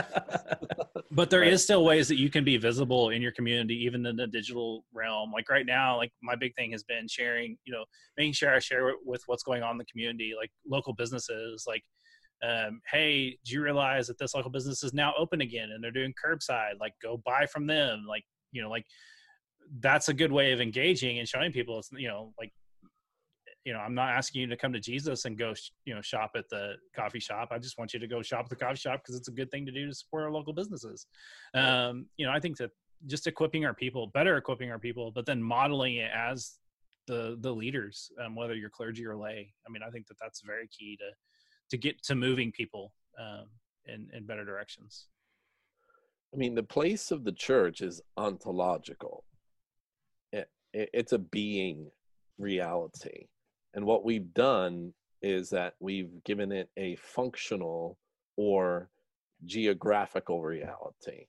But 1.13 1.29
there 1.29 1.43
is 1.43 1.61
still 1.61 1.83
ways 1.83 2.07
that 2.07 2.15
you 2.15 2.29
can 2.29 2.45
be 2.45 2.55
visible 2.55 3.09
in 3.09 3.21
your 3.21 3.33
community 3.33 3.75
even 3.83 4.05
in 4.05 4.15
the 4.15 4.27
digital 4.27 4.85
realm. 4.93 5.29
Like 5.33 5.49
right 5.49 5.65
now 5.65 5.97
like 5.97 6.11
my 6.23 6.35
big 6.35 6.55
thing 6.55 6.71
has 6.71 6.83
been 6.83 7.05
sharing 7.07 7.57
you 7.65 7.73
know 7.73 7.83
making 8.17 8.33
sure 8.33 8.53
i 8.53 8.59
share 8.59 8.93
with 9.03 9.21
what's 9.25 9.43
going 9.43 9.61
on 9.61 9.71
in 9.71 9.77
the 9.77 9.85
community 9.85 10.33
like 10.37 10.51
local 10.65 10.93
businesses 10.93 11.65
like 11.67 11.83
um, 12.43 12.81
hey 12.89 13.37
do 13.45 13.53
you 13.53 13.61
realize 13.61 14.07
that 14.07 14.17
this 14.17 14.33
local 14.33 14.49
business 14.49 14.83
is 14.83 14.93
now 14.93 15.13
open 15.17 15.41
again 15.41 15.69
and 15.71 15.83
they're 15.83 15.91
doing 15.91 16.13
curbside? 16.23 16.79
Like 16.79 16.93
go 17.01 17.21
buy 17.23 17.45
from 17.45 17.67
them 17.67 18.05
like 18.07 18.23
you 18.51 18.61
know 18.61 18.69
like 18.69 18.85
that's 19.79 20.09
a 20.09 20.13
good 20.13 20.31
way 20.31 20.51
of 20.51 20.59
engaging 20.59 21.19
and 21.19 21.27
showing 21.27 21.51
people 21.51 21.79
it's 21.79 21.89
you 21.91 22.07
know 22.07 22.33
like 22.39 22.51
you 23.65 23.73
know 23.73 23.79
i'm 23.79 23.93
not 23.93 24.09
asking 24.09 24.41
you 24.41 24.47
to 24.47 24.57
come 24.57 24.73
to 24.73 24.79
jesus 24.79 25.25
and 25.25 25.37
go 25.37 25.53
you 25.85 25.93
know 25.93 26.01
shop 26.01 26.31
at 26.35 26.49
the 26.49 26.73
coffee 26.95 27.19
shop. 27.19 27.49
I 27.51 27.59
just 27.59 27.77
want 27.77 27.93
you 27.93 27.99
to 27.99 28.07
go 28.07 28.21
shop 28.21 28.45
at 28.45 28.49
the 28.49 28.55
coffee 28.55 28.77
shop 28.77 29.01
because 29.01 29.15
it's 29.15 29.27
a 29.27 29.31
good 29.31 29.51
thing 29.51 29.65
to 29.65 29.71
do 29.71 29.87
to 29.87 29.93
support 29.93 30.23
our 30.23 30.31
local 30.31 30.53
businesses. 30.53 31.05
Um, 31.53 32.07
you 32.17 32.25
know 32.25 32.31
i 32.31 32.39
think 32.39 32.57
that 32.57 32.71
just 33.07 33.27
equipping 33.27 33.65
our 33.65 33.73
people 33.73 34.07
better 34.13 34.37
equipping 34.37 34.71
our 34.71 34.79
people 34.79 35.11
but 35.11 35.25
then 35.25 35.41
modeling 35.41 35.95
it 35.95 36.11
as 36.15 36.57
the 37.07 37.37
the 37.41 37.51
leaders 37.51 38.11
um, 38.23 38.35
whether 38.35 38.55
you're 38.55 38.69
clergy 38.69 39.05
or 39.05 39.15
lay. 39.15 39.53
I 39.67 39.71
mean 39.71 39.81
i 39.85 39.89
think 39.89 40.07
that 40.07 40.17
that's 40.19 40.41
very 40.41 40.67
key 40.67 40.97
to 40.97 41.09
to 41.71 41.77
get 41.77 42.03
to 42.03 42.15
moving 42.15 42.51
people 42.51 42.93
um, 43.19 43.45
in 43.85 44.09
in 44.13 44.25
better 44.25 44.45
directions. 44.45 45.07
I 46.33 46.37
mean 46.37 46.55
the 46.55 46.63
place 46.63 47.11
of 47.11 47.23
the 47.23 47.31
church 47.31 47.81
is 47.81 48.01
ontological. 48.17 49.23
It 50.31 50.49
it's 50.73 51.13
a 51.13 51.19
being 51.19 51.89
reality. 52.37 53.27
And 53.73 53.85
what 53.85 54.03
we've 54.03 54.33
done 54.33 54.93
is 55.21 55.49
that 55.51 55.75
we've 55.79 56.23
given 56.23 56.51
it 56.51 56.69
a 56.77 56.95
functional 56.97 57.97
or 58.37 58.89
geographical 59.45 60.41
reality. 60.41 61.27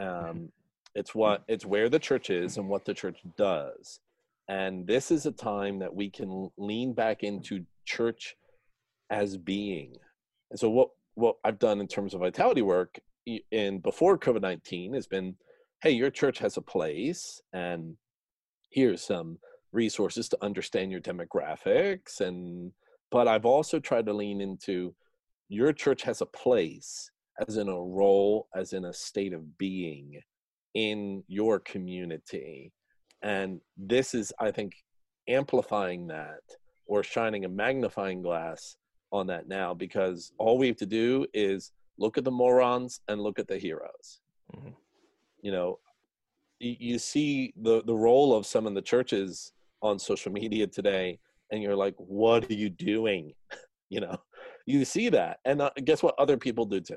Um, 0.00 0.52
it's 0.94 1.14
what 1.14 1.44
it's 1.48 1.66
where 1.66 1.88
the 1.88 1.98
church 1.98 2.30
is 2.30 2.56
and 2.56 2.68
what 2.68 2.84
the 2.84 2.94
church 2.94 3.18
does. 3.36 4.00
And 4.48 4.86
this 4.86 5.10
is 5.10 5.26
a 5.26 5.32
time 5.32 5.78
that 5.78 5.94
we 5.94 6.10
can 6.10 6.50
lean 6.56 6.92
back 6.92 7.22
into 7.22 7.64
church 7.84 8.36
as 9.08 9.36
being. 9.36 9.96
And 10.50 10.58
so 10.58 10.68
what 10.70 10.90
what 11.14 11.36
I've 11.44 11.58
done 11.58 11.80
in 11.80 11.88
terms 11.88 12.14
of 12.14 12.20
vitality 12.20 12.62
work 12.62 12.98
in 13.50 13.78
before 13.78 14.18
COVID 14.18 14.42
nineteen 14.42 14.94
has 14.94 15.06
been, 15.06 15.36
hey, 15.82 15.90
your 15.90 16.10
church 16.10 16.38
has 16.38 16.56
a 16.56 16.62
place, 16.62 17.40
and 17.52 17.96
here's 18.70 19.02
some 19.02 19.38
resources 19.72 20.28
to 20.28 20.38
understand 20.42 20.90
your 20.90 21.00
demographics 21.00 22.20
and 22.20 22.72
but 23.10 23.28
i've 23.28 23.46
also 23.46 23.78
tried 23.78 24.06
to 24.06 24.12
lean 24.12 24.40
into 24.40 24.94
your 25.48 25.72
church 25.72 26.02
has 26.02 26.20
a 26.20 26.26
place 26.26 27.10
as 27.46 27.56
in 27.56 27.68
a 27.68 27.80
role 27.80 28.48
as 28.54 28.72
in 28.72 28.86
a 28.86 28.92
state 28.92 29.32
of 29.32 29.58
being 29.58 30.20
in 30.74 31.22
your 31.28 31.58
community 31.60 32.72
and 33.22 33.60
this 33.76 34.14
is 34.14 34.32
i 34.40 34.50
think 34.50 34.74
amplifying 35.28 36.06
that 36.06 36.40
or 36.86 37.02
shining 37.02 37.44
a 37.44 37.48
magnifying 37.48 38.22
glass 38.22 38.76
on 39.12 39.26
that 39.26 39.48
now 39.48 39.72
because 39.72 40.32
all 40.38 40.58
we 40.58 40.66
have 40.66 40.76
to 40.76 40.86
do 40.86 41.26
is 41.32 41.72
look 41.98 42.18
at 42.18 42.24
the 42.24 42.30
morons 42.30 43.00
and 43.08 43.20
look 43.20 43.38
at 43.38 43.46
the 43.46 43.58
heroes 43.58 44.20
mm-hmm. 44.54 44.70
you 45.42 45.52
know 45.52 45.78
you 46.60 46.98
see 46.98 47.54
the 47.56 47.82
the 47.84 47.94
role 47.94 48.34
of 48.36 48.44
some 48.44 48.66
of 48.66 48.74
the 48.74 48.82
churches 48.82 49.52
on 49.82 49.98
social 49.98 50.32
media 50.32 50.66
today 50.66 51.18
and 51.50 51.62
you're 51.62 51.76
like 51.76 51.94
what 51.96 52.50
are 52.50 52.54
you 52.54 52.70
doing? 52.70 53.32
You 53.92 54.00
know 54.00 54.16
you 54.66 54.84
see 54.84 55.08
that. 55.10 55.38
And 55.44 55.62
uh, 55.62 55.70
guess 55.84 56.02
what 56.02 56.14
other 56.18 56.36
people 56.36 56.64
do 56.64 56.80
too. 56.80 56.96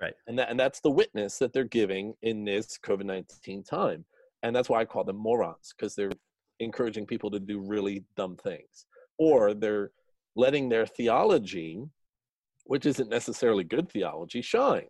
Right. 0.00 0.14
And 0.26 0.38
that 0.38 0.50
and 0.50 0.58
that's 0.58 0.80
the 0.80 0.90
witness 0.90 1.38
that 1.38 1.52
they're 1.52 1.64
giving 1.64 2.14
in 2.22 2.44
this 2.44 2.78
covid-19 2.82 3.68
time. 3.68 4.04
And 4.42 4.56
that's 4.56 4.70
why 4.70 4.80
i 4.80 4.84
call 4.84 5.04
them 5.04 5.16
morons 5.16 5.74
because 5.76 5.94
they're 5.94 6.12
encouraging 6.58 7.06
people 7.06 7.30
to 7.30 7.40
do 7.40 7.60
really 7.60 8.04
dumb 8.16 8.36
things. 8.36 8.86
Or 9.18 9.52
they're 9.52 9.90
letting 10.36 10.68
their 10.68 10.86
theology 10.86 11.82
which 12.64 12.86
isn't 12.86 13.10
necessarily 13.10 13.64
good 13.64 13.90
theology 13.90 14.40
shine. 14.40 14.86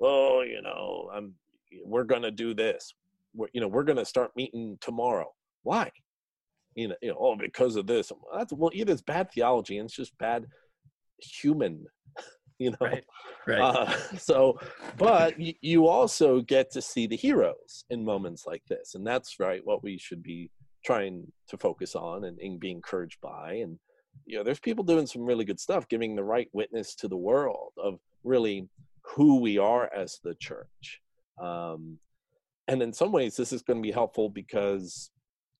Oh 0.00 0.42
you 0.42 0.62
know 0.62 1.10
i'm 1.14 1.34
we're 1.84 2.04
going 2.04 2.22
to 2.22 2.30
do 2.30 2.54
this. 2.54 2.94
We're, 3.34 3.48
you 3.52 3.60
know 3.60 3.68
we're 3.68 3.84
going 3.84 3.98
to 3.98 4.04
start 4.06 4.30
meeting 4.36 4.78
tomorrow. 4.80 5.30
Why 5.62 5.90
you 6.76 6.88
know, 6.88 6.94
you 7.02 7.08
know 7.08 7.16
oh 7.18 7.34
because 7.36 7.74
of 7.74 7.86
this 7.86 8.12
that's 8.36 8.52
well 8.52 8.70
either 8.72 8.92
it's 8.92 9.02
bad 9.02 9.30
theology 9.32 9.78
and 9.78 9.86
it's 9.86 9.96
just 9.96 10.16
bad 10.18 10.46
human 11.18 11.84
you 12.58 12.70
know 12.70 12.76
right, 12.80 13.04
right. 13.46 13.60
Uh, 13.60 13.90
so 14.16 14.58
but 14.96 15.38
you, 15.40 15.54
you 15.62 15.86
also 15.88 16.40
get 16.42 16.70
to 16.70 16.80
see 16.80 17.06
the 17.06 17.16
heroes 17.16 17.84
in 17.90 18.04
moments 18.04 18.44
like 18.46 18.62
this 18.68 18.94
and 18.94 19.04
that's 19.04 19.40
right 19.40 19.62
what 19.64 19.82
we 19.82 19.98
should 19.98 20.22
be 20.22 20.50
trying 20.84 21.26
to 21.48 21.58
focus 21.58 21.96
on 21.96 22.24
and, 22.24 22.38
and 22.38 22.60
be 22.60 22.70
encouraged 22.70 23.18
by 23.20 23.54
and 23.54 23.78
you 24.26 24.36
know 24.36 24.44
there's 24.44 24.60
people 24.60 24.84
doing 24.84 25.06
some 25.06 25.22
really 25.22 25.44
good 25.44 25.58
stuff 25.58 25.88
giving 25.88 26.14
the 26.14 26.22
right 26.22 26.48
witness 26.52 26.94
to 26.94 27.08
the 27.08 27.16
world 27.16 27.72
of 27.82 27.98
really 28.22 28.68
who 29.02 29.40
we 29.40 29.58
are 29.58 29.90
as 29.94 30.18
the 30.22 30.34
church 30.36 31.00
um, 31.42 31.98
and 32.68 32.82
in 32.82 32.92
some 32.92 33.12
ways 33.12 33.36
this 33.36 33.52
is 33.52 33.62
going 33.62 33.78
to 33.78 33.86
be 33.86 33.92
helpful 33.92 34.28
because 34.28 35.10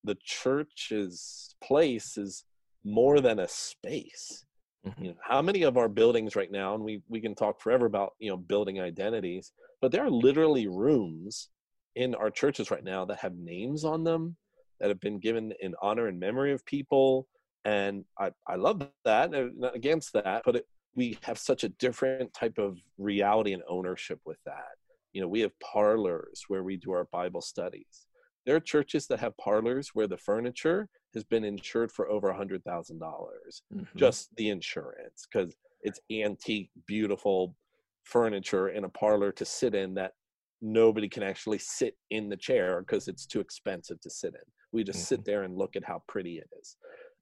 the 0.07 0.17
church's 0.23 1.55
place 1.63 2.17
is 2.17 2.43
more 2.83 3.19
than 3.19 3.39
a 3.39 3.47
space 3.47 4.45
mm-hmm. 4.85 5.03
you 5.03 5.09
know 5.09 5.17
how 5.23 5.41
many 5.41 5.63
of 5.63 5.77
our 5.77 5.89
buildings 5.89 6.35
right 6.35 6.51
now 6.51 6.75
and 6.75 6.83
we 6.83 7.01
we 7.07 7.19
can 7.19 7.35
talk 7.35 7.61
forever 7.61 7.85
about 7.85 8.13
you 8.19 8.29
know 8.29 8.37
building 8.37 8.79
identities 8.79 9.51
but 9.81 9.91
there 9.91 10.03
are 10.03 10.09
literally 10.09 10.67
rooms 10.67 11.49
in 11.95 12.15
our 12.15 12.29
churches 12.29 12.71
right 12.71 12.83
now 12.83 13.05
that 13.05 13.19
have 13.19 13.35
names 13.35 13.83
on 13.83 14.03
them 14.03 14.35
that 14.79 14.89
have 14.89 14.99
been 14.99 15.19
given 15.19 15.53
in 15.61 15.73
honor 15.81 16.07
and 16.07 16.19
memory 16.19 16.51
of 16.51 16.65
people 16.65 17.27
and 17.65 18.05
i 18.19 18.31
i 18.47 18.55
love 18.55 18.81
that 19.03 19.31
not 19.31 19.75
against 19.75 20.13
that 20.13 20.41
but 20.45 20.55
it 20.55 20.65
we 20.97 21.17
have 21.21 21.37
such 21.37 21.63
a 21.63 21.69
different 21.69 22.33
type 22.33 22.57
of 22.57 22.79
reality 22.97 23.53
and 23.53 23.61
ownership 23.69 24.19
with 24.25 24.39
that. 24.45 24.75
You 25.13 25.21
know, 25.21 25.27
we 25.27 25.41
have 25.41 25.57
parlors 25.59 26.43
where 26.47 26.63
we 26.63 26.75
do 26.75 26.91
our 26.91 27.05
Bible 27.05 27.41
studies. 27.41 28.06
There 28.47 28.55
are 28.55 28.61
churches 28.61 29.07
that 29.07 29.19
have 29.19 29.35
parlors 29.37 29.89
where 29.93 30.07
the 30.07 30.15
furniture 30.17 30.87
has 31.13 31.25
been 31.25 31.43
insured 31.43 31.91
for 31.91 32.09
over 32.09 32.29
a 32.29 32.37
hundred 32.37 32.63
thousand 32.63 32.97
dollars, 32.97 33.61
Mhm. 33.73 33.85
just 33.97 34.33
the 34.37 34.49
insurance, 34.49 35.27
because 35.29 35.53
it's 35.81 35.99
antique, 36.09 36.71
beautiful 36.87 37.57
furniture 38.03 38.69
in 38.69 38.85
a 38.85 38.89
parlor 38.89 39.33
to 39.33 39.43
sit 39.43 39.75
in 39.75 39.93
that 39.95 40.13
nobody 40.61 41.09
can 41.09 41.23
actually 41.23 41.57
sit 41.57 41.97
in 42.09 42.29
the 42.29 42.37
chair 42.37 42.79
because 42.79 43.09
it's 43.09 43.25
too 43.25 43.41
expensive 43.41 43.99
to 43.99 44.09
sit 44.09 44.33
in. 44.33 44.51
We 44.71 44.85
just 44.85 45.05
sit 45.07 45.25
there 45.25 45.43
and 45.43 45.57
look 45.57 45.75
at 45.75 45.83
how 45.83 46.03
pretty 46.07 46.37
it 46.37 46.49
is. 46.57 46.77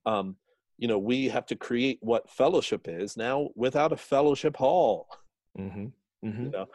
Um, 0.06 0.38
you 0.78 0.88
know, 0.88 1.00
we 1.00 1.28
have 1.30 1.48
to 1.48 1.56
create 1.56 1.98
what 2.02 2.30
fellowship 2.30 2.88
is 2.88 3.18
now 3.18 3.50
without 3.56 3.92
a 3.92 3.98
fellowship 3.98 4.56
hall. 4.58 5.08
Mhm. 5.58 5.92
You 6.24 6.30
Mhm. 6.30 6.52
know, 6.52 6.68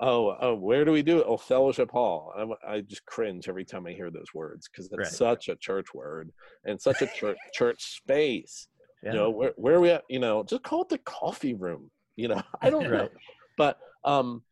oh, 0.00 0.36
oh, 0.40 0.54
where 0.54 0.84
do 0.84 0.92
we 0.92 1.02
do 1.02 1.18
it? 1.18 1.26
Oh, 1.26 1.36
fellowship 1.36 1.90
hall. 1.90 2.32
I'm, 2.36 2.52
I 2.66 2.80
just 2.80 3.04
cringe 3.06 3.48
every 3.48 3.64
time 3.64 3.86
I 3.86 3.92
hear 3.92 4.10
those 4.10 4.34
words 4.34 4.68
because 4.68 4.86
it's 4.86 4.98
Right. 4.98 5.06
such 5.06 5.48
a 5.48 5.56
church 5.56 5.94
word 5.94 6.32
and 6.64 6.80
such 6.80 7.02
a 7.02 7.06
church 7.06 7.38
church 7.52 7.96
space. 7.96 8.68
Yeah. 9.02 9.12
You 9.12 9.18
know, 9.18 9.30
where 9.30 9.52
where 9.56 9.74
are 9.76 9.80
we 9.80 9.90
at? 9.90 10.04
You 10.08 10.18
know, 10.18 10.42
just 10.42 10.62
call 10.62 10.82
it 10.82 10.88
the 10.88 10.98
coffee 10.98 11.54
room. 11.54 11.90
You 12.16 12.28
know, 12.28 12.42
I 12.62 12.70
don't 12.70 12.90
know, 12.90 13.08
but 13.56 13.78
um, 14.04 14.42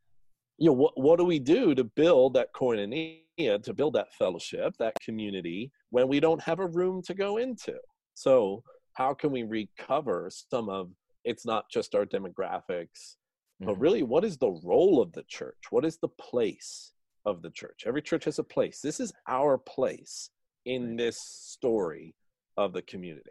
you 0.59 0.67
know, 0.67 0.75
what 0.75 0.93
what 0.97 1.19
do 1.19 1.25
we 1.25 1.39
do 1.39 1.75
to 1.75 1.85
build 1.85 2.35
that 2.35 2.49
koinonia, 2.55 3.63
to 3.63 3.75
build 3.75 3.95
that 3.95 4.13
fellowship, 4.15 4.75
that 4.79 4.95
community 5.03 5.71
when 5.91 6.09
we 6.09 6.21
don't 6.21 6.43
have 6.43 6.61
a 6.61 6.67
room 6.69 7.03
to 7.03 7.15
go 7.15 7.37
into? 7.39 7.75
So 8.15 8.63
how 8.95 9.13
can 9.15 9.31
we 9.31 9.43
recover 9.43 10.31
some 10.31 10.69
of? 10.69 10.91
It's 11.25 11.47
not 11.47 11.65
just 11.71 11.95
our 11.95 12.05
demographics 12.05 13.17
but 13.65 13.77
Mhm. 13.77 13.81
really 13.81 14.03
what 14.03 14.25
is 14.25 14.37
the 14.39 14.51
role 14.65 15.01
of 15.01 15.13
the 15.13 15.23
church 15.25 15.63
what 15.71 15.85
is 15.85 15.99
the 15.99 16.09
place 16.09 16.93
of 17.25 17.43
the 17.43 17.51
church 17.51 17.85
every 17.87 18.03
church 18.03 18.25
has 18.25 18.39
a 18.39 18.45
place 18.45 18.81
this 18.81 19.01
is 19.01 19.13
our 19.29 19.59
place 19.59 20.31
in 20.65 20.97
this 20.97 21.19
story 21.19 22.15
of 22.57 22.73
the 22.73 22.83
community 22.83 23.31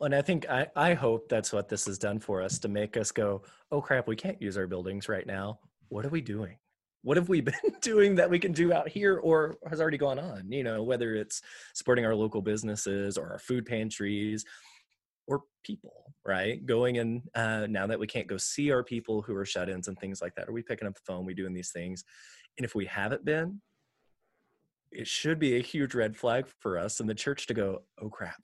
And 0.00 0.14
I 0.14 0.22
think 0.22 0.48
I, 0.48 0.68
I 0.76 0.94
hope 0.94 1.28
that's 1.28 1.52
what 1.52 1.68
this 1.68 1.86
has 1.86 1.98
done 1.98 2.20
for 2.20 2.40
us 2.40 2.58
to 2.60 2.68
make 2.68 2.96
us 2.96 3.10
go, 3.10 3.42
oh 3.72 3.80
crap, 3.80 4.06
we 4.06 4.14
can't 4.14 4.40
use 4.40 4.56
our 4.56 4.68
buildings 4.68 5.08
right 5.08 5.26
now. 5.26 5.58
What 5.88 6.06
are 6.06 6.08
we 6.10 6.20
doing? 6.20 6.56
What 7.02 7.16
have 7.16 7.28
we 7.28 7.40
been 7.50 7.74
doing 7.80 8.14
that 8.14 8.30
we 8.30 8.38
can 8.38 8.52
do 8.52 8.72
out 8.72 8.88
here 8.88 9.18
or 9.18 9.56
has 9.68 9.80
already 9.80 9.98
gone 9.98 10.20
on? 10.20 10.50
You 10.52 10.62
know, 10.62 10.84
whether 10.84 11.16
it's 11.16 11.42
supporting 11.74 12.04
our 12.04 12.14
local 12.14 12.42
businesses 12.42 13.18
or 13.18 13.32
our 13.32 13.38
food 13.40 13.66
pantries 13.66 14.44
or 15.28 15.42
people, 15.62 16.14
right? 16.26 16.64
Going 16.66 16.96
in 16.96 17.22
uh, 17.34 17.66
now 17.68 17.86
that 17.86 18.00
we 18.00 18.06
can't 18.06 18.26
go 18.26 18.36
see 18.36 18.72
our 18.72 18.82
people 18.82 19.22
who 19.22 19.36
are 19.36 19.44
shut 19.44 19.68
ins 19.68 19.86
and 19.86 19.98
things 19.98 20.20
like 20.20 20.34
that. 20.34 20.48
Are 20.48 20.52
we 20.52 20.62
picking 20.62 20.88
up 20.88 20.94
the 20.94 21.00
phone? 21.06 21.24
we 21.24 21.34
doing 21.34 21.54
these 21.54 21.70
things? 21.70 22.02
And 22.58 22.64
if 22.64 22.74
we 22.74 22.86
haven't 22.86 23.24
been, 23.24 23.60
it 24.90 25.06
should 25.06 25.38
be 25.38 25.56
a 25.56 25.62
huge 25.62 25.94
red 25.94 26.16
flag 26.16 26.46
for 26.58 26.78
us 26.78 26.98
and 26.98 27.08
the 27.08 27.14
church 27.14 27.46
to 27.46 27.54
go, 27.54 27.82
oh 28.00 28.08
crap, 28.08 28.42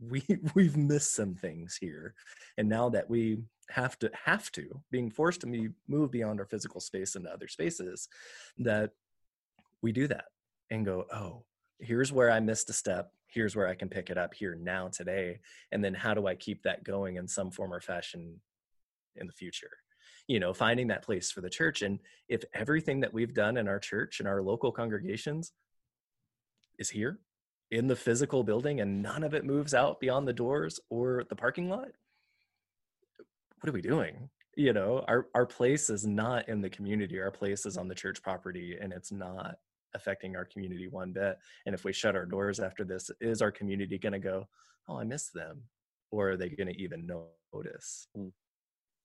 we 0.00 0.24
we've 0.54 0.76
missed 0.76 1.14
some 1.14 1.34
things 1.34 1.76
here 1.80 2.14
and 2.56 2.68
now 2.68 2.88
that 2.88 3.08
we 3.08 3.38
have 3.70 3.98
to 3.98 4.10
have 4.24 4.50
to 4.52 4.80
being 4.90 5.10
forced 5.10 5.42
to 5.42 5.46
be, 5.46 5.68
move 5.88 6.10
beyond 6.10 6.40
our 6.40 6.46
physical 6.46 6.80
space 6.80 7.16
into 7.16 7.30
other 7.30 7.48
spaces 7.48 8.08
that 8.56 8.90
we 9.82 9.92
do 9.92 10.06
that 10.06 10.26
and 10.70 10.84
go 10.84 11.04
oh 11.12 11.44
here's 11.80 12.12
where 12.12 12.30
i 12.30 12.40
missed 12.40 12.70
a 12.70 12.72
step 12.72 13.10
here's 13.32 13.54
where 13.54 13.68
i 13.68 13.74
can 13.74 13.88
pick 13.88 14.10
it 14.10 14.18
up 14.18 14.34
here 14.34 14.54
now 14.54 14.88
today 14.88 15.38
and 15.72 15.84
then 15.84 15.94
how 15.94 16.14
do 16.14 16.26
i 16.26 16.34
keep 16.34 16.62
that 16.62 16.84
going 16.84 17.16
in 17.16 17.28
some 17.28 17.50
form 17.50 17.72
or 17.72 17.80
fashion 17.80 18.40
in 19.20 19.26
the 19.26 19.32
future? 19.32 19.70
You 20.26 20.40
know 20.40 20.52
finding 20.52 20.88
that 20.88 21.02
place 21.02 21.30
for 21.30 21.40
the 21.40 21.48
church 21.48 21.80
and 21.82 21.98
if 22.28 22.44
everything 22.52 23.00
that 23.00 23.14
we've 23.14 23.32
done 23.32 23.56
in 23.56 23.66
our 23.66 23.78
church 23.78 24.20
and 24.20 24.28
our 24.28 24.42
local 24.42 24.70
congregations 24.70 25.52
is 26.78 26.90
here 26.90 27.18
in 27.70 27.86
the 27.86 27.96
physical 27.96 28.44
building 28.44 28.80
and 28.80 29.02
none 29.02 29.24
of 29.24 29.32
it 29.32 29.44
moves 29.44 29.72
out 29.72 30.00
beyond 30.00 30.28
the 30.28 30.32
doors 30.34 30.80
or 30.90 31.24
the 31.30 31.36
parking 31.36 31.70
lot 31.70 31.88
what 33.60 33.68
are 33.68 33.72
we 33.72 33.80
doing? 33.80 34.28
You 34.54 34.74
know 34.74 35.02
our 35.08 35.28
our 35.34 35.46
place 35.46 35.88
is 35.88 36.06
not 36.06 36.48
in 36.48 36.60
the 36.60 36.70
community 36.70 37.18
our 37.20 37.30
place 37.30 37.64
is 37.64 37.78
on 37.78 37.88
the 37.88 37.94
church 37.94 38.22
property 38.22 38.76
and 38.78 38.92
it's 38.92 39.10
not 39.10 39.56
affecting 39.94 40.36
our 40.36 40.44
community 40.44 40.88
one 40.88 41.12
bit 41.12 41.38
and 41.66 41.74
if 41.74 41.84
we 41.84 41.92
shut 41.92 42.16
our 42.16 42.26
doors 42.26 42.60
after 42.60 42.84
this 42.84 43.10
is 43.20 43.42
our 43.42 43.50
community 43.50 43.98
going 43.98 44.12
to 44.12 44.18
go 44.18 44.46
oh 44.88 44.98
i 44.98 45.04
miss 45.04 45.30
them 45.30 45.62
or 46.10 46.30
are 46.30 46.36
they 46.36 46.48
going 46.48 46.68
to 46.68 46.80
even 46.80 47.06
notice 47.06 48.08
Mm. 48.16 48.30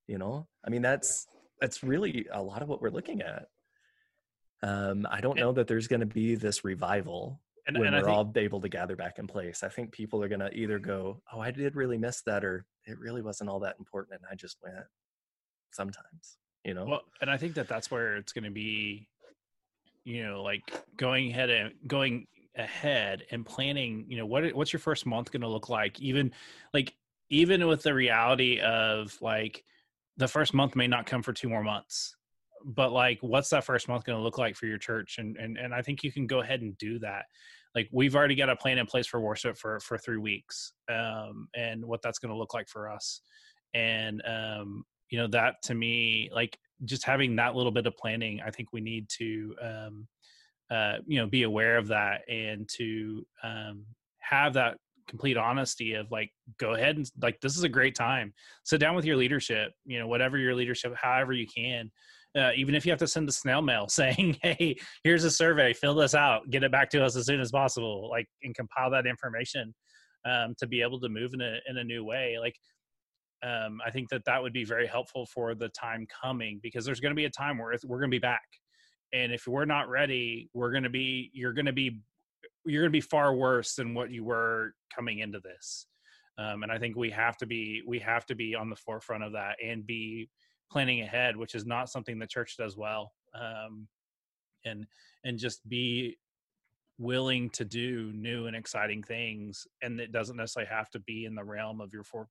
you 0.08 0.18
know 0.18 0.48
i 0.66 0.70
mean 0.70 0.82
that's 0.82 1.28
that's 1.62 1.82
really 1.82 2.28
a 2.34 2.42
lot 2.42 2.62
of 2.62 2.68
what 2.68 2.82
we're 2.82 2.90
looking 2.90 3.22
at 3.22 3.48
um 4.62 5.08
i 5.10 5.22
don't 5.22 5.40
know 5.40 5.54
that 5.54 5.68
there's 5.68 5.88
going 5.88 6.02
to 6.02 6.06
be 6.06 6.36
this 6.36 6.66
revival 6.66 7.40
and, 7.68 7.78
when 7.78 7.88
and 7.88 7.96
we're 7.96 8.04
think 8.04 8.18
all 8.18 8.32
able 8.36 8.62
to 8.62 8.70
gather 8.70 8.96
back 8.96 9.20
in 9.20 9.28
place. 9.28 9.64
I 9.64 9.70
think 9.70 9.92
people 9.92 10.22
are 10.24 10.28
going 10.28 10.42
to 10.42 10.54
either 10.54 10.80
go, 10.80 11.22
"Oh, 11.32 11.40
I 11.40 11.52
did 11.52 11.76
really 11.76 11.98
miss 11.98 12.22
that," 12.24 12.44
or 12.44 12.66
"It 12.86 13.00
really 13.00 13.22
wasn't 13.22 13.50
all 13.50 13.60
that 13.62 13.76
important, 13.80 14.20
and 14.20 14.28
I 14.30 14.36
just 14.36 14.58
went." 14.62 14.86
Sometimes, 15.72 16.38
you 16.66 16.74
know. 16.74 16.86
Well, 16.86 17.02
and 17.22 17.30
I 17.30 17.38
think 17.38 17.56
that 17.56 17.68
that's 17.68 17.90
where 17.90 18.18
it's 18.18 18.34
going 18.34 18.44
to 18.44 18.52
be, 18.52 19.08
you 20.04 20.26
know, 20.26 20.42
like 20.44 20.64
going 20.98 21.32
ahead 21.32 21.50
and 21.50 21.74
going 21.88 22.28
ahead 22.56 23.24
and 23.32 23.46
planning. 23.46 24.06
You 24.08 24.18
know, 24.18 24.26
what 24.26 24.54
what's 24.54 24.74
your 24.74 24.80
first 24.80 25.06
month 25.06 25.32
going 25.32 25.42
to 25.42 25.48
look 25.48 25.70
like? 25.70 26.00
Even 26.00 26.32
like 26.74 26.96
even 27.30 27.68
with 27.68 27.84
the 27.84 27.94
reality 27.94 28.60
of 28.60 29.18
like 29.22 29.64
the 30.18 30.28
first 30.28 30.54
month 30.54 30.76
may 30.76 30.88
not 30.88 31.06
come 31.06 31.24
for 31.24 31.34
two 31.34 31.50
more 31.50 31.64
months, 31.64 32.16
but 32.64 32.92
like 32.92 33.20
what's 33.22 33.50
that 33.50 33.64
first 33.64 33.88
month 33.88 34.04
going 34.06 34.18
to 34.18 34.24
look 34.24 34.38
like 34.38 34.56
for 34.56 34.66
your 34.66 34.78
church? 34.78 35.18
And 35.18 35.38
and 35.38 35.58
and 35.58 35.74
I 35.74 35.82
think 35.82 36.04
you 36.04 36.12
can 36.12 36.28
go 36.28 36.42
ahead 36.42 36.62
and 36.62 36.78
do 36.78 37.00
that. 37.00 37.26
Like 37.76 37.90
we've 37.92 38.16
already 38.16 38.36
got 38.36 38.50
a 38.50 38.56
plan 38.56 38.78
in 38.78 38.86
place 38.86 39.08
for 39.08 39.20
worship 39.20 39.58
for 39.58 39.80
for 39.80 39.98
three 39.98 40.18
weeks, 40.18 40.74
um, 40.90 41.48
and 41.56 41.84
what 41.86 42.02
that's 42.02 42.20
going 42.20 42.32
to 42.32 42.38
look 42.38 42.54
like 42.54 42.70
for 42.70 42.90
us. 42.90 43.22
And 43.74 44.22
um, 44.28 44.86
you 45.10 45.18
know 45.18 45.28
that 45.28 45.62
to 45.64 45.74
me 45.74 46.30
like 46.34 46.58
just 46.86 47.06
having 47.06 47.36
that 47.36 47.56
little 47.56 47.72
bit 47.72 47.86
of 47.86 47.96
planning 47.98 48.40
i 48.46 48.52
think 48.52 48.70
we 48.74 48.82
need 48.82 49.08
to 49.10 49.56
um 49.62 50.08
uh 50.72 50.96
you 51.06 51.20
know 51.20 51.28
be 51.28 51.44
aware 51.44 51.78
of 51.78 51.88
that 51.88 52.22
and 52.30 52.68
to 52.70 53.26
um 53.44 53.86
have 54.20 54.54
that 54.54 54.78
complete 55.08 55.38
honesty 55.38 55.94
of 55.94 56.10
like 56.12 56.32
go 56.58 56.74
ahead 56.74 56.98
and 56.98 57.10
like 57.22 57.40
this 57.42 57.58
is 57.58 57.64
a 57.64 57.70
great 57.70 57.96
time. 57.96 58.34
Sit 58.64 58.80
down 58.80 58.96
with 58.96 59.06
your 59.06 59.18
leadership 59.18 59.74
you 59.86 60.00
know 60.00 60.08
whatever 60.08 60.38
your 60.38 60.56
leadership 60.56 60.94
however 60.96 61.34
you 61.34 61.48
can 61.48 61.92
uh, 62.36 62.50
even 62.56 62.74
if 62.74 62.86
you 62.86 62.92
have 62.92 63.00
to 63.00 63.08
send 63.08 63.30
a 63.30 63.32
snail 63.32 63.62
mail 63.62 63.88
saying 63.90 64.38
hey 64.42 64.76
here's 65.04 65.24
a 65.24 65.32
survey 65.32 65.74
fill 65.74 65.96
this 65.96 66.16
out 66.16 66.50
get 66.50 66.64
it 66.64 66.72
back 66.72 66.90
to 66.90 67.04
us 67.04 67.16
as 67.16 67.26
soon 67.26 67.40
as 67.40 67.52
possible 67.52 68.10
like 68.10 68.28
and 68.44 68.56
compile 68.56 68.90
that 68.90 69.06
information 69.06 69.74
um, 70.26 70.56
to 70.58 70.66
be 70.68 70.82
able 70.82 71.00
to 71.00 71.10
move 71.10 71.34
in 71.34 71.42
a 71.42 71.58
in 71.68 71.78
a 71.78 71.84
new 71.84 72.04
way 72.04 72.38
like 72.40 72.56
um, 73.44 73.80
I 73.86 73.92
think 73.92 74.10
that 74.10 74.24
that 74.26 74.42
would 74.42 74.54
be 74.54 74.64
very 74.64 74.88
helpful 74.88 75.26
for 75.26 75.54
the 75.54 75.70
time 75.70 76.08
coming 76.22 76.60
because 76.64 76.86
there's 76.86 77.00
going 77.00 77.12
to 77.12 77.16
be 77.16 77.26
a 77.26 77.30
time 77.30 77.58
where 77.58 77.76
we're 77.84 78.00
going 78.00 78.10
to 78.10 78.16
be 78.16 78.20
back, 78.20 78.48
and 79.12 79.34
if 79.34 79.48
we're 79.48 79.66
not 79.66 79.90
ready, 79.90 80.50
we're 80.54 80.72
going 80.72 80.84
to 80.84 80.90
be 80.90 81.30
you're 81.34 81.54
going 81.54 81.66
to 81.66 81.74
be 81.74 82.02
you're 82.66 82.82
going 82.84 82.92
to 82.92 82.98
be 82.98 83.02
far 83.02 83.36
worse 83.36 83.76
than 83.76 83.94
what 83.94 84.12
you 84.12 84.24
were 84.24 84.74
coming 84.96 85.20
into 85.20 85.40
this. 85.40 85.88
Um, 86.38 86.64
and 86.64 86.72
I 86.72 86.80
think 86.80 86.96
we 86.96 87.12
have 87.12 87.38
to 87.38 87.46
be 87.46 87.84
we 87.86 88.00
have 88.00 88.26
to 88.28 88.36
be 88.36 88.56
on 88.56 88.70
the 88.70 88.76
forefront 88.76 89.24
of 89.24 89.34
that 89.34 89.58
and 89.64 89.86
be 89.86 90.30
planning 90.72 91.02
ahead, 91.02 91.36
which 91.36 91.54
is 91.54 91.66
not 91.66 91.90
something 91.90 92.18
the 92.18 92.26
church 92.26 92.56
does 92.58 92.78
well. 92.78 93.12
Um, 93.36 93.88
and 94.66 94.88
and 95.26 95.38
just 95.38 95.68
be 95.68 96.18
willing 96.98 97.50
to 97.50 97.66
do 97.66 98.12
new 98.14 98.48
and 98.48 98.56
exciting 98.56 99.04
things, 99.04 99.68
and 99.82 100.00
it 100.00 100.12
doesn't 100.12 100.38
necessarily 100.38 100.70
have 100.70 100.90
to 100.92 101.00
be 101.00 101.26
in 101.26 101.36
the 101.36 101.44
realm 101.44 101.82
of 101.82 101.92
your 101.92 102.04
four 102.04 102.30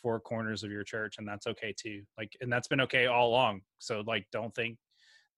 four 0.00 0.20
corners 0.20 0.62
of 0.62 0.70
your 0.70 0.84
church 0.84 1.16
and 1.18 1.26
that's 1.26 1.46
okay 1.46 1.74
too 1.78 2.02
like 2.18 2.32
and 2.40 2.52
that's 2.52 2.68
been 2.68 2.80
okay 2.80 3.06
all 3.06 3.28
along. 3.30 3.60
So 3.78 4.02
like 4.06 4.26
don't 4.32 4.54
think 4.54 4.78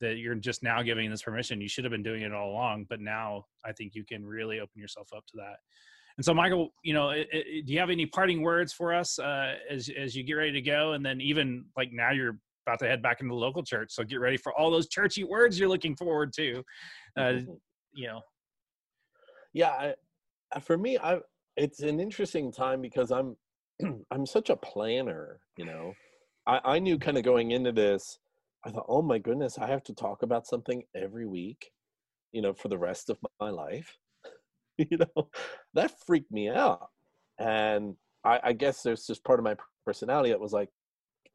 that 0.00 0.16
you're 0.18 0.34
just 0.36 0.62
now 0.62 0.80
giving 0.82 1.10
this 1.10 1.22
permission. 1.22 1.60
You 1.60 1.68
should 1.68 1.84
have 1.84 1.90
been 1.90 2.02
doing 2.02 2.22
it 2.22 2.32
all 2.32 2.50
along 2.50 2.86
but 2.88 3.00
now 3.00 3.44
i 3.64 3.72
think 3.72 3.94
you 3.94 4.04
can 4.04 4.24
really 4.24 4.60
open 4.60 4.80
yourself 4.80 5.08
up 5.16 5.24
to 5.26 5.36
that. 5.36 5.56
And 6.16 6.24
so 6.24 6.34
michael 6.34 6.72
you 6.82 6.94
know 6.94 7.10
it, 7.10 7.28
it, 7.32 7.66
do 7.66 7.72
you 7.72 7.78
have 7.78 7.90
any 7.90 8.06
parting 8.06 8.42
words 8.42 8.72
for 8.72 8.92
us 8.94 9.18
uh, 9.18 9.54
as 9.70 9.90
as 9.96 10.14
you 10.16 10.22
get 10.24 10.34
ready 10.34 10.52
to 10.52 10.62
go? 10.62 10.92
And 10.92 11.04
then 11.04 11.20
even 11.20 11.64
like 11.76 11.90
now 11.92 12.10
you're 12.12 12.38
about 12.66 12.78
to 12.80 12.86
head 12.86 13.02
back 13.02 13.20
into 13.20 13.32
the 13.32 13.38
local 13.38 13.62
church 13.62 13.90
so 13.92 14.04
get 14.04 14.20
ready 14.20 14.36
for 14.36 14.52
all 14.58 14.70
those 14.70 14.88
churchy 14.88 15.24
words 15.24 15.58
you're 15.58 15.70
looking 15.70 15.96
forward 15.96 16.32
to 16.34 16.62
uh, 17.16 17.38
you 17.94 18.06
know. 18.06 18.20
Yeah 19.54 19.70
I, 19.70 19.94
I- 20.54 20.60
for 20.60 20.76
me 20.76 20.98
i 20.98 21.18
it's 21.56 21.80
an 21.80 21.98
interesting 21.98 22.52
time 22.52 22.80
because 22.82 23.10
i'm 23.10 23.36
i'm 24.10 24.26
such 24.26 24.50
a 24.50 24.56
planner 24.56 25.40
you 25.56 25.64
know 25.64 25.92
i 26.46 26.60
i 26.64 26.78
knew 26.78 26.98
kind 26.98 27.18
of 27.18 27.24
going 27.24 27.50
into 27.50 27.72
this 27.72 28.18
i 28.64 28.70
thought 28.70 28.86
oh 28.88 29.02
my 29.02 29.18
goodness 29.18 29.58
i 29.58 29.66
have 29.66 29.82
to 29.84 29.94
talk 29.94 30.22
about 30.22 30.46
something 30.46 30.82
every 30.94 31.26
week 31.26 31.70
you 32.32 32.42
know 32.42 32.52
for 32.52 32.68
the 32.68 32.78
rest 32.78 33.10
of 33.10 33.18
my 33.40 33.50
life 33.50 33.96
you 34.78 34.98
know 34.98 35.28
that 35.74 35.92
freaked 36.06 36.30
me 36.30 36.48
out 36.48 36.88
and 37.38 37.94
i 38.24 38.40
i 38.44 38.52
guess 38.52 38.82
there's 38.82 39.06
just 39.06 39.24
part 39.24 39.38
of 39.38 39.44
my 39.44 39.56
personality 39.86 40.30
that 40.30 40.40
was 40.40 40.52
like 40.52 40.68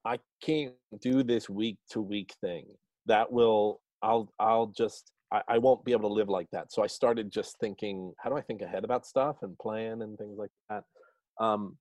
I 0.05 0.19
can't 0.41 0.73
do 1.01 1.23
this 1.23 1.49
week 1.49 1.77
to 1.91 2.01
week 2.01 2.33
thing. 2.41 2.65
That 3.05 3.31
will 3.31 3.81
I'll 4.01 4.29
I'll 4.39 4.67
just 4.67 5.11
I, 5.31 5.41
I 5.47 5.57
won't 5.57 5.85
be 5.85 5.91
able 5.91 6.09
to 6.09 6.13
live 6.13 6.29
like 6.29 6.47
that. 6.51 6.71
So 6.71 6.83
I 6.83 6.87
started 6.87 7.31
just 7.31 7.57
thinking, 7.59 8.13
how 8.19 8.29
do 8.29 8.37
I 8.37 8.41
think 8.41 8.61
ahead 8.61 8.83
about 8.83 9.05
stuff 9.05 9.37
and 9.41 9.57
plan 9.57 10.01
and 10.01 10.17
things 10.17 10.37
like 10.37 10.51
that. 10.69 10.83
Um, 11.43 11.77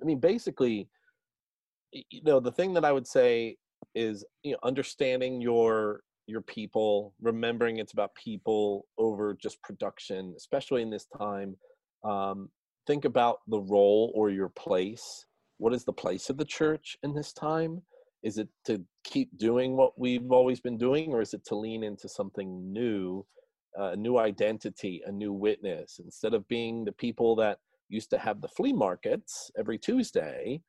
I 0.00 0.04
mean, 0.04 0.20
basically, 0.20 0.88
you 1.92 2.22
know, 2.24 2.40
the 2.40 2.52
thing 2.52 2.74
that 2.74 2.84
I 2.84 2.92
would 2.92 3.06
say 3.06 3.56
is, 3.94 4.24
you 4.42 4.52
know, 4.52 4.58
understanding 4.62 5.40
your 5.40 6.02
your 6.26 6.40
people, 6.40 7.14
remembering 7.20 7.78
it's 7.78 7.92
about 7.92 8.14
people 8.14 8.86
over 8.96 9.34
just 9.34 9.60
production, 9.62 10.34
especially 10.36 10.82
in 10.82 10.90
this 10.90 11.06
time. 11.18 11.56
Um, 12.04 12.48
think 12.86 13.04
about 13.04 13.38
the 13.48 13.60
role 13.60 14.12
or 14.14 14.30
your 14.30 14.48
place. 14.48 15.26
What 15.58 15.74
is 15.74 15.84
the 15.84 15.92
place 15.92 16.30
of 16.30 16.36
the 16.36 16.44
church 16.44 16.96
in 17.02 17.14
this 17.14 17.32
time? 17.32 17.82
Is 18.22 18.38
it 18.38 18.48
to 18.66 18.82
keep 19.04 19.36
doing 19.36 19.76
what 19.76 19.98
we've 19.98 20.30
always 20.30 20.60
been 20.60 20.78
doing, 20.78 21.12
or 21.12 21.20
is 21.20 21.34
it 21.34 21.44
to 21.46 21.56
lean 21.56 21.82
into 21.82 22.08
something 22.08 22.72
new, 22.72 23.26
uh, 23.78 23.90
a 23.90 23.96
new 23.96 24.16
identity, 24.18 25.02
a 25.06 25.12
new 25.12 25.32
witness? 25.32 26.00
Instead 26.02 26.34
of 26.34 26.46
being 26.46 26.84
the 26.84 26.92
people 26.92 27.34
that 27.36 27.58
used 27.92 28.10
to 28.10 28.18
have 28.18 28.40
the 28.40 28.48
flea 28.48 28.72
markets 28.72 29.50
every 29.58 29.78
Tuesday, 29.78 30.60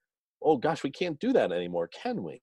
oh 0.42 0.58
gosh, 0.58 0.84
we 0.84 0.92
can't 0.92 1.20
do 1.20 1.34
that 1.34 1.52
anymore, 1.52 1.88
can 1.88 2.24
we? 2.24 2.40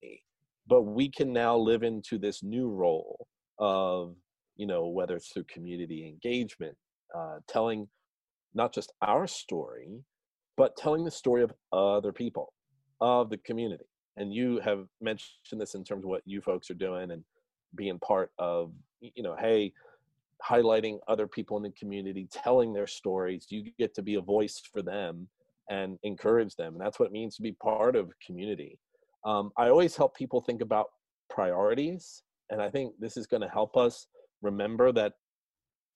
But 0.67 0.83
we 0.83 1.09
can 1.09 1.31
now 1.33 1.57
live 1.57 1.83
into 1.83 2.17
this 2.17 2.43
new 2.43 2.69
role 2.69 3.27
of, 3.59 4.15
you 4.55 4.67
know, 4.67 4.87
whether 4.87 5.15
it's 5.15 5.31
through 5.31 5.45
community 5.45 6.07
engagement, 6.07 6.75
uh, 7.15 7.37
telling 7.47 7.87
not 8.53 8.73
just 8.73 8.91
our 9.01 9.27
story, 9.27 10.03
but 10.57 10.75
telling 10.77 11.03
the 11.03 11.11
story 11.11 11.43
of 11.43 11.53
other 11.71 12.11
people, 12.11 12.53
of 12.99 13.29
the 13.29 13.37
community 13.37 13.85
and 14.17 14.33
you 14.33 14.59
have 14.63 14.85
mentioned 14.99 15.59
this 15.59 15.75
in 15.75 15.83
terms 15.83 16.03
of 16.03 16.09
what 16.09 16.21
you 16.25 16.41
folks 16.41 16.69
are 16.69 16.75
doing 16.75 17.11
and 17.11 17.23
being 17.75 17.99
part 17.99 18.31
of 18.37 18.71
you 18.99 19.23
know 19.23 19.35
hey 19.39 19.71
highlighting 20.47 20.99
other 21.07 21.27
people 21.27 21.57
in 21.57 21.63
the 21.63 21.71
community 21.71 22.27
telling 22.31 22.73
their 22.73 22.87
stories 22.87 23.47
you 23.49 23.71
get 23.79 23.93
to 23.93 24.01
be 24.01 24.15
a 24.15 24.21
voice 24.21 24.61
for 24.71 24.81
them 24.81 25.27
and 25.69 25.97
encourage 26.03 26.55
them 26.55 26.73
and 26.73 26.81
that's 26.81 26.99
what 26.99 27.07
it 27.07 27.11
means 27.11 27.35
to 27.35 27.41
be 27.41 27.51
part 27.53 27.95
of 27.95 28.11
community 28.25 28.79
um, 29.25 29.51
i 29.57 29.69
always 29.69 29.95
help 29.95 30.15
people 30.15 30.41
think 30.41 30.61
about 30.61 30.87
priorities 31.29 32.23
and 32.49 32.61
i 32.61 32.69
think 32.69 32.93
this 32.99 33.17
is 33.17 33.27
going 33.27 33.41
to 33.41 33.49
help 33.49 33.77
us 33.77 34.07
remember 34.41 34.91
that 34.91 35.13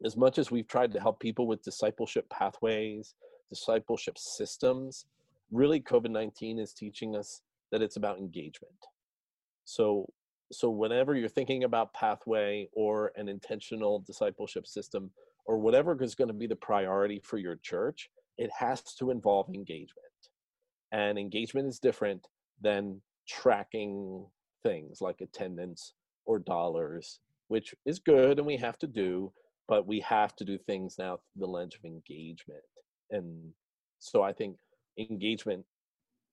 as 0.06 0.16
much 0.16 0.38
as 0.38 0.52
we've 0.52 0.68
tried 0.68 0.92
to 0.92 1.00
help 1.00 1.20
people 1.20 1.48
with 1.48 1.64
discipleship 1.64 2.30
pathways 2.30 3.16
discipleship 3.50 4.18
systems 4.18 5.06
really 5.52 5.80
covid-19 5.80 6.60
is 6.60 6.74
teaching 6.74 7.16
us 7.16 7.42
that 7.72 7.82
it's 7.82 7.98
about 7.98 8.20
engagement. 8.20 8.74
So 9.66 10.08
so 10.52 10.70
whenever 10.70 11.16
you're 11.16 11.30
thinking 11.30 11.64
about 11.64 11.94
pathway 11.94 12.68
or 12.74 13.12
an 13.16 13.28
intentional 13.28 14.04
discipleship 14.06 14.68
system 14.68 15.12
or 15.46 15.58
whatever 15.58 16.02
is 16.02 16.16
going 16.16 16.28
to 16.28 16.34
be 16.34 16.48
the 16.48 16.56
priority 16.56 17.20
for 17.24 17.38
your 17.38 17.58
church, 17.64 18.10
it 18.38 18.50
has 18.58 18.82
to 18.96 19.12
involve 19.12 19.48
engagement. 19.50 19.90
And 20.92 21.18
engagement 21.18 21.68
is 21.68 21.80
different 21.80 22.28
than 22.62 23.02
tracking 23.28 24.26
things 24.64 25.02
like 25.02 25.22
attendance 25.22 25.94
or 26.26 26.40
dollars, 26.40 27.20
which 27.48 27.74
is 27.86 28.00
good 28.00 28.38
and 28.38 28.48
we 28.48 28.58
have 28.58 28.78
to 28.80 28.88
do, 28.88 29.32
but 29.68 29.88
we 29.88 30.00
have 30.02 30.36
to 30.38 30.46
do 30.46 30.58
things 30.58 30.96
now 30.98 31.18
through 31.18 31.48
the 31.48 31.52
lens 31.52 31.76
of 31.76 31.86
engagement. 31.86 32.64
And 33.12 33.52
so 34.00 34.22
I 34.22 34.34
think 34.34 34.58
engagement 34.98 35.66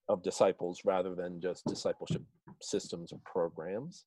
of 0.08 0.22
disciples 0.22 0.82
rather 0.84 1.14
than 1.14 1.40
just 1.40 1.64
discipleship 1.66 2.22
systems 2.60 3.12
or 3.12 3.20
programs. 3.24 4.04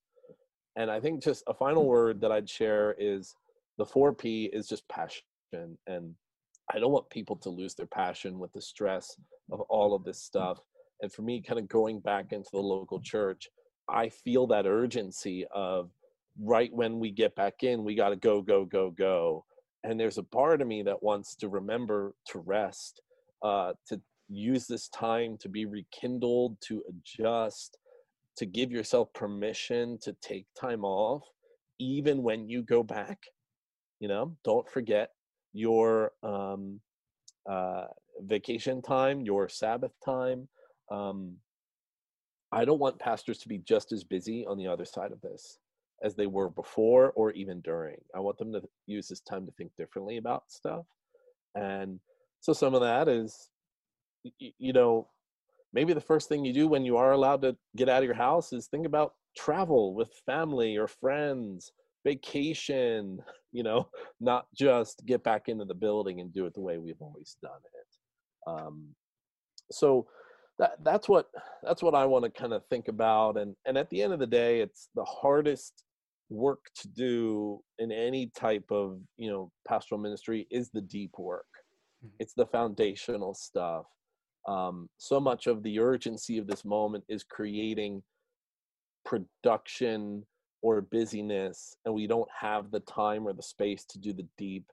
And 0.76 0.90
I 0.90 1.00
think 1.00 1.22
just 1.22 1.42
a 1.46 1.54
final 1.54 1.86
word 1.86 2.20
that 2.20 2.32
I'd 2.32 2.48
share 2.48 2.94
is 2.98 3.34
the 3.78 3.84
4P 3.84 4.50
is 4.52 4.68
just 4.68 4.86
passion. 4.88 5.22
And 5.52 6.14
I 6.72 6.78
don't 6.78 6.92
want 6.92 7.08
people 7.10 7.36
to 7.36 7.50
lose 7.50 7.74
their 7.74 7.86
passion 7.86 8.38
with 8.38 8.52
the 8.52 8.60
stress 8.60 9.16
of 9.50 9.60
all 9.62 9.94
of 9.94 10.04
this 10.04 10.22
stuff. 10.22 10.58
And 11.00 11.12
for 11.12 11.22
me, 11.22 11.40
kind 11.40 11.58
of 11.58 11.68
going 11.68 12.00
back 12.00 12.32
into 12.32 12.50
the 12.52 12.58
local 12.58 13.00
church, 13.00 13.48
I 13.88 14.08
feel 14.08 14.46
that 14.48 14.66
urgency 14.66 15.46
of 15.54 15.90
right 16.40 16.72
when 16.72 16.98
we 16.98 17.10
get 17.10 17.34
back 17.36 17.62
in, 17.62 17.84
we 17.84 17.94
got 17.94 18.10
to 18.10 18.16
go, 18.16 18.42
go, 18.42 18.64
go, 18.64 18.90
go. 18.90 19.44
And 19.84 19.98
there's 19.98 20.18
a 20.18 20.22
part 20.22 20.60
of 20.60 20.66
me 20.66 20.82
that 20.82 21.02
wants 21.02 21.36
to 21.36 21.48
remember 21.48 22.14
to 22.28 22.40
rest, 22.40 23.00
uh, 23.42 23.74
to 23.88 24.00
use 24.28 24.66
this 24.66 24.88
time 24.88 25.36
to 25.40 25.48
be 25.48 25.66
rekindled, 25.66 26.60
to 26.62 26.82
adjust, 26.88 27.78
to 28.36 28.46
give 28.46 28.70
yourself 28.70 29.12
permission 29.14 29.98
to 30.02 30.14
take 30.22 30.46
time 30.58 30.84
off, 30.84 31.22
even 31.78 32.22
when 32.22 32.48
you 32.48 32.62
go 32.62 32.82
back. 32.82 33.18
You 34.00 34.08
know, 34.08 34.36
don't 34.44 34.68
forget 34.68 35.10
your 35.52 36.12
um, 36.22 36.80
uh, 37.48 37.86
vacation 38.20 38.82
time, 38.82 39.22
your 39.22 39.48
Sabbath 39.48 39.92
time. 40.04 40.48
Um, 40.90 41.36
I 42.52 42.64
don't 42.64 42.78
want 42.78 42.98
pastors 42.98 43.38
to 43.38 43.48
be 43.48 43.58
just 43.58 43.92
as 43.92 44.04
busy 44.04 44.46
on 44.46 44.58
the 44.58 44.66
other 44.66 44.84
side 44.84 45.12
of 45.12 45.20
this 45.20 45.58
as 46.02 46.14
they 46.14 46.26
were 46.26 46.50
before 46.50 47.12
or 47.12 47.32
even 47.32 47.60
during. 47.62 47.96
I 48.14 48.20
want 48.20 48.38
them 48.38 48.52
to 48.52 48.62
use 48.86 49.08
this 49.08 49.20
time 49.20 49.46
to 49.46 49.52
think 49.52 49.72
differently 49.76 50.18
about 50.18 50.44
stuff. 50.48 50.84
And 51.54 51.98
so 52.40 52.52
some 52.52 52.74
of 52.74 52.82
that 52.82 53.08
is 53.08 53.48
you 54.38 54.72
know, 54.72 55.08
maybe 55.72 55.92
the 55.92 56.00
first 56.00 56.28
thing 56.28 56.44
you 56.44 56.52
do 56.52 56.68
when 56.68 56.84
you 56.84 56.96
are 56.96 57.12
allowed 57.12 57.42
to 57.42 57.56
get 57.76 57.88
out 57.88 58.02
of 58.02 58.06
your 58.06 58.14
house 58.14 58.52
is 58.52 58.66
think 58.66 58.86
about 58.86 59.14
travel 59.36 59.94
with 59.94 60.10
family 60.24 60.76
or 60.76 60.88
friends, 60.88 61.72
vacation, 62.04 63.18
you 63.52 63.62
know, 63.62 63.88
not 64.20 64.46
just 64.54 65.04
get 65.06 65.22
back 65.24 65.48
into 65.48 65.64
the 65.64 65.74
building 65.74 66.20
and 66.20 66.32
do 66.32 66.46
it 66.46 66.54
the 66.54 66.60
way 66.60 66.78
we've 66.78 67.00
always 67.00 67.36
done 67.42 67.60
it. 67.80 68.50
Um, 68.50 68.88
so 69.70 70.06
that 70.58 70.82
that's 70.82 71.08
what 71.08 71.26
that's 71.62 71.82
what 71.82 71.94
I 71.94 72.06
want 72.06 72.24
to 72.24 72.30
kind 72.30 72.52
of 72.52 72.62
think 72.70 72.88
about 72.88 73.36
and 73.36 73.54
and 73.66 73.76
at 73.76 73.90
the 73.90 74.02
end 74.02 74.12
of 74.12 74.18
the 74.18 74.26
day 74.26 74.60
it's 74.60 74.88
the 74.94 75.04
hardest 75.04 75.84
work 76.28 76.60
to 76.76 76.88
do 76.88 77.60
in 77.78 77.92
any 77.92 78.30
type 78.34 78.64
of 78.70 78.98
you 79.16 79.30
know 79.30 79.50
pastoral 79.66 80.00
ministry 80.00 80.46
is 80.50 80.70
the 80.70 80.80
deep 80.80 81.12
work 81.18 81.46
mm-hmm. 82.04 82.14
it's 82.18 82.34
the 82.34 82.46
foundational 82.46 83.34
stuff 83.34 83.84
um, 84.46 84.88
so 84.98 85.18
much 85.18 85.46
of 85.46 85.62
the 85.62 85.78
urgency 85.80 86.38
of 86.38 86.46
this 86.46 86.64
moment 86.64 87.04
is 87.08 87.24
creating 87.24 88.02
production 89.04 90.24
or 90.62 90.80
busyness 90.80 91.76
and 91.84 91.94
we 91.94 92.06
don't 92.06 92.28
have 92.40 92.70
the 92.70 92.80
time 92.80 93.26
or 93.26 93.32
the 93.32 93.42
space 93.42 93.84
to 93.84 93.98
do 93.98 94.12
the 94.12 94.26
deep 94.38 94.64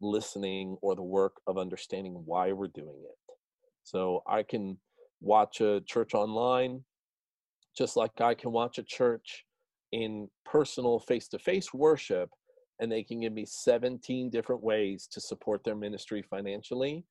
listening 0.00 0.76
or 0.82 0.94
the 0.94 1.02
work 1.02 1.34
of 1.46 1.58
understanding 1.58 2.22
why 2.24 2.52
we're 2.52 2.68
doing 2.68 3.00
it. 3.04 3.34
So 3.84 4.22
i 4.26 4.42
can 4.42 4.78
watch 5.20 5.60
a 5.60 5.80
church 5.86 6.14
online 6.14 6.82
just 7.76 7.96
like 7.96 8.20
i 8.20 8.34
can 8.34 8.50
watch 8.50 8.78
a 8.78 8.82
church 8.82 9.44
in 9.92 10.28
personal 10.44 10.98
face-to-face 10.98 11.72
worship 11.72 12.28
and 12.80 12.90
they 12.90 13.04
can 13.04 13.20
give 13.20 13.32
me 13.32 13.44
17 13.46 14.30
different 14.30 14.62
ways 14.62 15.06
to 15.12 15.20
support 15.20 15.62
their 15.62 15.76
ministry 15.76 16.22
financially 16.22 17.04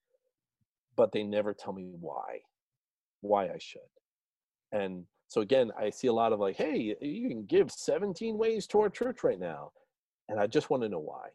but 0.95 1.11
they 1.11 1.23
never 1.23 1.53
tell 1.53 1.73
me 1.73 1.89
why, 1.99 2.39
why 3.21 3.45
I 3.45 3.57
should. 3.59 3.81
And 4.71 5.05
so 5.27 5.41
again, 5.41 5.71
I 5.77 5.89
see 5.89 6.07
a 6.07 6.13
lot 6.13 6.33
of 6.33 6.39
like, 6.39 6.57
hey, 6.57 6.95
you 7.01 7.29
can 7.29 7.45
give 7.45 7.71
17 7.71 8.37
ways 8.37 8.67
to 8.67 8.79
our 8.81 8.89
church 8.89 9.23
right 9.23 9.39
now. 9.39 9.71
And 10.29 10.39
I 10.39 10.47
just 10.47 10.69
want 10.69 10.83
to 10.83 10.89
know 10.89 10.99
why. 10.99 11.29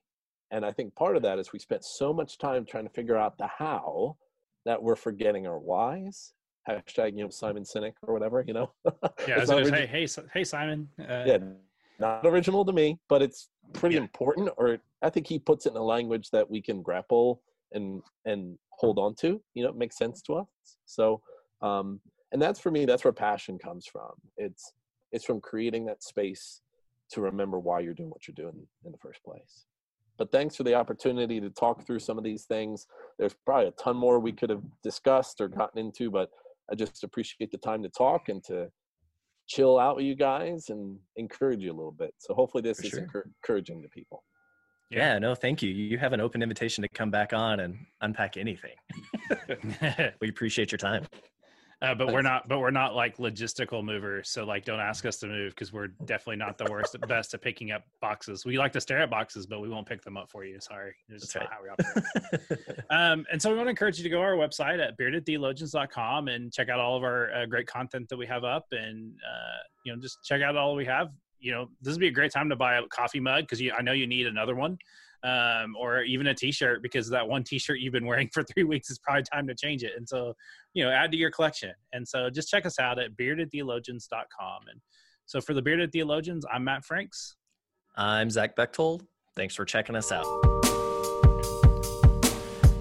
And 0.50 0.64
I 0.64 0.72
think 0.72 0.94
part 0.94 1.16
of 1.16 1.22
that 1.22 1.38
is 1.38 1.52
we 1.52 1.58
spent 1.58 1.84
so 1.84 2.12
much 2.12 2.38
time 2.38 2.64
trying 2.64 2.84
to 2.84 2.90
figure 2.90 3.16
out 3.16 3.36
the 3.36 3.46
how 3.46 4.16
that 4.64 4.82
we're 4.82 4.96
forgetting 4.96 5.46
our 5.46 5.58
whys. 5.58 6.32
Hashtag, 6.68 7.16
you 7.16 7.24
know, 7.24 7.30
Simon 7.30 7.62
Sinek 7.62 7.94
or 8.02 8.12
whatever, 8.12 8.44
you 8.46 8.54
know? 8.54 8.72
Yeah, 9.26 9.44
hey, 9.44 9.86
hey, 9.86 10.06
hey, 10.32 10.44
Simon. 10.44 10.88
Uh, 11.00 11.24
yeah, 11.26 11.38
not 11.98 12.26
original 12.26 12.64
to 12.64 12.72
me, 12.72 12.98
but 13.08 13.22
it's 13.22 13.48
pretty 13.72 13.96
yeah. 13.96 14.02
important. 14.02 14.50
Or 14.56 14.78
I 15.02 15.10
think 15.10 15.26
he 15.26 15.38
puts 15.38 15.66
it 15.66 15.70
in 15.70 15.76
a 15.76 15.82
language 15.82 16.30
that 16.30 16.48
we 16.48 16.60
can 16.60 16.82
grapple 16.82 17.42
and 17.72 18.02
and 18.24 18.58
hold 18.78 18.98
on 18.98 19.14
to 19.16 19.40
you 19.54 19.62
know 19.62 19.70
it 19.70 19.76
makes 19.76 19.96
sense 19.96 20.22
to 20.22 20.34
us. 20.34 20.46
So 20.84 21.20
um 21.62 22.00
and 22.32 22.40
that's 22.40 22.60
for 22.60 22.70
me 22.70 22.84
that's 22.84 23.04
where 23.04 23.12
passion 23.12 23.58
comes 23.58 23.86
from. 23.86 24.12
It's 24.36 24.72
it's 25.12 25.24
from 25.24 25.40
creating 25.40 25.86
that 25.86 26.02
space 26.02 26.62
to 27.10 27.20
remember 27.20 27.58
why 27.58 27.80
you're 27.80 27.94
doing 27.94 28.10
what 28.10 28.26
you're 28.26 28.34
doing 28.34 28.66
in 28.84 28.92
the 28.92 28.98
first 28.98 29.22
place. 29.22 29.66
But 30.18 30.32
thanks 30.32 30.56
for 30.56 30.64
the 30.64 30.74
opportunity 30.74 31.40
to 31.40 31.50
talk 31.50 31.86
through 31.86 32.00
some 32.00 32.18
of 32.18 32.24
these 32.24 32.44
things. 32.44 32.86
There's 33.18 33.34
probably 33.44 33.68
a 33.68 33.72
ton 33.72 33.96
more 33.96 34.18
we 34.18 34.32
could 34.32 34.50
have 34.50 34.62
discussed 34.82 35.40
or 35.40 35.48
gotten 35.48 35.78
into 35.78 36.10
but 36.10 36.30
i 36.70 36.74
just 36.74 37.04
appreciate 37.04 37.50
the 37.52 37.58
time 37.58 37.82
to 37.82 37.88
talk 37.88 38.28
and 38.28 38.42
to 38.42 38.68
chill 39.46 39.78
out 39.78 39.96
with 39.96 40.04
you 40.04 40.14
guys 40.14 40.70
and 40.70 40.98
encourage 41.16 41.60
you 41.60 41.70
a 41.70 41.76
little 41.76 41.92
bit. 41.92 42.12
So 42.18 42.34
hopefully 42.34 42.62
this 42.62 42.80
for 42.80 42.86
is 42.86 42.90
sure. 42.90 43.30
encouraging 43.42 43.82
to 43.82 43.88
people 43.88 44.24
yeah. 44.90 45.14
yeah. 45.14 45.18
no, 45.18 45.34
thank 45.34 45.62
you. 45.62 45.70
You 45.70 45.98
have 45.98 46.12
an 46.12 46.20
open 46.20 46.42
invitation 46.42 46.82
to 46.82 46.88
come 46.88 47.10
back 47.10 47.32
on 47.32 47.60
and 47.60 47.78
unpack 48.00 48.36
anything. 48.36 48.74
we 50.20 50.28
appreciate 50.28 50.72
your 50.72 50.78
time. 50.78 51.06
Uh, 51.82 51.94
but 51.94 52.10
we're 52.10 52.22
not, 52.22 52.48
but 52.48 52.58
we're 52.58 52.70
not 52.70 52.94
like 52.94 53.18
logistical 53.18 53.84
movers. 53.84 54.30
So 54.30 54.44
like, 54.44 54.64
don't 54.64 54.80
ask 54.80 55.04
us 55.04 55.18
to 55.18 55.26
move 55.26 55.54
because 55.54 55.74
we're 55.74 55.88
definitely 56.06 56.36
not 56.36 56.56
the 56.56 56.64
worst, 56.70 56.94
at 56.94 57.00
best 57.08 57.34
at 57.34 57.42
picking 57.42 57.70
up 57.70 57.82
boxes. 58.00 58.46
We 58.46 58.56
like 58.56 58.72
to 58.72 58.80
stare 58.80 59.00
at 59.00 59.10
boxes, 59.10 59.46
but 59.46 59.60
we 59.60 59.68
won't 59.68 59.86
pick 59.86 60.02
them 60.02 60.16
up 60.16 60.30
for 60.30 60.44
you. 60.44 60.58
Sorry, 60.58 60.94
it's 61.10 61.24
just 61.24 61.34
That's 61.34 61.44
not 61.44 61.52
how 61.52 61.62
we 61.62 61.68
operate. 61.68 62.84
um, 62.90 63.26
and 63.30 63.40
so 63.40 63.50
we 63.50 63.56
want 63.56 63.66
to 63.66 63.70
encourage 63.70 63.98
you 63.98 64.04
to 64.04 64.08
go 64.08 64.16
to 64.16 64.22
our 64.22 64.36
website 64.36 64.82
at 64.82 64.98
beardedtheologians.com 64.98 66.28
and 66.28 66.50
check 66.50 66.70
out 66.70 66.80
all 66.80 66.96
of 66.96 67.04
our 67.04 67.30
uh, 67.34 67.44
great 67.44 67.66
content 67.66 68.08
that 68.08 68.16
we 68.16 68.26
have 68.26 68.44
up, 68.44 68.64
and 68.70 69.12
uh, 69.16 69.58
you 69.84 69.94
know, 69.94 70.00
just 70.00 70.24
check 70.24 70.40
out 70.40 70.56
all 70.56 70.74
we 70.74 70.86
have. 70.86 71.10
You 71.38 71.52
know, 71.52 71.68
this 71.80 71.92
would 71.92 72.00
be 72.00 72.08
a 72.08 72.12
great 72.12 72.32
time 72.32 72.48
to 72.48 72.56
buy 72.56 72.76
a 72.76 72.86
coffee 72.88 73.20
mug 73.20 73.44
because 73.44 73.62
I 73.76 73.82
know 73.82 73.92
you 73.92 74.06
need 74.06 74.26
another 74.26 74.54
one 74.54 74.78
um, 75.22 75.74
or 75.78 76.02
even 76.02 76.28
a 76.28 76.34
t-shirt 76.34 76.82
because 76.82 77.08
that 77.10 77.26
one 77.26 77.42
t-shirt 77.42 77.80
you've 77.80 77.92
been 77.92 78.06
wearing 78.06 78.28
for 78.32 78.42
three 78.42 78.64
weeks 78.64 78.90
is 78.90 78.98
probably 78.98 79.24
time 79.24 79.46
to 79.48 79.54
change 79.54 79.82
it. 79.82 79.92
And 79.96 80.08
so, 80.08 80.34
you 80.74 80.84
know, 80.84 80.90
add 80.90 81.10
to 81.12 81.16
your 81.16 81.30
collection. 81.30 81.72
And 81.92 82.06
so 82.06 82.30
just 82.30 82.48
check 82.48 82.66
us 82.66 82.78
out 82.78 82.98
at 82.98 83.16
beardedtheologians.com. 83.16 84.60
And 84.70 84.80
so 85.26 85.40
for 85.40 85.54
the 85.54 85.62
Bearded 85.62 85.92
Theologians, 85.92 86.44
I'm 86.52 86.64
Matt 86.64 86.84
Franks. 86.84 87.36
I'm 87.96 88.30
Zach 88.30 88.54
Bechtold. 88.56 89.04
Thanks 89.34 89.54
for 89.54 89.64
checking 89.64 89.96
us 89.96 90.12
out. 90.12 90.26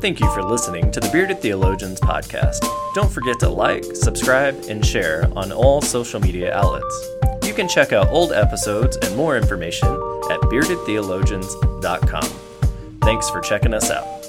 Thank 0.02 0.20
you 0.20 0.32
for 0.34 0.44
listening 0.44 0.92
to 0.92 1.00
the 1.00 1.10
Bearded 1.12 1.40
Theologians 1.40 2.00
podcast. 2.00 2.64
Don't 2.94 3.12
forget 3.12 3.40
to 3.40 3.50
like, 3.50 3.84
subscribe, 3.84 4.56
and 4.70 4.86
share 4.86 5.28
on 5.36 5.52
all 5.52 5.82
social 5.82 6.20
media 6.20 6.54
outlets. 6.54 7.25
You 7.56 7.64
can 7.64 7.70
check 7.70 7.94
out 7.94 8.10
old 8.10 8.34
episodes 8.34 8.98
and 8.98 9.16
more 9.16 9.38
information 9.38 9.88
at 9.88 10.42
beardedtheologians.com. 10.52 12.24
Thanks 13.00 13.30
for 13.30 13.40
checking 13.40 13.74
us 13.74 13.90
out. 13.90 14.25